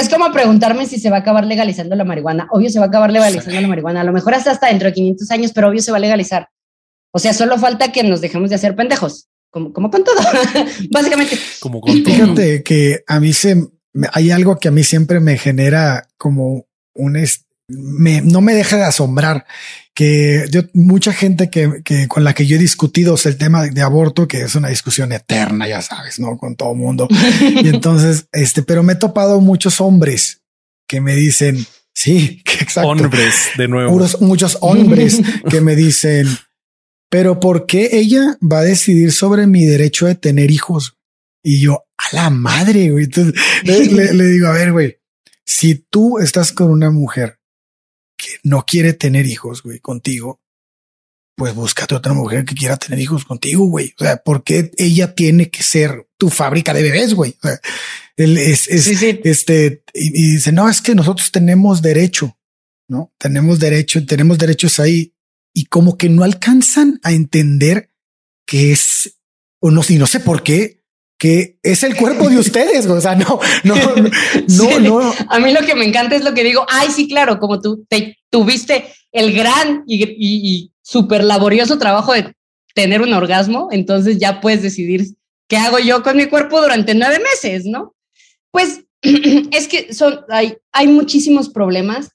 es 0.00 0.08
como 0.08 0.30
preguntarme 0.32 0.86
si 0.86 0.98
se 0.98 1.10
va 1.10 1.16
a 1.16 1.20
acabar 1.20 1.46
legalizando 1.46 1.96
la 1.96 2.04
marihuana. 2.04 2.48
Obvio 2.50 2.70
se 2.70 2.78
va 2.78 2.86
a 2.86 2.88
acabar 2.88 3.10
legalizando 3.10 3.60
la 3.60 3.68
marihuana. 3.68 4.00
A 4.02 4.04
lo 4.04 4.12
mejor 4.12 4.34
hasta, 4.34 4.50
hasta 4.50 4.68
dentro 4.68 4.88
de 4.88 4.94
500 4.94 5.30
años, 5.30 5.52
pero 5.54 5.68
obvio 5.68 5.80
se 5.80 5.90
va 5.90 5.96
a 5.96 6.00
legalizar. 6.00 6.48
O 7.12 7.18
sea, 7.18 7.32
solo 7.32 7.58
falta 7.58 7.92
que 7.92 8.02
nos 8.02 8.20
dejemos 8.20 8.50
de 8.50 8.56
hacer 8.56 8.76
pendejos, 8.76 9.28
como, 9.50 9.72
como 9.72 9.90
con 9.90 10.04
todo, 10.04 10.16
básicamente. 10.90 11.38
Como 11.60 11.80
con 11.80 12.02
todo. 12.02 12.14
Fíjate 12.14 12.62
que 12.62 13.04
a 13.06 13.20
mí 13.20 13.32
se, 13.32 13.56
hay 14.12 14.30
algo 14.30 14.58
que 14.58 14.68
a 14.68 14.70
mí 14.70 14.84
siempre 14.84 15.20
me 15.20 15.38
genera 15.38 16.08
como 16.18 16.66
un, 16.94 17.16
me, 17.68 18.20
no 18.20 18.40
me 18.40 18.54
deja 18.54 18.76
de 18.76 18.84
asombrar 18.84 19.46
que 19.94 20.44
yo, 20.50 20.62
mucha 20.74 21.12
gente 21.12 21.48
que, 21.48 21.82
que, 21.82 22.06
con 22.06 22.22
la 22.22 22.34
que 22.34 22.46
yo 22.46 22.56
he 22.56 22.60
discutido 22.60 23.16
el 23.24 23.38
tema 23.38 23.64
de, 23.64 23.82
aborto, 23.82 24.28
que 24.28 24.42
es 24.42 24.54
una 24.54 24.68
discusión 24.68 25.10
eterna, 25.12 25.66
ya 25.66 25.80
sabes, 25.80 26.20
no 26.20 26.36
con 26.36 26.54
todo 26.54 26.74
mundo. 26.74 27.08
y 27.40 27.68
entonces, 27.68 28.28
este, 28.32 28.62
pero 28.62 28.82
me 28.82 28.92
he 28.92 28.96
topado 28.96 29.40
muchos 29.40 29.80
hombres 29.80 30.42
que 30.86 31.00
me 31.00 31.14
dicen, 31.16 31.66
sí, 31.94 32.42
que 32.44 32.62
exacto. 32.62 32.90
Hombres 32.90 33.34
de 33.56 33.68
nuevo. 33.68 33.98
muchos 34.20 34.58
hombres 34.60 35.20
que 35.50 35.60
me 35.60 35.74
dicen, 35.74 36.28
pero 37.10 37.40
¿por 37.40 37.66
qué 37.66 37.88
ella 37.92 38.36
va 38.40 38.58
a 38.58 38.64
decidir 38.64 39.12
sobre 39.12 39.46
mi 39.46 39.64
derecho 39.64 40.06
de 40.06 40.14
tener 40.14 40.50
hijos? 40.50 40.98
Y 41.42 41.60
yo, 41.60 41.84
a 41.96 42.14
la 42.14 42.30
madre, 42.30 42.90
güey. 42.90 43.04
Entonces 43.04 43.34
le, 43.64 44.12
le 44.12 44.24
digo, 44.26 44.48
a 44.48 44.52
ver, 44.52 44.72
güey, 44.72 44.98
si 45.46 45.76
tú 45.76 46.18
estás 46.18 46.52
con 46.52 46.70
una 46.70 46.90
mujer 46.90 47.38
no 48.46 48.64
quiere 48.64 48.92
tener 48.92 49.26
hijos, 49.26 49.64
güey, 49.64 49.80
contigo, 49.80 50.40
pues 51.36 51.52
búscate 51.52 51.96
otra 51.96 52.12
mujer 52.12 52.44
que 52.44 52.54
quiera 52.54 52.76
tener 52.76 53.00
hijos 53.00 53.24
contigo, 53.24 53.66
güey. 53.66 53.92
O 53.98 54.04
sea, 54.04 54.18
¿por 54.18 54.44
qué 54.44 54.70
ella 54.78 55.16
tiene 55.16 55.50
que 55.50 55.64
ser 55.64 56.08
tu 56.16 56.30
fábrica 56.30 56.72
de 56.72 56.84
bebés, 56.84 57.14
güey? 57.14 57.36
O 57.42 57.48
sea, 57.48 57.60
él 58.16 58.38
es, 58.38 58.68
es 58.68 58.86
este, 58.86 59.82
y, 59.92 60.34
dice, 60.34 60.52
no, 60.52 60.68
es 60.68 60.80
que 60.80 60.94
nosotros 60.94 61.32
tenemos 61.32 61.82
derecho, 61.82 62.38
¿no? 62.88 63.12
Tenemos 63.18 63.58
derecho, 63.58 64.06
tenemos 64.06 64.38
derechos 64.38 64.78
ahí 64.78 65.12
y 65.52 65.64
como 65.64 65.98
que 65.98 66.08
no 66.08 66.22
alcanzan 66.22 67.00
a 67.02 67.12
entender 67.12 67.90
que 68.46 68.70
es, 68.70 69.18
o 69.60 69.72
no, 69.72 69.82
y 69.88 69.96
no 69.96 70.06
sé 70.06 70.20
por 70.20 70.44
qué, 70.44 70.75
que 71.18 71.58
es 71.62 71.82
el 71.82 71.96
cuerpo 71.96 72.28
de 72.28 72.38
ustedes. 72.38 72.86
O 72.86 73.00
sea, 73.00 73.14
no, 73.14 73.40
no, 73.64 73.74
no, 74.48 74.80
no, 74.80 75.14
A 75.28 75.38
mí 75.38 75.52
lo 75.52 75.64
que 75.64 75.74
me 75.74 75.84
encanta 75.84 76.16
es 76.16 76.24
lo 76.24 76.34
que 76.34 76.44
digo. 76.44 76.66
Ay, 76.68 76.88
sí, 76.90 77.08
claro, 77.08 77.38
como 77.38 77.60
tú 77.60 77.84
te 77.88 78.18
tuviste 78.30 78.92
el 79.12 79.32
gran 79.32 79.84
y, 79.86 80.04
y, 80.04 80.72
súper 80.82 81.24
laborioso 81.24 81.78
trabajo 81.78 82.12
de 82.12 82.32
tener 82.74 83.02
un 83.02 83.12
orgasmo, 83.12 83.68
entonces 83.72 84.18
ya 84.18 84.40
puedes 84.40 84.62
decidir 84.62 85.04
qué 85.48 85.56
hago 85.56 85.80
yo 85.80 86.04
con 86.04 86.16
mi 86.16 86.26
cuerpo 86.26 86.60
durante 86.60 86.94
nueve 86.94 87.18
meses, 87.18 87.64
¿no? 87.64 87.94
Pues 88.52 88.82
es 89.02 89.66
que 89.66 89.92
son, 89.92 90.20
hay, 90.28 90.56
hay 90.70 90.86
muchísimos 90.86 91.48
problemas. 91.48 92.10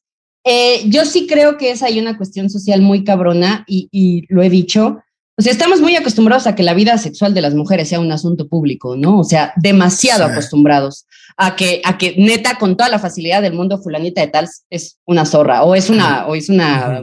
Eh, 0.46 0.84
yo 0.86 1.06
sí 1.06 1.28
creo 1.28 1.58
que 1.58 1.72
es 1.72 1.84
ahí 1.84 2.00
una 2.00 2.18
cuestión 2.18 2.50
social 2.50 2.82
muy 2.82 3.04
cabrona 3.04 3.66
y, 3.68 3.90
y 3.92 4.26
lo 4.34 4.42
he 4.42 4.50
dicho 4.50 5.00
o 5.38 5.42
sea, 5.42 5.52
estamos 5.52 5.82
muy 5.82 5.96
acostumbrados 5.96 6.46
a 6.46 6.56
que 6.56 6.64
la 6.64 6.74
vida 6.74 6.98
sexual 6.98 7.34
de 7.34 7.42
las 7.42 7.56
mujeres 7.56 7.90
sea 7.90 8.00
un 8.00 8.12
asunto 8.12 8.48
público, 8.48 8.96
¿no? 8.96 9.20
O 9.20 9.24
sea, 9.24 9.54
demasiado 9.56 10.26
acostumbrados 10.26 11.06
a 11.38 11.56
que, 11.56 11.82
a 11.84 11.98
que 11.98 12.16
neta, 12.18 12.58
con 12.60 12.78
toda 12.78 12.90
la 12.90 13.00
facilidad 13.00 13.42
del 13.42 13.54
mundo, 13.54 13.82
fulanita 13.82 14.22
de 14.22 14.28
tal 14.28 14.48
es 14.70 15.00
una 15.06 15.26
zorra 15.26 15.64
o 15.64 15.74
es 15.74 15.90
una, 15.90 16.28
o 16.28 16.36
es 16.36 16.50
una 16.50 17.02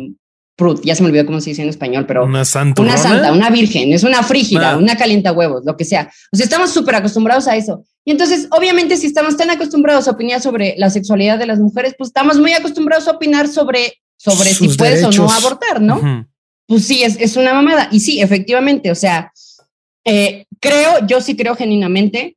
ya 0.83 0.95
se 0.95 1.03
me 1.03 1.09
olvidó 1.09 1.25
cómo 1.25 1.41
se 1.41 1.51
dice 1.51 1.63
en 1.63 1.69
español, 1.69 2.05
pero 2.07 2.25
una 2.25 2.45
santa, 2.45 2.83
una 2.83 2.97
santa, 2.97 3.33
una 3.33 3.49
virgen, 3.49 3.93
es 3.93 4.03
una 4.03 4.23
frígida, 4.23 4.73
ah. 4.73 4.77
una 4.77 4.97
calienta 4.97 5.33
huevos, 5.33 5.65
lo 5.65 5.77
que 5.77 5.85
sea. 5.85 6.11
O 6.33 6.37
sea, 6.37 6.45
estamos 6.45 6.71
súper 6.71 6.97
acostumbrados 6.97 7.47
a 7.47 7.57
eso. 7.57 7.85
Y 8.05 8.11
entonces, 8.11 8.49
obviamente, 8.51 8.97
si 8.97 9.07
estamos 9.07 9.37
tan 9.37 9.51
acostumbrados 9.51 10.09
a 10.09 10.13
opinar 10.13 10.41
sobre 10.41 10.75
la 10.77 10.91
sexualidad 10.91 11.39
de 11.39 11.47
las 11.47 11.61
mujeres, 11.61 11.95
pues 11.97 12.09
estamos 12.09 12.39
muy 12.39 12.55
acostumbrados 12.55 13.07
a 13.07 13.13
opinar 13.13 13.47
sobre, 13.47 14.01
sobre 14.17 14.53
si 14.53 14.69
puedes 14.71 15.05
o 15.05 15.13
no 15.13 15.31
abortar, 15.31 15.81
¿no? 15.81 16.27
Pues 16.69 16.85
sí, 16.85 17.03
es, 17.03 17.17
es, 17.19 17.37
una 17.37 17.55
mamada. 17.55 17.89
Y 17.91 18.01
sí, 18.01 18.21
efectivamente, 18.21 18.91
o 18.91 18.95
sea, 18.95 19.33
eh, 20.05 20.45
creo, 20.61 21.07
yo 21.07 21.23
sí 21.23 21.35
creo 21.35 21.57
genuinamente 21.57 22.37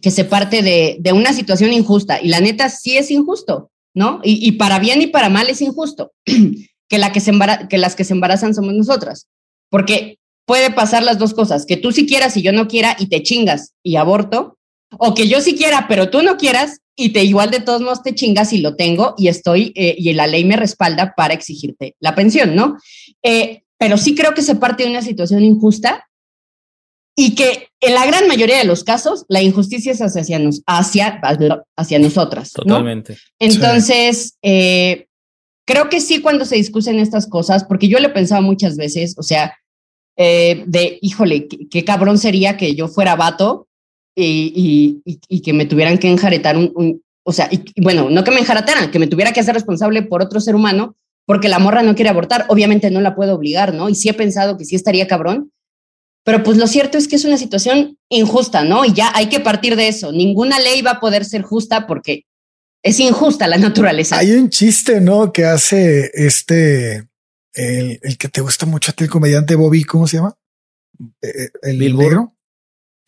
que 0.00 0.12
se 0.12 0.24
parte 0.24 0.62
de, 0.62 0.96
de, 1.00 1.12
una 1.12 1.32
situación 1.32 1.72
injusta. 1.72 2.22
Y 2.22 2.28
la 2.28 2.40
neta 2.40 2.68
sí 2.68 2.96
es 2.96 3.10
injusto, 3.10 3.72
¿no? 3.94 4.20
Y, 4.22 4.46
y 4.46 4.52
para 4.52 4.78
bien 4.78 5.02
y 5.02 5.08
para 5.08 5.28
mal 5.28 5.50
es 5.50 5.60
injusto. 5.60 6.12
que, 6.24 6.98
la 6.98 7.10
que, 7.10 7.18
se 7.18 7.32
que 7.68 7.78
las 7.78 7.96
que 7.96 8.04
se 8.04 8.12
embarazan 8.12 8.54
somos 8.54 8.74
nosotras. 8.74 9.26
Porque 9.70 10.18
puede 10.46 10.70
pasar 10.70 11.02
las 11.02 11.18
dos 11.18 11.34
cosas, 11.34 11.66
que 11.66 11.76
tú 11.76 11.90
sí 11.90 12.06
quieras 12.06 12.36
y 12.36 12.42
yo 12.42 12.52
no 12.52 12.68
quiera 12.68 12.96
y 12.98 13.06
te 13.06 13.22
chingas 13.22 13.72
y 13.82 13.96
aborto, 13.96 14.58
o 14.98 15.14
que 15.14 15.26
yo 15.26 15.40
sí 15.40 15.56
quiera, 15.56 15.86
pero 15.88 16.10
tú 16.10 16.22
no 16.22 16.36
quieras 16.36 16.81
y 16.96 17.10
te 17.10 17.24
igual 17.24 17.50
de 17.50 17.60
todos 17.60 17.80
modos 17.80 18.02
te 18.02 18.14
chingas 18.14 18.52
y 18.52 18.60
lo 18.60 18.76
tengo 18.76 19.14
y 19.16 19.28
estoy 19.28 19.72
eh, 19.76 19.94
y 19.98 20.12
la 20.12 20.26
ley 20.26 20.44
me 20.44 20.56
respalda 20.56 21.14
para 21.16 21.34
exigirte 21.34 21.96
la 22.00 22.14
pensión, 22.14 22.54
¿no? 22.54 22.76
Eh, 23.22 23.62
pero 23.78 23.96
sí 23.96 24.14
creo 24.14 24.34
que 24.34 24.42
se 24.42 24.54
parte 24.54 24.84
de 24.84 24.90
una 24.90 25.02
situación 25.02 25.42
injusta 25.42 26.08
y 27.16 27.34
que 27.34 27.68
en 27.80 27.94
la 27.94 28.06
gran 28.06 28.26
mayoría 28.26 28.58
de 28.58 28.64
los 28.64 28.84
casos 28.84 29.24
la 29.28 29.42
injusticia 29.42 29.92
es 29.92 30.00
hacia, 30.00 30.38
nos, 30.38 30.62
hacia, 30.66 31.20
hacia 31.76 31.98
nosotras. 31.98 32.52
Totalmente. 32.52 33.18
Entonces, 33.38 34.38
eh, 34.42 35.06
creo 35.66 35.88
que 35.88 36.00
sí 36.00 36.20
cuando 36.20 36.44
se 36.44 36.56
discuten 36.56 36.98
estas 36.98 37.26
cosas, 37.26 37.64
porque 37.64 37.88
yo 37.88 37.98
le 37.98 38.06
he 38.06 38.10
pensado 38.10 38.42
muchas 38.42 38.76
veces, 38.76 39.14
o 39.18 39.22
sea, 39.22 39.54
eh, 40.16 40.64
de, 40.66 40.98
híjole, 41.02 41.48
qué, 41.48 41.84
cabrón 41.84 42.18
sería 42.18 42.56
que 42.56 42.74
yo 42.74 42.88
fuera 42.88 43.16
vato 43.16 43.68
y, 44.14 45.02
y, 45.04 45.40
que 45.40 45.52
me 45.52 45.66
tuvieran 45.66 45.98
que 45.98 46.08
enjaretar 46.08 46.56
un, 46.56 47.02
o 47.24 47.32
sea, 47.32 47.48
y, 47.50 47.62
bueno, 47.80 48.10
no 48.10 48.24
que 48.24 48.30
me 48.30 48.40
enjaretaran, 48.40 48.90
que 48.90 48.98
me 48.98 49.06
tuviera 49.06 49.32
que 49.32 49.40
hacer 49.40 49.54
responsable 49.54 50.02
por 50.02 50.22
otro 50.22 50.40
ser 50.40 50.54
humano 50.54 50.96
porque 51.24 51.48
la 51.48 51.58
morra 51.58 51.82
no 51.82 51.94
quiere 51.94 52.10
abortar, 52.10 52.46
obviamente 52.48 52.90
no 52.90 53.00
la 53.00 53.14
puedo 53.14 53.34
obligar, 53.34 53.74
¿no? 53.74 53.88
Y 53.88 53.94
sí 53.94 54.08
he 54.08 54.14
pensado 54.14 54.58
que 54.58 54.64
sí 54.64 54.74
estaría 54.74 55.06
cabrón, 55.06 55.52
pero 56.24 56.42
pues 56.42 56.58
lo 56.58 56.66
cierto 56.66 56.98
es 56.98 57.08
que 57.08 57.16
es 57.16 57.24
una 57.24 57.38
situación 57.38 57.96
injusta, 58.08 58.64
¿no? 58.64 58.84
Y 58.84 58.92
ya 58.92 59.12
hay 59.14 59.28
que 59.28 59.40
partir 59.40 59.76
de 59.76 59.88
eso. 59.88 60.12
Ninguna 60.12 60.58
ley 60.58 60.82
va 60.82 60.92
a 60.92 61.00
poder 61.00 61.24
ser 61.24 61.42
justa 61.42 61.86
porque 61.86 62.24
es 62.82 62.98
injusta 62.98 63.46
la 63.46 63.58
naturaleza. 63.58 64.18
Hay 64.18 64.32
un 64.32 64.50
chiste, 64.50 65.00
¿no? 65.00 65.32
Que 65.32 65.44
hace 65.44 66.10
este, 66.14 67.08
el, 67.54 68.00
el 68.02 68.18
que 68.18 68.28
te 68.28 68.40
gusta 68.40 68.66
mucho 68.66 68.90
a 68.90 68.94
ti, 68.94 69.04
el 69.04 69.10
comediante 69.10 69.54
Bobby, 69.54 69.84
¿cómo 69.84 70.06
se 70.06 70.16
llama? 70.16 70.36
Eh, 71.22 71.28
eh, 71.44 71.50
el 71.62 71.96
negro. 71.96 72.34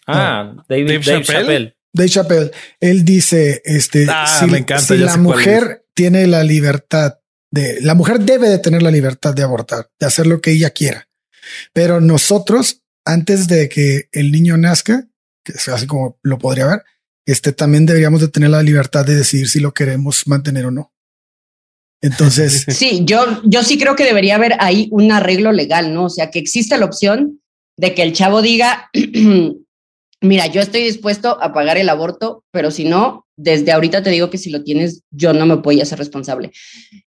Ah, 0.06 0.54
David, 0.68 1.00
Chappelle. 1.00 1.76
Dave 1.92 2.08
Chappelle. 2.08 2.50
Él 2.80 3.04
dice, 3.04 3.62
este, 3.64 4.06
ah, 4.08 4.26
si, 4.26 4.46
me 4.46 4.58
encanta, 4.58 4.94
la 4.94 5.16
mujer 5.16 5.86
tiene 5.94 6.26
la 6.26 6.42
libertad 6.42 7.18
de, 7.54 7.80
la 7.82 7.94
mujer 7.94 8.18
debe 8.20 8.48
de 8.48 8.58
tener 8.58 8.82
la 8.82 8.90
libertad 8.90 9.32
de 9.32 9.44
abortar, 9.44 9.88
de 10.00 10.06
hacer 10.06 10.26
lo 10.26 10.40
que 10.40 10.50
ella 10.50 10.70
quiera. 10.70 11.08
Pero 11.72 12.00
nosotros, 12.00 12.82
antes 13.04 13.46
de 13.46 13.68
que 13.68 14.08
el 14.10 14.32
niño 14.32 14.56
nazca, 14.56 15.06
que 15.44 15.52
es 15.52 15.68
así 15.68 15.86
como 15.86 16.18
lo 16.22 16.38
podría 16.38 16.66
ver, 16.66 16.82
este, 17.26 17.52
también 17.52 17.86
deberíamos 17.86 18.20
de 18.20 18.28
tener 18.28 18.50
la 18.50 18.62
libertad 18.62 19.06
de 19.06 19.14
decidir 19.14 19.48
si 19.48 19.60
lo 19.60 19.72
queremos 19.72 20.26
mantener 20.26 20.66
o 20.66 20.72
no. 20.72 20.92
Entonces. 22.02 22.66
Sí, 22.70 23.02
yo, 23.04 23.40
yo 23.44 23.62
sí 23.62 23.78
creo 23.78 23.94
que 23.94 24.04
debería 24.04 24.34
haber 24.34 24.56
ahí 24.58 24.88
un 24.90 25.12
arreglo 25.12 25.52
legal, 25.52 25.94
¿no? 25.94 26.06
O 26.06 26.10
sea, 26.10 26.30
que 26.32 26.40
exista 26.40 26.76
la 26.76 26.86
opción 26.86 27.40
de 27.76 27.94
que 27.94 28.02
el 28.02 28.12
chavo 28.14 28.42
diga, 28.42 28.90
mira, 30.24 30.46
yo 30.46 30.60
estoy 30.60 30.82
dispuesto 30.82 31.40
a 31.40 31.52
pagar 31.52 31.76
el 31.76 31.88
aborto, 31.88 32.44
pero 32.50 32.70
si 32.70 32.84
no, 32.84 33.26
desde 33.36 33.72
ahorita 33.72 34.02
te 34.02 34.10
digo 34.10 34.30
que 34.30 34.38
si 34.38 34.50
lo 34.50 34.64
tienes, 34.64 35.02
yo 35.10 35.32
no 35.32 35.46
me 35.46 35.56
voy 35.56 35.80
a 35.80 35.86
ser 35.86 35.98
responsable. 35.98 36.50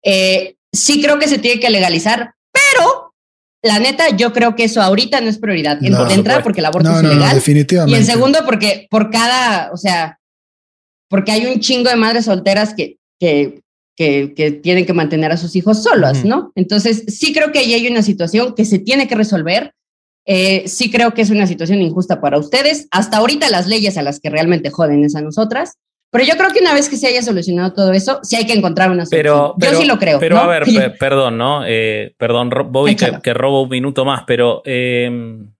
Eh, 0.02 0.56
sí 0.72 1.00
creo 1.02 1.18
que 1.18 1.28
se 1.28 1.38
tiene 1.38 1.60
que 1.60 1.70
legalizar, 1.70 2.34
pero 2.52 3.14
la 3.62 3.78
neta, 3.78 4.16
yo 4.16 4.32
creo 4.32 4.54
que 4.54 4.64
eso 4.64 4.80
ahorita 4.80 5.20
no 5.20 5.28
es 5.28 5.38
prioridad. 5.38 5.82
En, 5.82 5.94
entrada, 6.10 6.42
porque 6.42 6.60
el 6.60 6.66
aborto 6.66 6.90
es 6.90 7.02
ilegal. 7.02 7.34
definitivamente. 7.34 7.96
Y 7.96 8.00
en 8.00 8.06
segundo, 8.06 8.40
porque 8.44 8.86
por 8.90 9.10
cada, 9.10 9.72
o 9.72 9.76
sea, 9.76 10.18
porque 11.08 11.32
hay 11.32 11.46
un 11.46 11.60
chingo 11.60 11.90
de 11.90 11.96
madres 11.96 12.26
solteras 12.26 12.74
que, 12.74 12.98
que, 13.18 13.60
que, 13.96 14.60
tienen 14.62 14.86
que 14.86 14.92
mantener 14.92 15.32
a 15.32 15.36
sus 15.36 15.56
hijos 15.56 15.82
solos, 15.82 16.24
¿no? 16.24 16.52
Entonces, 16.54 17.04
sí 17.08 17.32
creo 17.32 17.52
que 17.52 17.60
ahí 17.60 17.74
hay 17.74 17.88
una 17.88 18.02
situación 18.02 18.54
que 18.54 18.64
se 18.64 18.78
tiene 18.78 19.08
que 19.08 19.14
resolver. 19.14 19.72
Eh, 20.26 20.64
sí 20.66 20.90
creo 20.90 21.14
que 21.14 21.22
es 21.22 21.30
una 21.30 21.46
situación 21.46 21.80
injusta 21.80 22.20
para 22.20 22.38
ustedes. 22.38 22.88
Hasta 22.90 23.18
ahorita 23.18 23.48
las 23.48 23.68
leyes 23.68 23.96
a 23.96 24.02
las 24.02 24.20
que 24.20 24.28
realmente 24.28 24.70
joden 24.70 25.04
es 25.04 25.14
a 25.14 25.22
nosotras. 25.22 25.78
Pero 26.10 26.24
yo 26.24 26.36
creo 26.36 26.50
que 26.50 26.60
una 26.60 26.74
vez 26.74 26.88
que 26.88 26.96
se 26.96 27.08
haya 27.08 27.22
solucionado 27.22 27.72
todo 27.72 27.92
eso, 27.92 28.20
sí 28.22 28.36
hay 28.36 28.46
que 28.46 28.52
encontrar 28.52 28.90
una 28.90 29.06
solución. 29.06 29.54
Pero, 29.58 29.72
yo 29.72 29.78
sí 29.78 29.86
lo 29.86 29.98
creo. 29.98 30.18
Pero 30.18 30.38
a 30.38 30.46
ver, 30.46 30.64
perdón, 30.98 31.38
¿no? 31.38 31.64
Eh, 31.66 32.14
perdón, 32.16 32.50
Bobby, 32.70 32.96
que, 32.96 33.34
robo 33.34 33.62
un 33.62 33.68
minuto 33.68 34.04
más, 34.04 34.24
pero 34.26 34.62
em, 34.64 35.52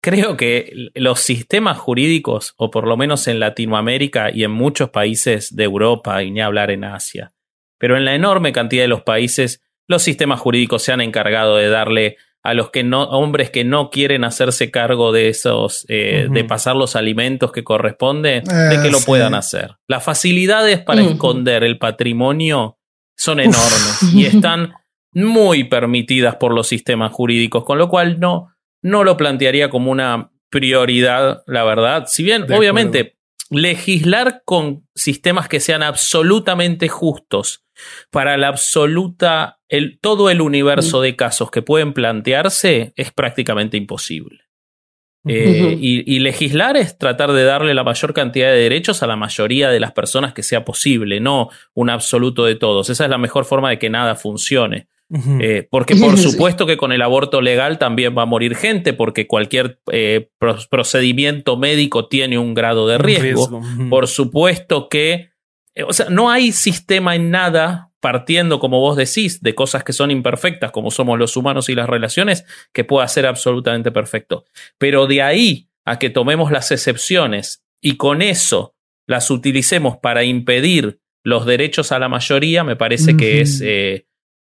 creo 0.00 0.36
que 0.36 0.90
los 0.94 1.20
sistemas 1.20 1.78
jurídicos, 1.78 2.54
o 2.56 2.70
por 2.70 2.86
lo 2.86 2.96
menos 2.96 3.26
en 3.28 3.40
Latinoamérica 3.40 4.30
y 4.32 4.44
en 4.44 4.50
muchos 4.52 4.90
países 4.90 5.56
de 5.56 5.64
Europa, 5.64 6.22
y 6.22 6.30
ni 6.30 6.40
hablar 6.42 6.70
en 6.70 6.84
Asia, 6.84 7.32
pero 7.78 7.96
en 7.96 8.04
la 8.04 8.14
enorme 8.14 8.52
cantidad 8.52 8.84
de 8.84 8.88
los 8.88 9.02
países, 9.02 9.62
los 9.86 10.02
sistemas 10.02 10.38
jurídicos 10.38 10.82
se 10.82 10.92
han 10.92 11.00
encargado 11.00 11.56
de 11.56 11.70
darle 11.70 12.18
a 12.42 12.54
los 12.54 12.70
que 12.70 12.84
no, 12.84 13.04
hombres 13.04 13.50
que 13.50 13.64
no 13.64 13.90
quieren 13.90 14.24
hacerse 14.24 14.70
cargo 14.70 15.12
de 15.12 15.28
esos, 15.28 15.84
eh, 15.88 16.28
de 16.30 16.44
pasar 16.44 16.76
los 16.76 16.96
alimentos 16.96 17.52
que 17.52 17.64
corresponden, 17.64 18.44
de 18.44 18.80
que 18.82 18.90
lo 18.90 18.98
ah, 18.98 19.02
puedan 19.04 19.34
hacer. 19.34 19.76
Las 19.86 20.04
facilidades 20.04 20.80
para 20.80 21.02
esconder 21.02 21.64
el 21.64 21.78
patrimonio 21.78 22.78
son 23.16 23.40
enormes 23.40 24.02
y 24.14 24.26
están 24.26 24.74
muy 25.12 25.64
permitidas 25.64 26.36
por 26.36 26.54
los 26.54 26.68
sistemas 26.68 27.12
jurídicos, 27.12 27.64
con 27.64 27.78
lo 27.78 27.88
cual 27.88 28.20
no, 28.20 28.54
no 28.82 29.04
lo 29.04 29.16
plantearía 29.16 29.68
como 29.68 29.90
una 29.90 30.30
prioridad, 30.50 31.42
la 31.46 31.64
verdad. 31.64 32.04
Si 32.06 32.22
bien, 32.22 32.50
obviamente, 32.52 33.17
legislar 33.50 34.42
con 34.44 34.86
sistemas 34.94 35.48
que 35.48 35.60
sean 35.60 35.82
absolutamente 35.82 36.88
justos 36.88 37.64
para 38.10 38.36
la 38.36 38.48
absoluta, 38.48 39.60
el, 39.68 39.98
todo 40.00 40.30
el 40.30 40.40
universo 40.40 41.00
de 41.00 41.16
casos 41.16 41.50
que 41.50 41.62
pueden 41.62 41.92
plantearse 41.92 42.92
es 42.96 43.12
prácticamente 43.12 43.76
imposible. 43.76 44.48
Eh, 45.26 45.76
y, 45.78 46.18
legislar 46.20 46.78
es 46.78 46.96
tratar 46.96 47.32
de 47.32 47.44
darle 47.44 47.74
la 47.74 47.84
mayor 47.84 48.14
cantidad 48.14 48.48
de 48.48 48.56
derechos 48.56 49.02
a 49.02 49.06
la 49.06 49.16
mayoría 49.16 49.68
de 49.68 49.78
las 49.78 49.92
personas 49.92 50.32
que 50.32 50.42
sea 50.42 50.64
posible, 50.64 51.20
no 51.20 51.50
un 51.74 51.90
absoluto 51.90 52.46
de 52.46 52.54
todos. 52.54 52.88
Esa 52.88 53.04
es 53.04 53.10
la 53.10 53.18
mejor 53.18 53.44
forma 53.44 53.68
de 53.68 53.78
que 53.78 53.90
nada 53.90 54.14
funcione. 54.14 54.88
Eh, 55.40 55.66
porque 55.70 55.96
por 55.96 56.18
supuesto 56.18 56.66
que 56.66 56.76
con 56.76 56.92
el 56.92 57.02
aborto 57.02 57.40
legal 57.40 57.78
también 57.78 58.16
va 58.16 58.22
a 58.22 58.26
morir 58.26 58.54
gente, 58.54 58.92
porque 58.92 59.26
cualquier 59.26 59.80
eh, 59.90 60.28
procedimiento 60.70 61.56
médico 61.56 62.08
tiene 62.08 62.38
un 62.38 62.54
grado 62.54 62.86
de 62.86 62.98
riesgo. 62.98 63.60
Por 63.88 64.06
supuesto 64.06 64.88
que 64.88 65.30
eh, 65.78 65.84
o 65.84 65.92
sea, 65.92 66.10
no 66.10 66.28
hay 66.28 66.50
sistema 66.50 67.14
en 67.14 67.30
nada 67.30 67.92
partiendo, 68.00 68.58
como 68.58 68.80
vos 68.80 68.96
decís, 68.96 69.40
de 69.42 69.54
cosas 69.54 69.84
que 69.84 69.92
son 69.92 70.10
imperfectas, 70.10 70.72
como 70.72 70.90
somos 70.90 71.18
los 71.18 71.36
humanos 71.36 71.68
y 71.68 71.76
las 71.76 71.88
relaciones, 71.88 72.44
que 72.72 72.82
pueda 72.82 73.06
ser 73.06 73.26
absolutamente 73.26 73.92
perfecto. 73.92 74.44
Pero 74.76 75.06
de 75.06 75.22
ahí 75.22 75.68
a 75.84 76.00
que 76.00 76.10
tomemos 76.10 76.50
las 76.50 76.72
excepciones 76.72 77.62
y 77.80 77.96
con 77.96 78.22
eso 78.22 78.74
las 79.06 79.30
utilicemos 79.30 79.98
para 79.98 80.24
impedir 80.24 81.00
los 81.22 81.46
derechos 81.46 81.92
a 81.92 82.00
la 82.00 82.08
mayoría, 82.08 82.64
me 82.64 82.74
parece 82.74 83.16
que 83.16 83.40
es, 83.40 83.60
eh, 83.64 84.07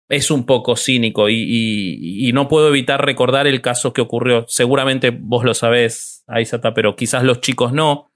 es 0.09 0.31
un 0.31 0.45
poco 0.45 0.75
cínico 0.75 1.29
y, 1.29 2.31
no 2.33 2.47
puedo 2.47 2.69
evitar 2.69 3.03
recordar 3.03 3.47
el 3.47 3.61
caso 3.61 3.93
que 3.93 4.01
ocurrió. 4.01 4.45
Seguramente 4.47 5.09
vos 5.09 5.43
lo 5.43 5.53
sabés, 5.53 6.23
Aizata, 6.27 6.73
pero 6.73 6.95
quizás 6.95 7.23
los 7.23 7.41
chicos 7.41 7.73
no 7.73 8.11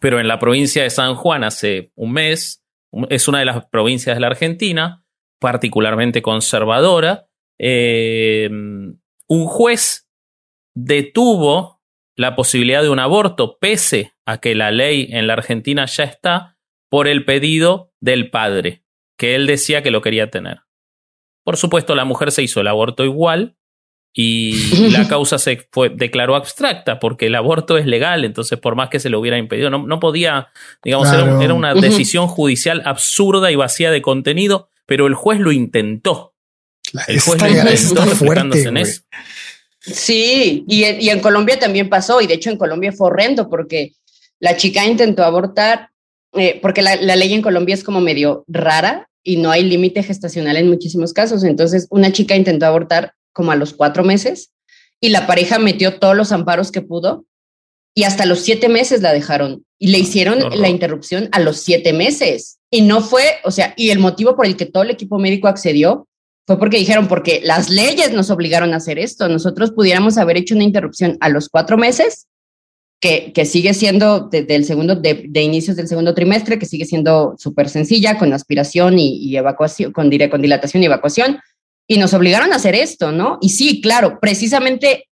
pero 0.00 0.20
en 0.20 0.28
la 0.28 0.38
provincia 0.38 0.82
de 0.82 0.90
San 0.90 1.14
Juan 1.14 1.44
hace 1.44 1.92
un 1.94 2.12
mes, 2.12 2.64
es 3.08 3.28
una 3.28 3.40
de 3.40 3.44
las 3.44 3.66
provincias 3.66 4.16
de 4.16 4.20
la 4.20 4.28
Argentina, 4.28 5.04
particularmente 5.38 6.22
conservadora, 6.22 7.26
eh, 7.58 8.48
un 9.28 9.46
juez 9.46 10.08
detuvo 10.74 11.82
la 12.16 12.34
posibilidad 12.34 12.82
de 12.82 12.88
un 12.88 12.98
aborto, 12.98 13.58
pese 13.58 14.12
a 14.24 14.38
que 14.38 14.54
la 14.54 14.70
ley 14.70 15.08
en 15.10 15.26
la 15.26 15.34
Argentina 15.34 15.84
ya 15.86 16.04
está, 16.04 16.56
por 16.88 17.08
el 17.08 17.24
pedido 17.24 17.92
del 18.00 18.30
padre, 18.30 18.84
que 19.18 19.34
él 19.34 19.46
decía 19.46 19.82
que 19.82 19.90
lo 19.90 20.00
quería 20.00 20.30
tener. 20.30 20.60
Por 21.46 21.56
supuesto, 21.56 21.94
la 21.94 22.04
mujer 22.04 22.32
se 22.32 22.42
hizo 22.42 22.60
el 22.60 22.66
aborto 22.66 23.04
igual, 23.04 23.54
y 24.12 24.52
la 24.90 25.06
causa 25.06 25.38
se 25.38 25.68
fue, 25.70 25.90
declaró 25.90 26.34
abstracta 26.34 26.98
porque 26.98 27.26
el 27.26 27.36
aborto 27.36 27.78
es 27.78 27.86
legal, 27.86 28.24
entonces 28.24 28.58
por 28.58 28.74
más 28.74 28.88
que 28.88 28.98
se 28.98 29.10
lo 29.10 29.20
hubiera 29.20 29.38
impedido, 29.38 29.70
no, 29.70 29.86
no 29.86 30.00
podía, 30.00 30.48
digamos, 30.82 31.08
era, 31.12 31.54
una 31.54 31.72
decisión 31.72 32.26
judicial 32.26 32.82
absurda 32.84 33.52
y 33.52 33.54
vacía 33.54 33.92
de 33.92 34.02
contenido, 34.02 34.70
pero 34.86 35.06
el 35.06 35.14
juez 35.14 35.38
lo 35.38 35.52
intentó. 35.52 36.34
El 37.06 37.20
juez 37.20 37.40
está, 37.40 38.06
fuerte, 38.06 38.62
en 38.62 38.78
eso. 38.78 39.02
Sí, 39.78 40.64
y, 40.66 40.84
y, 40.84 41.10
en 41.10 41.20
Colombia 41.20 41.60
también 41.60 41.88
pasó, 41.88 42.20
y 42.20 42.26
de 42.26 42.34
hecho 42.34 42.50
en 42.50 42.58
Colombia 42.58 42.90
fue 42.90 43.06
horrendo 43.06 43.48
porque 43.48 43.92
la 44.40 44.56
chica 44.56 44.84
intentó 44.84 45.22
abortar, 45.22 45.90
eh, 46.32 46.58
porque 46.60 46.82
la, 46.82 46.96
la, 46.96 47.14
ley 47.14 47.32
en 47.34 47.42
Colombia 47.42 47.76
es 47.76 47.84
como 47.84 48.00
medio 48.00 48.44
rara 48.48 49.08
y 49.26 49.36
no 49.36 49.50
hay 49.50 49.64
límite 49.64 50.04
gestacional 50.04 50.56
en 50.56 50.68
muchísimos 50.68 51.12
casos. 51.12 51.42
Entonces, 51.42 51.88
una 51.90 52.12
chica 52.12 52.36
intentó 52.36 52.64
abortar 52.64 53.12
como 53.32 53.50
a 53.50 53.56
los 53.56 53.74
cuatro 53.74 54.04
meses 54.04 54.52
y 55.00 55.08
la 55.08 55.26
pareja 55.26 55.58
metió 55.58 55.98
todos 55.98 56.16
los 56.16 56.30
amparos 56.30 56.70
que 56.70 56.80
pudo 56.80 57.26
y 57.92 58.04
hasta 58.04 58.24
los 58.24 58.40
siete 58.40 58.68
meses 58.68 59.02
la 59.02 59.12
dejaron 59.12 59.64
y 59.78 59.88
le 59.88 59.98
hicieron 59.98 60.38
la 60.58 60.68
interrupción 60.68 61.28
a 61.32 61.40
los 61.40 61.56
siete 61.56 61.92
meses. 61.92 62.58
Y 62.70 62.82
no 62.82 63.00
fue, 63.00 63.24
o 63.44 63.50
sea, 63.50 63.74
y 63.76 63.90
el 63.90 63.98
motivo 63.98 64.36
por 64.36 64.46
el 64.46 64.56
que 64.56 64.66
todo 64.66 64.84
el 64.84 64.90
equipo 64.90 65.18
médico 65.18 65.48
accedió 65.48 66.06
fue 66.46 66.58
porque 66.60 66.78
dijeron, 66.78 67.08
porque 67.08 67.40
las 67.42 67.68
leyes 67.68 68.12
nos 68.12 68.30
obligaron 68.30 68.72
a 68.74 68.76
hacer 68.76 69.00
esto. 69.00 69.28
Nosotros 69.28 69.72
pudiéramos 69.72 70.18
haber 70.18 70.36
hecho 70.36 70.54
una 70.54 70.62
interrupción 70.62 71.16
a 71.20 71.28
los 71.28 71.48
cuatro 71.48 71.76
meses, 71.76 72.28
que, 73.00 73.32
que 73.32 73.44
sigue 73.44 73.74
siendo 73.74 74.28
desde 74.30 74.54
el 74.54 74.64
segundo, 74.64 74.96
de, 74.96 75.28
inicios 75.34 75.76
del 75.76 75.88
segundo 75.88 76.14
trimestre, 76.14 76.58
que 76.58 76.66
sigue 76.66 76.84
siendo 76.84 77.34
súper 77.38 77.68
sencilla, 77.68 78.18
con 78.18 78.32
aspiración 78.32 78.98
y, 78.98 79.36
evacuación, 79.36 79.92
con, 79.92 80.10
con 80.30 80.42
dilatación 80.42 80.82
y 80.82 80.86
evacuación. 80.86 81.38
Y 81.86 81.98
nos 81.98 82.14
obligaron 82.14 82.52
a 82.52 82.56
hacer 82.56 82.74
esto, 82.74 83.12
¿no? 83.12 83.38
Y 83.40 83.50
sí, 83.50 83.80
claro, 83.80 84.18
precisamente 84.20 85.08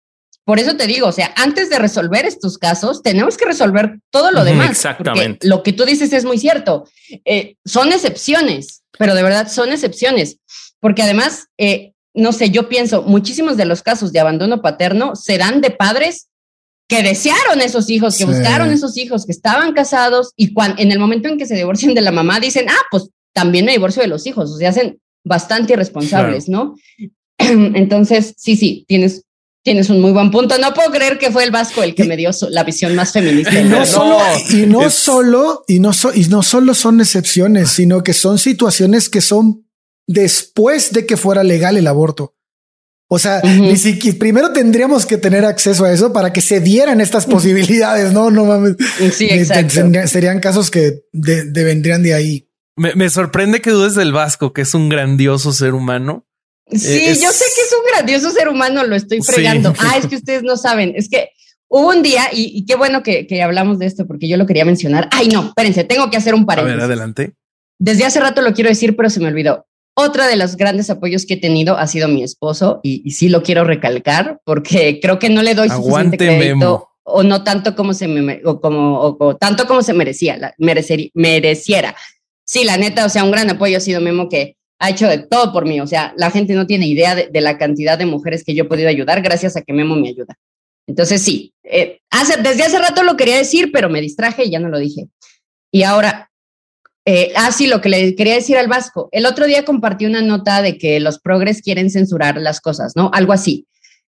por 0.45 0.59
eso 0.59 0.77
te 0.77 0.87
digo, 0.87 1.07
o 1.07 1.13
sea, 1.13 1.33
antes 1.37 1.71
de 1.71 1.79
resolver 1.79 2.25
estos 2.25 2.59
casos, 2.59 3.03
tenemos 3.03 3.37
que 3.37 3.45
resolver 3.45 4.01
todo 4.11 4.33
lo 4.33 4.45
demás. 4.45 4.71
Exactamente. 4.71 5.47
Lo 5.47 5.63
que 5.63 5.73
tú 5.73 5.85
dices 5.85 6.13
es 6.13 6.25
muy 6.25 6.37
cierto. 6.37 6.89
Eh, 7.25 7.57
son 7.65 7.93
excepciones, 7.93 8.83
pero 8.99 9.15
de 9.15 9.23
verdad 9.23 9.49
son 9.49 9.71
excepciones. 9.71 10.39
Porque 10.81 11.03
además, 11.03 11.47
eh, 11.59 11.93
no 12.13 12.33
sé, 12.33 12.51
yo 12.51 12.69
pienso, 12.69 13.03
muchísimos 13.03 13.57
de 13.57 13.67
los 13.67 13.83
casos 13.83 14.13
de 14.13 14.19
abandono 14.19 14.63
paterno 14.63 15.15
serán 15.15 15.61
de 15.61 15.71
padres 15.71 16.29
que 16.93 17.03
desearon 17.03 17.63
esos 17.63 17.89
hijos, 17.89 18.19
que 18.19 18.27
buscaron 18.27 18.71
esos 18.71 18.99
hijos, 18.99 19.25
que 19.25 19.33
estaban 19.33 19.73
casados 19.73 20.33
y 20.37 20.53
cuando, 20.53 20.83
en 20.83 20.93
el 20.93 20.99
momento 20.99 21.29
en 21.29 21.39
que 21.39 21.47
se 21.47 21.55
divorcian 21.55 21.95
de 21.95 22.03
la 22.03 22.13
mamá 22.13 22.39
dicen, 22.39 22.67
ah, 22.69 22.87
pues 22.91 23.09
también 23.33 23.65
me 23.65 23.73
divorcio 23.73 24.03
de 24.03 24.09
los 24.09 24.27
hijos, 24.27 24.51
o 24.51 24.59
sea, 24.59 24.69
hacen 24.69 24.99
bastante 25.25 25.73
irresponsables, 25.73 26.51
¿no? 26.51 26.75
Entonces, 27.39 28.35
sí, 28.37 28.57
sí, 28.57 28.85
tienes, 28.87 29.23
tienes 29.65 29.89
un 29.89 30.03
muy 30.03 30.13
buen 30.13 30.31
punto. 30.31 30.59
No 30.59 30.75
puedo 30.75 30.91
creer 30.91 31.19
que 31.19 31.31
fue 31.31 31.45
el 31.45 31.51
Vasco 31.51 31.83
el 31.83 31.95
que 31.95 32.05
me 32.05 32.19
dio 32.19 32.31
la 32.51 32.63
visión 32.63 32.95
más 32.95 33.13
feminista. 33.13 33.59
Y 33.59 33.65
no, 33.65 33.87
solo, 33.87 34.19
y 34.51 34.67
no 34.67 34.91
solo, 34.91 35.65
y 35.67 35.81
no, 35.81 35.93
y 36.15 36.25
no 36.27 36.43
solo 36.43 36.75
son 36.75 37.01
excepciones, 37.01 37.71
sino 37.71 38.03
que 38.03 38.13
son 38.13 38.39
situaciones 38.39 39.09
que 39.09 39.23
son 39.23 39.67
después 40.07 40.93
de 40.93 41.07
que 41.07 41.17
fuera 41.17 41.43
legal 41.43 41.79
el 41.79 41.87
aborto. 41.87 42.35
O 43.15 43.19
sea, 43.19 43.43
ni 43.43 43.77
siquiera 43.77 44.19
primero 44.19 44.53
tendríamos 44.55 45.05
que 45.05 45.19
tener 45.19 45.45
acceso 45.45 45.85
a 45.85 45.93
eso 45.93 46.15
para 46.15 46.33
que 46.33 46.41
se 46.41 46.61
dieran 46.61 46.99
estas 46.99 47.27
posibilidades. 47.27 48.11
No, 48.11 48.31
no 48.31 48.47
mames. 48.47 48.77
Sí, 49.13 49.29
exacto. 49.31 49.83
Serían, 50.07 50.41
casos 50.41 50.71
que 50.71 51.03
de, 51.13 51.45
vendrían 51.63 52.03
de 52.03 52.15
ahí. 52.15 52.49
Me, 52.75 53.11
sorprende 53.11 53.61
que 53.61 53.69
dudes 53.69 53.95
del 53.97 54.13
Vasco, 54.13 54.55
que 54.55 54.63
es 54.63 54.73
un 54.73 54.89
grandioso 54.89 55.53
ser 55.53 55.75
humano. 55.75 56.27
Sí, 56.71 56.89
eh, 56.89 57.15
yo 57.23 57.31
sé 57.33 57.45
que 57.55 57.61
es 57.61 57.75
un 57.79 57.87
grandioso 57.93 58.31
ser 58.31 58.49
humano, 58.49 58.83
lo 58.83 58.97
estoy 58.97 59.21
fregando. 59.21 59.75
Ah, 59.79 59.99
es 59.99 60.07
que 60.07 60.17
ustedes 60.17 60.43
no 60.43 60.57
saben. 60.57 60.95
Es 60.97 61.11
que 61.11 61.29
hubo 61.69 61.91
un 61.91 62.03
día, 62.03 62.31
y, 62.33 62.65
qué 62.65 62.77
bueno 62.77 63.03
que, 63.03 63.27
que, 63.27 63.43
hablamos 63.43 63.79
de 63.79 63.85
esto 63.85 64.07
porque 64.07 64.27
yo 64.27 64.39
lo 64.39 64.47
quería 64.47 64.65
mencionar. 64.65 65.11
Ay, 65.13 65.29
no, 65.29 65.49
espérense, 65.49 65.85
tengo 65.85 66.11
que 66.11 66.17
hacer 66.17 66.35
un 66.35 66.47
paréntesis. 66.47 66.83
A 66.83 66.87
ver, 66.87 66.87
adelante. 66.87 67.35
Desde 67.79 68.07
hace 68.07 68.21
rato 68.21 68.41
lo 68.41 68.55
quiero 68.55 68.71
decir, 68.71 68.97
pero 68.97 69.11
se 69.11 69.21
me 69.21 69.27
olvidó. 69.27 69.67
Otra 69.95 70.27
de 70.27 70.37
los 70.37 70.57
grandes 70.57 70.89
apoyos 70.89 71.27
que 71.27 71.35
he 71.35 71.41
tenido 71.41 71.77
ha 71.77 71.87
sido 71.87 72.09
mi 72.09 72.23
esposo 72.23 72.81
y, 72.83 73.11
sí 73.11 73.29
lo 73.29 73.43
quiero 73.43 73.65
recalcar 73.65 74.41
porque 74.45 75.01
creo 75.03 75.19
que 75.19 75.29
no 75.29 75.43
le 75.43 75.55
doy 75.55 75.69
suficiente 75.69 76.17
crédito 76.17 76.89
o 77.05 77.23
no 77.23 77.43
tanto 77.43 77.75
como 77.75 77.95
se 77.95 78.07
me 78.09 78.41
o 78.45 78.61
como 78.61 79.17
o, 79.19 79.37
tanto 79.37 79.67
como 79.67 79.83
se 79.83 79.93
merecía, 79.93 80.37
la, 80.37 80.55
mereciera. 80.59 81.97
Sí, 82.45 82.65
la 82.65 82.77
neta, 82.77 83.07
o 83.07 83.09
sea, 83.09 83.25
un 83.25 83.31
gran 83.31 83.51
apoyo 83.51 83.77
ha 83.77 83.81
sido 83.81 84.01
Memo 84.01 84.29
que 84.29 84.57
ha 84.79 84.91
hecho 84.91 85.09
de 85.09 85.19
todo 85.19 85.53
por 85.53 85.65
mí. 85.65 85.81
O 85.81 85.87
sea, 85.87 86.13
la 86.17 86.31
gente 86.31 86.55
no 86.55 86.67
tiene 86.67 86.87
idea 86.87 87.15
de, 87.15 87.41
la 87.41 87.57
cantidad 87.57 87.97
de 87.97 88.07
mujeres 88.07 88.45
que 88.45 88.55
yo 88.55 88.65
he 88.65 88.69
podido 88.69 88.89
ayudar 88.89 89.23
gracias 89.23 89.57
a 89.57 89.63
que 89.63 89.73
Memo 89.73 89.95
me 89.95 90.09
ayuda. 90.09 90.37
Entonces, 90.89 91.23
sí, 91.23 91.55
eh, 91.63 92.01
hace, 92.11 92.43
desde 92.43 92.65
hace 92.65 92.79
rato 92.79 93.05
lo 93.05 93.17
quería 93.17 93.37
decir, 93.37 93.71
pero 93.73 93.89
me 93.89 94.01
distraje 94.01 94.45
y 94.45 94.51
ya 94.51 94.59
no 94.59 94.69
lo 94.69 94.79
dije. 94.79 95.07
Y 95.71 95.85
ahora, 95.85 96.32
eh, 97.05 97.33
ah, 97.37 97.51
sí, 97.51 97.67
lo 97.67 97.81
que 97.81 97.89
le 97.89 98.15
quería 98.15 98.35
decir 98.35 98.57
al 98.57 98.69
Vasco. 98.69 99.09
El 99.13 99.27
otro 99.27 99.47
día 99.47 99.65
compartí 99.65 100.07
una 100.07 100.23
nota 100.23 100.63
de 100.63 100.79
que 100.79 101.01
los 101.01 101.19
progres 101.19 101.61
quieren 101.61 101.91
censurar 101.91 102.37
las 102.37 102.61
cosas, 102.61 102.93
¿no? 102.95 103.11
Algo 103.13 103.33
así. 103.33 103.67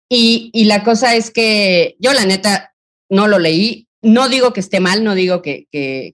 Y, 0.09 0.51
la 0.65 0.83
cosa 0.83 1.15
es 1.15 1.31
que 1.31 1.97
yo, 2.01 2.13
la 2.13 2.27
neta, 2.27 2.75
no 3.09 3.29
lo 3.29 3.39
leí. 3.39 3.87
No 4.03 4.29
digo 4.29 4.53
que 4.53 4.61
esté 4.61 4.81
mal, 4.81 5.05
no 5.05 5.15
digo 5.15 5.41
que, 5.41 5.69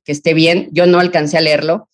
esté 0.04 0.34
bien. 0.34 0.68
Yo 0.72 0.86
no 0.86 0.98
alcancé 0.98 1.38
a 1.38 1.40
leerlo. 1.40 1.88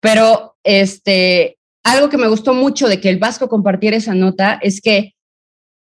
Pero 0.00 0.56
este, 0.62 1.58
algo 1.82 2.08
que 2.08 2.18
me 2.18 2.28
gustó 2.28 2.54
mucho 2.54 2.88
de 2.88 3.00
que 3.00 3.08
el 3.08 3.18
Vasco 3.18 3.48
compartiera 3.48 3.96
esa 3.96 4.14
nota 4.14 4.60
es 4.62 4.80
que 4.80 5.14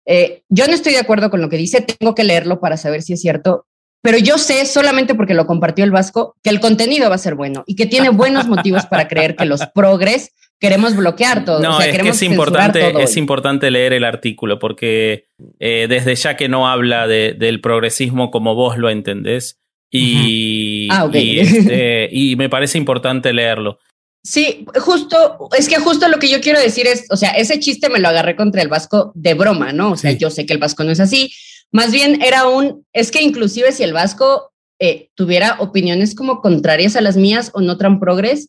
eh, 0.07 0.43
yo 0.51 0.67
no 0.67 0.75
estoy 0.75 0.93
de 0.93 0.99
acuerdo 0.99 1.31
con 1.31 1.41
lo 1.41 1.49
que 1.49 1.57
dice, 1.57 1.81
tengo 1.81 2.15
que 2.15 2.25
leerlo 2.25 2.61
para 2.61 2.77
saber 2.77 3.01
si 3.03 3.15
es 3.15 3.23
cierto, 3.23 3.67
pero 4.05 4.19
yo 4.19 4.37
sé 4.37 4.67
solamente 4.67 5.15
porque 5.15 5.33
lo 5.33 5.47
compartió 5.47 5.83
el 5.83 5.91
Vasco 5.91 6.37
que 6.43 6.51
el 6.51 6.61
contenido 6.61 7.09
va 7.09 7.15
a 7.15 7.19
ser 7.19 7.37
bueno 7.37 7.65
y 7.67 7.75
que 7.75 7.87
tiene 7.87 8.11
buenos 8.11 8.47
motivos 8.47 8.85
para 8.85 9.09
creer 9.09 9.35
que 9.35 9.47
los 9.47 9.63
progres 9.75 10.35
queremos 10.61 10.95
bloquear 10.95 11.47
todo. 11.47 11.61
No, 11.61 11.81
es 11.81 11.99
que 11.99 12.11
es 12.11 12.23
importante, 12.23 13.03
es 13.03 13.17
importante 13.17 13.71
leer 13.71 13.95
el 13.95 14.05
artículo 14.05 14.59
porque 14.59 15.29
eh, 15.59 15.87
desde 15.89 16.17
ya 16.17 16.37
que 16.37 16.51
no 16.51 16.69
habla 16.69 17.07
del 17.07 17.63
progresismo 17.63 18.31
como 18.31 18.55
vos 18.55 18.77
lo 18.77 18.91
entendés 18.91 19.59
y, 19.91 20.89
ah, 20.91 21.09
este, 21.11 22.11
y, 22.13 22.37
me 22.37 22.51
parece 22.51 22.77
importante 22.77 23.33
leerlo. 23.33 23.79
Sí, 24.23 24.67
justo, 24.81 25.49
es 25.57 25.67
que 25.67 25.77
justo 25.77 26.09
lo 26.09 26.19
que 26.19 26.29
yo 26.29 26.43
quiero 26.43 26.61
decir 26.61 26.87
es, 26.87 27.07
o 27.11 27.17
sea, 27.17 27.31
ese 27.31 27.59
chiste 27.59 27.89
me 27.89 28.01
lo 28.01 28.09
agarré 28.09 28.37
contra 28.37 28.61
el 28.61 28.69
Vasco 28.69 29.13
de 29.15 29.33
broma, 29.33 29.73
¿no? 29.73 29.93
O 29.93 29.97
sea, 29.97 30.13
yo 30.13 30.29
sé 30.29 30.45
que 30.45 30.53
el 30.53 30.59
Vasco 30.59 30.85
no 30.85 30.91
es 30.91 31.01
así, 31.01 31.33
más 31.73 31.93
bien 31.93 32.23
era 32.23 32.47
un, 32.47 32.85
es 32.93 33.11
que 33.11 33.23
inclusive 33.23 33.73
si 33.73 33.83
el 33.83 33.93
Vasco 33.93 34.53
eh, 34.81 35.11
tuviera 35.15 35.57
opiniones 35.61 36.15
como 36.15 36.41
contrarias 36.41 36.97
a 36.97 37.01
las 37.01 37.17
mías 37.17 37.51
o 37.55 37.61
no 37.61 37.77
tan 37.79 38.01
progres, 38.01 38.49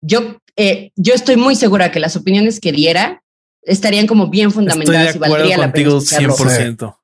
yo, 0.00 0.38
eh, 0.56 0.90
yo 0.96 1.14
estoy 1.14 1.36
muy 1.36 1.56
segura 1.56 1.90
que 1.90 2.00
las 2.00 2.16
opiniones 2.16 2.60
que 2.60 2.72
diera 2.72 3.22
estarían 3.62 4.06
como 4.06 4.28
bien 4.28 4.50
fundamentadas 4.52 5.16
y 5.16 5.18
valdría 5.18 5.58
la 5.58 5.72
pena. 5.72 5.90
100%. 5.90 6.96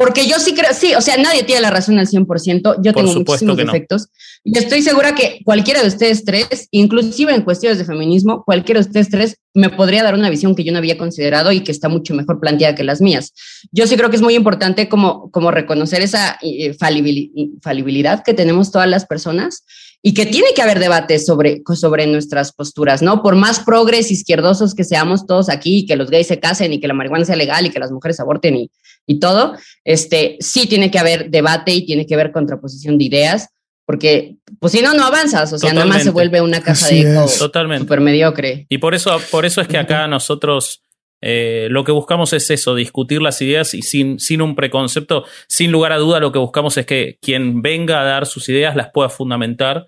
Porque 0.00 0.26
yo 0.26 0.38
sí 0.38 0.54
creo, 0.54 0.72
sí, 0.72 0.94
o 0.94 1.02
sea, 1.02 1.18
nadie 1.18 1.42
tiene 1.42 1.60
la 1.60 1.68
razón 1.68 1.98
al 1.98 2.06
100%, 2.06 2.76
yo 2.82 2.94
tengo 2.94 3.12
muchísimos 3.12 3.54
defectos. 3.54 4.06
Y 4.42 4.56
estoy 4.56 4.80
segura 4.80 5.14
que 5.14 5.40
cualquiera 5.44 5.82
de 5.82 5.88
ustedes 5.88 6.24
tres, 6.24 6.68
inclusive 6.70 7.34
en 7.34 7.42
cuestiones 7.42 7.76
de 7.76 7.84
feminismo, 7.84 8.42
cualquiera 8.42 8.80
de 8.80 8.86
ustedes 8.86 9.10
tres 9.10 9.36
me 9.52 9.68
podría 9.68 10.02
dar 10.02 10.14
una 10.14 10.30
visión 10.30 10.54
que 10.54 10.64
yo 10.64 10.72
no 10.72 10.78
había 10.78 10.96
considerado 10.96 11.52
y 11.52 11.60
que 11.60 11.70
está 11.70 11.90
mucho 11.90 12.14
mejor 12.14 12.40
planteada 12.40 12.74
que 12.74 12.82
las 12.82 13.02
mías. 13.02 13.34
Yo 13.72 13.86
sí 13.86 13.94
creo 13.98 14.08
que 14.08 14.16
es 14.16 14.22
muy 14.22 14.34
importante 14.34 14.88
como, 14.88 15.30
como 15.32 15.50
reconocer 15.50 16.00
esa 16.00 16.38
eh, 16.40 16.72
falibilidad 16.72 18.22
que 18.24 18.32
tenemos 18.32 18.70
todas 18.70 18.88
las 18.88 19.04
personas 19.04 19.64
y 20.02 20.14
que 20.14 20.24
tiene 20.24 20.54
que 20.54 20.62
haber 20.62 20.78
debate 20.78 21.18
sobre, 21.18 21.62
sobre 21.74 22.06
nuestras 22.06 22.52
posturas, 22.52 23.02
¿no? 23.02 23.22
Por 23.22 23.36
más 23.36 23.60
progres 23.60 24.10
izquierdosos 24.10 24.74
que 24.74 24.84
seamos 24.84 25.26
todos 25.26 25.50
aquí, 25.50 25.84
que 25.84 25.96
los 25.96 26.10
gays 26.10 26.28
se 26.28 26.40
casen 26.40 26.72
y 26.72 26.80
que 26.80 26.88
la 26.88 26.94
marihuana 26.94 27.26
sea 27.26 27.36
legal 27.36 27.66
y 27.66 27.70
que 27.70 27.78
las 27.78 27.90
mujeres 27.90 28.18
aborten 28.18 28.56
y, 28.56 28.70
y 29.06 29.18
todo, 29.18 29.56
este, 29.84 30.36
sí 30.40 30.66
tiene 30.68 30.90
que 30.90 30.98
haber 30.98 31.30
debate 31.30 31.72
y 31.72 31.84
tiene 31.84 32.06
que 32.06 32.14
haber 32.14 32.32
contraposición 32.32 32.98
de 32.98 33.04
ideas, 33.04 33.48
porque 33.86 34.36
pues 34.60 34.72
si 34.72 34.82
no, 34.82 34.94
no 34.94 35.04
avanzas, 35.04 35.52
o 35.52 35.58
sea, 35.58 35.72
nada 35.72 35.86
más 35.86 36.04
se 36.04 36.10
vuelve 36.10 36.40
una 36.40 36.62
caja 36.62 36.88
de 36.88 37.00
eco 37.00 37.26
súper 37.26 38.00
mediocre. 38.00 38.66
Y 38.68 38.78
por 38.78 38.94
eso, 38.94 39.20
por 39.32 39.44
eso 39.44 39.60
es 39.60 39.66
que 39.66 39.78
acá 39.78 40.06
nosotros 40.06 40.82
eh, 41.22 41.68
lo 41.70 41.84
que 41.84 41.92
buscamos 41.92 42.32
es 42.32 42.50
eso, 42.50 42.74
discutir 42.74 43.20
las 43.20 43.42
ideas 43.42 43.74
y 43.74 43.82
sin, 43.82 44.18
sin 44.18 44.40
un 44.40 44.54
preconcepto, 44.54 45.24
sin 45.48 45.70
lugar 45.70 45.92
a 45.92 45.98
duda 45.98 46.20
lo 46.20 46.32
que 46.32 46.38
buscamos 46.38 46.76
es 46.78 46.86
que 46.86 47.18
quien 47.20 47.62
venga 47.62 48.00
a 48.00 48.04
dar 48.04 48.26
sus 48.26 48.48
ideas 48.48 48.74
las 48.76 48.90
pueda 48.90 49.10
fundamentar, 49.10 49.86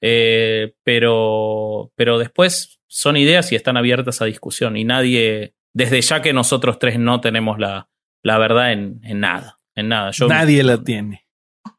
eh, 0.00 0.74
pero, 0.82 1.92
pero 1.94 2.18
después 2.18 2.80
son 2.86 3.16
ideas 3.16 3.50
y 3.52 3.56
están 3.56 3.76
abiertas 3.76 4.20
a 4.20 4.26
discusión 4.26 4.76
y 4.76 4.84
nadie, 4.84 5.54
desde 5.72 6.00
ya 6.02 6.20
que 6.20 6.32
nosotros 6.32 6.78
tres 6.78 6.98
no 6.98 7.20
tenemos 7.20 7.58
la, 7.58 7.88
la 8.24 8.38
verdad 8.38 8.72
en, 8.72 9.00
en 9.04 9.20
nada, 9.20 9.58
en 9.76 9.88
nada. 9.88 10.10
Nadie 10.28 10.64
la 10.64 10.82
tiene. 10.82 11.24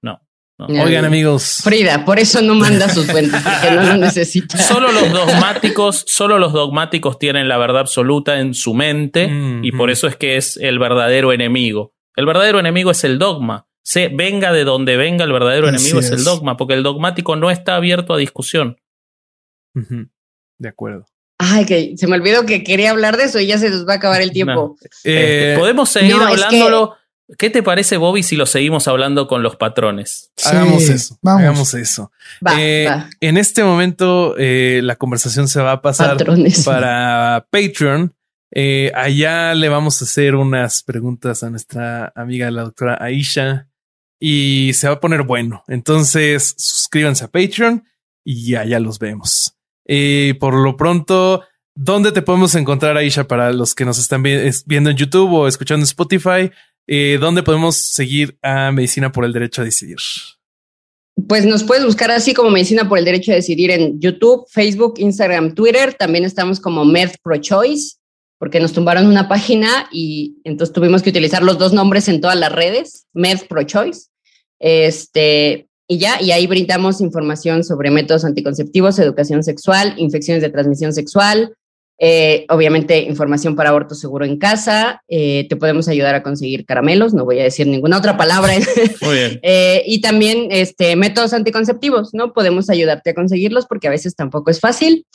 No. 0.01 0.21
Oigan, 0.57 1.03
amigos. 1.03 1.59
Frida, 1.63 2.05
por 2.05 2.17
eso 2.17 2.41
no 2.41 2.55
manda 2.55 2.87
sus 2.87 3.11
fuentes, 3.11 3.41
porque 3.41 3.75
no 3.75 3.83
lo 3.83 3.97
necesita. 3.97 4.57
Solo 4.57 4.89
los 4.89 5.11
dogmáticos, 5.11 6.05
solo 6.07 6.39
los 6.39 6.53
dogmáticos 6.53 7.19
tienen 7.19 7.49
la 7.49 7.57
verdad 7.57 7.81
absoluta 7.81 8.39
en 8.39 8.53
su 8.53 8.73
mente 8.73 9.29
y 9.61 9.71
por 9.73 9.89
eso 9.89 10.07
es 10.07 10.15
que 10.15 10.37
es 10.37 10.55
el 10.55 10.79
verdadero 10.79 11.33
enemigo. 11.33 11.93
El 12.15 12.25
verdadero 12.25 12.59
enemigo 12.59 12.91
es 12.91 13.03
el 13.03 13.19
dogma. 13.19 13.67
Se, 13.83 14.07
venga 14.07 14.53
de 14.53 14.63
donde 14.63 14.95
venga, 14.95 15.25
el 15.25 15.33
verdadero 15.33 15.67
enemigo 15.67 15.99
es. 15.99 16.09
el 16.11 16.23
dogma, 16.23 16.55
porque 16.55 16.73
el 16.73 16.83
dogmático 16.83 17.35
no 17.35 17.51
está 17.51 17.75
abierto 17.75 18.13
a 18.13 18.17
discusión. 18.17 18.77
De 19.73 20.69
acuerdo. 20.69 21.05
Ay, 21.55 21.65
que 21.65 21.93
se 21.95 22.07
me 22.07 22.15
olvidó 22.15 22.45
que 22.45 22.63
quería 22.63 22.91
hablar 22.91 23.15
de 23.15 23.23
eso 23.23 23.39
y 23.39 23.47
ya 23.47 23.57
se 23.57 23.69
nos 23.69 23.87
va 23.87 23.93
a 23.93 23.95
acabar 23.95 24.21
el 24.21 24.31
tiempo. 24.31 24.77
Este, 24.81 25.53
eh, 25.53 25.57
Podemos 25.57 25.89
seguir 25.89 26.15
hablándolo. 26.15 26.95
¿Qué 27.37 27.49
te 27.49 27.63
parece, 27.63 27.97
Bobby, 27.97 28.21
si 28.23 28.35
lo 28.35 28.45
seguimos 28.45 28.87
hablando 28.87 29.27
con 29.27 29.41
los 29.41 29.55
patrones? 29.55 30.31
hagamos 30.43 30.83
eso. 30.89 31.17
Hagamos 31.23 31.73
eso. 31.73 32.11
Eh, 32.57 32.87
en 33.21 33.37
este 33.37 33.63
momento, 33.63 34.35
eh, 34.37 34.81
la 34.83 34.97
conversación 34.97 35.47
se 35.47 35.61
va 35.61 35.71
a 35.71 35.81
pasar 35.81 36.17
para 36.65 37.47
Patreon. 37.49 38.13
allá 38.93 39.55
le 39.55 39.69
vamos 39.69 40.01
a 40.01 40.05
hacer 40.05 40.35
unas 40.35 40.83
preguntas 40.83 41.41
a 41.41 41.49
nuestra 41.49 42.11
amiga, 42.15 42.51
la 42.51 42.63
doctora 42.63 42.97
Aisha, 43.01 43.69
y 44.19 44.73
se 44.73 44.87
va 44.87 44.95
a 44.95 44.99
poner 44.99 45.23
bueno. 45.23 45.63
Entonces, 45.67 46.53
suscríbanse 46.57 47.23
a 47.23 47.29
Patreon 47.29 47.85
y 48.25 48.55
allá 48.55 48.79
los 48.79 48.99
vemos. 48.99 49.54
Por 50.39 50.53
lo 50.53 50.77
pronto, 50.77 51.43
¿dónde 51.75 52.11
te 52.11 52.21
podemos 52.21 52.55
encontrar, 52.55 52.97
Aisha, 52.97 53.27
para 53.27 53.51
los 53.51 53.75
que 53.75 53.85
nos 53.85 53.99
están 53.99 54.23
viendo 54.23 54.89
en 54.89 54.97
YouTube 54.97 55.31
o 55.31 55.47
escuchando 55.47 55.81
en 55.81 55.87
Spotify? 55.87 56.51
¿dónde 57.19 57.43
podemos 57.43 57.75
seguir 57.75 58.37
a 58.41 58.71
Medicina 58.71 59.11
por 59.11 59.25
el 59.25 59.33
Derecho 59.33 59.61
a 59.61 59.65
Decidir? 59.65 59.97
Pues 61.27 61.45
nos 61.45 61.63
puedes 61.63 61.85
buscar 61.85 62.11
así 62.11 62.33
como 62.33 62.49
Medicina 62.49 62.89
por 62.89 62.99
el 62.99 63.05
Derecho 63.05 63.31
a 63.31 63.35
Decidir 63.35 63.71
en 63.71 63.99
YouTube, 63.99 64.45
Facebook, 64.49 64.95
Instagram, 64.97 65.55
Twitter. 65.55 65.93
También 65.93 66.25
estamos 66.25 66.59
como 66.59 66.83
Med 66.83 67.11
Pro 67.23 67.37
Choice, 67.37 67.95
porque 68.37 68.59
nos 68.59 68.73
tumbaron 68.73 69.07
una 69.07 69.29
página 69.29 69.87
y 69.91 70.37
entonces 70.43 70.73
tuvimos 70.73 71.01
que 71.01 71.11
utilizar 71.11 71.41
los 71.41 71.57
dos 71.57 71.71
nombres 71.71 72.09
en 72.09 72.19
todas 72.19 72.37
las 72.37 72.51
redes, 72.51 73.07
Med 73.13 73.39
Pro 73.47 73.63
Choice. 73.63 74.09
Este, 74.59 75.69
y 75.87 75.97
ya, 75.97 76.21
y 76.21 76.31
ahí 76.31 76.47
brindamos 76.47 77.01
información 77.01 77.63
sobre 77.63 77.91
métodos 77.91 78.25
anticonceptivos, 78.25 78.99
educación 78.99 79.43
sexual, 79.43 79.93
infecciones 79.97 80.41
de 80.41 80.49
transmisión 80.49 80.93
sexual, 80.93 81.55
eh, 81.97 82.45
obviamente, 82.49 82.99
información 83.03 83.55
para 83.55 83.69
aborto 83.69 83.95
seguro 83.95 84.25
en 84.25 84.37
casa. 84.37 85.01
Eh, 85.07 85.45
te 85.47 85.55
podemos 85.55 85.87
ayudar 85.87 86.15
a 86.15 86.23
conseguir 86.23 86.65
caramelos, 86.65 87.13
no 87.13 87.23
voy 87.23 87.39
a 87.39 87.43
decir 87.43 87.67
ninguna 87.67 87.97
otra 87.97 88.17
palabra. 88.17 88.53
Muy 89.01 89.15
bien. 89.15 89.39
Eh, 89.43 89.83
y 89.85 90.01
también 90.01 90.47
este, 90.51 90.95
métodos 90.95 91.33
anticonceptivos, 91.33 92.13
¿no? 92.13 92.33
Podemos 92.33 92.69
ayudarte 92.69 93.11
a 93.11 93.13
conseguirlos 93.13 93.65
porque 93.65 93.87
a 93.87 93.91
veces 93.91 94.15
tampoco 94.15 94.51
es 94.51 94.59
fácil. 94.59 95.05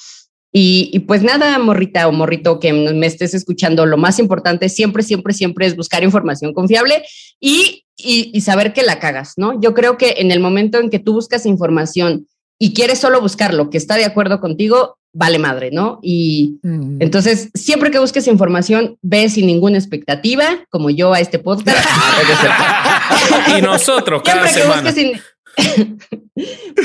Y, 0.52 0.98
pues 1.06 1.22
nada, 1.22 1.56
morrita 1.60 2.08
o 2.08 2.12
morrito 2.12 2.58
que 2.58 2.72
me 2.72 3.06
estés 3.06 3.34
escuchando, 3.34 3.86
lo 3.86 3.96
más 3.96 4.18
importante 4.18 4.68
siempre, 4.68 5.04
siempre, 5.04 5.32
siempre 5.32 5.64
es 5.66 5.76
buscar 5.76 6.02
información 6.02 6.52
confiable 6.52 7.04
y, 7.38 7.84
y 8.04 8.40
saber 8.40 8.72
que 8.72 8.82
la 8.82 8.98
cagas, 8.98 9.34
¿no? 9.36 9.60
Yo 9.60 9.74
creo 9.74 9.98
que 9.98 10.16
en 10.18 10.30
el 10.30 10.40
momento 10.40 10.78
en 10.78 10.90
que 10.90 10.98
tú 10.98 11.12
buscas 11.14 11.46
información 11.46 12.26
y 12.58 12.74
quieres 12.74 12.98
solo 12.98 13.20
buscar 13.20 13.54
lo 13.54 13.70
que 13.70 13.78
está 13.78 13.96
de 13.96 14.04
acuerdo 14.04 14.38
contigo, 14.38 14.98
vale 15.12 15.38
madre, 15.38 15.70
¿no? 15.72 15.98
Y 16.02 16.58
mm. 16.62 17.00
entonces, 17.00 17.50
siempre 17.54 17.90
que 17.90 17.98
busques 17.98 18.26
información, 18.26 18.98
ve 19.02 19.28
sin 19.28 19.46
ninguna 19.46 19.78
expectativa, 19.78 20.44
como 20.68 20.90
yo 20.90 21.12
a 21.12 21.20
este 21.20 21.38
podcast. 21.38 21.78
y 23.58 23.62
nosotros 23.62 24.22
cada 24.22 24.46
siempre 24.46 24.62
semana. 24.62 24.92
sin, 24.92 25.12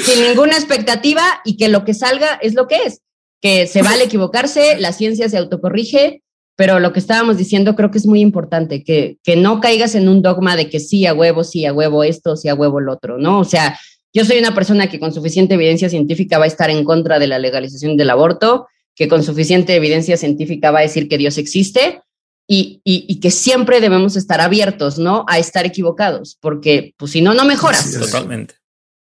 sin 0.02 0.24
ninguna 0.24 0.54
expectativa 0.54 1.24
y 1.44 1.58
que 1.58 1.70
lo 1.70 1.86
que 1.86 1.94
salga 1.94 2.36
es 2.42 2.56
lo 2.56 2.68
que 2.68 2.78
es, 2.86 3.02
que 3.42 3.68
se 3.68 3.82
vale 3.82 4.06
equivocarse, 4.06 4.78
la 4.80 4.94
ciencia 4.94 5.30
se 5.30 5.38
autocorrige, 5.38 6.24
pero 6.56 6.80
lo 6.80 6.94
que 6.94 7.00
estábamos 7.00 7.38
diciendo 7.38 7.76
creo 7.76 7.92
que 7.92 7.98
es 7.98 8.06
muy 8.06 8.22
importante, 8.22 8.84
que, 8.84 9.18
que 9.24 9.36
no 9.36 9.60
caigas 9.60 9.96
en 9.96 10.08
un 10.08 10.22
dogma 10.22 10.56
de 10.56 10.70
que 10.70 10.80
sí 10.80 11.06
a 11.06 11.14
huevo, 11.14 11.44
sí 11.44 11.66
a 11.66 11.74
huevo 11.74 12.04
esto, 12.04 12.38
sí 12.38 12.48
a 12.48 12.56
huevo 12.56 12.80
el 12.80 12.90
otro, 12.90 13.18
¿no? 13.18 13.40
O 13.40 13.46
sea, 13.46 13.78
yo 14.14 14.24
soy 14.24 14.40
una 14.40 14.56
persona 14.56 14.88
que 14.88 15.00
con 15.00 15.14
suficiente 15.14 15.56
evidencia 15.56 15.90
científica 15.90 16.38
va 16.38 16.46
a 16.46 16.48
estar 16.48 16.70
en 16.70 16.86
contra 16.86 17.20
de 17.20 17.28
la 17.28 17.40
legalización 17.40 17.98
del 17.98 18.10
aborto, 18.10 18.68
que 18.96 19.10
con 19.10 19.24
suficiente 19.24 19.76
evidencia 19.76 20.16
científica 20.16 20.72
va 20.72 20.80
a 20.80 20.84
decir 20.84 21.10
que 21.10 21.18
Dios 21.18 21.38
existe 21.38 22.02
y, 22.48 22.80
y, 22.86 23.20
que 23.20 23.32
siempre 23.32 23.82
debemos 23.82 24.16
estar 24.16 24.40
abiertos, 24.40 25.00
¿no? 25.00 25.26
A 25.28 25.40
estar 25.40 25.66
equivocados, 25.66 26.38
porque 26.40 26.94
pues 26.96 27.12
si 27.12 27.22
no, 27.22 27.34
no 27.34 27.44
mejoras. 27.44 27.92
totalmente. 28.00 28.56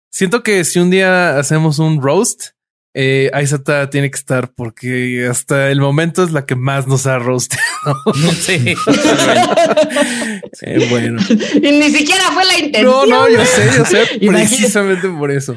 Siento 0.08 0.42
que 0.42 0.64
si 0.64 0.78
un 0.78 0.90
día 0.90 1.36
hacemos 1.38 1.80
un 1.80 2.00
roast, 2.00 2.50
eh, 2.96 3.28
Aizata 3.34 3.90
tiene 3.90 4.08
que 4.08 4.16
estar 4.16 4.52
porque 4.54 5.26
hasta 5.28 5.70
el 5.70 5.80
momento 5.80 6.22
es 6.22 6.30
la 6.30 6.46
que 6.46 6.54
más 6.54 6.86
nos 6.86 7.06
ha 7.06 7.18
rosteado. 7.18 7.64
Sí. 8.40 8.74
Eh, 10.62 10.86
bueno. 10.88 11.20
Y 11.54 11.72
ni 11.72 11.90
siquiera 11.90 12.30
fue 12.32 12.44
la 12.44 12.58
intención. 12.58 12.84
No, 12.84 13.06
no, 13.06 13.28
yo 13.28 13.44
sé, 13.44 13.68
yo 13.76 13.84
sé, 13.84 14.06
precisamente 14.26 15.08
por 15.08 15.30
eso. 15.30 15.56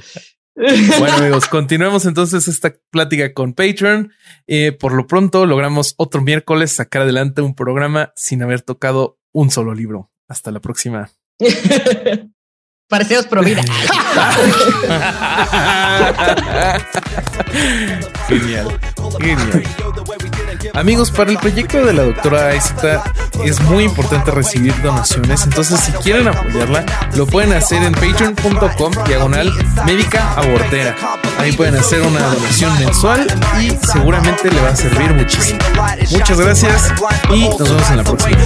Bueno, 0.56 1.18
amigos, 1.18 1.48
continuemos 1.48 2.06
entonces 2.06 2.48
esta 2.48 2.74
plática 2.90 3.34
con 3.34 3.54
Patreon. 3.54 4.12
Eh, 4.48 4.72
por 4.72 4.94
lo 4.94 5.06
pronto 5.06 5.46
logramos 5.46 5.94
otro 5.98 6.22
miércoles 6.22 6.72
sacar 6.72 7.04
adelante 7.04 7.42
un 7.42 7.56
programa 7.56 8.12
sin 8.16 8.42
haber 8.42 8.62
tocado 8.62 9.20
un 9.32 9.52
solo 9.52 9.76
libro. 9.76 10.12
Hasta 10.28 10.52
la 10.52 10.60
próxima. 10.60 11.12
Parceos 12.90 13.26
pro 13.26 13.44
vida. 13.44 13.62
Genial. 18.30 18.80
Genial. 19.20 19.64
Amigos, 20.74 21.12
para 21.12 21.32
el 21.32 21.38
proyecto 21.38 21.84
de 21.84 21.92
la 21.92 22.04
doctora 22.04 22.48
Aizata 22.48 23.04
es 23.44 23.60
muy 23.62 23.84
importante 23.84 24.32
recibir 24.32 24.74
donaciones, 24.82 25.44
entonces 25.44 25.82
si 25.82 25.92
quieren 25.92 26.30
apoyarla, 26.30 26.86
lo 27.16 27.26
pueden 27.26 27.52
hacer 27.54 27.84
en 27.84 27.94
patreon.com 27.94 28.94
diagonal 29.06 29.52
médica 29.86 30.32
abortera. 30.36 30.96
Ahí 31.40 31.52
pueden 31.52 31.76
hacer 31.76 32.02
una 32.02 32.22
donación 32.22 32.80
mensual 32.80 33.28
y 33.60 33.72
seguramente 33.86 34.50
le 34.50 34.62
va 34.62 34.70
a 34.70 34.76
servir 34.78 35.14
muchísimo. 35.14 35.60
Muchas 36.12 36.40
gracias 36.40 36.94
y 37.34 37.50
nos 37.50 37.70
vemos 37.70 37.90
en 37.90 37.98
la 37.98 38.04
próxima. 38.04 38.38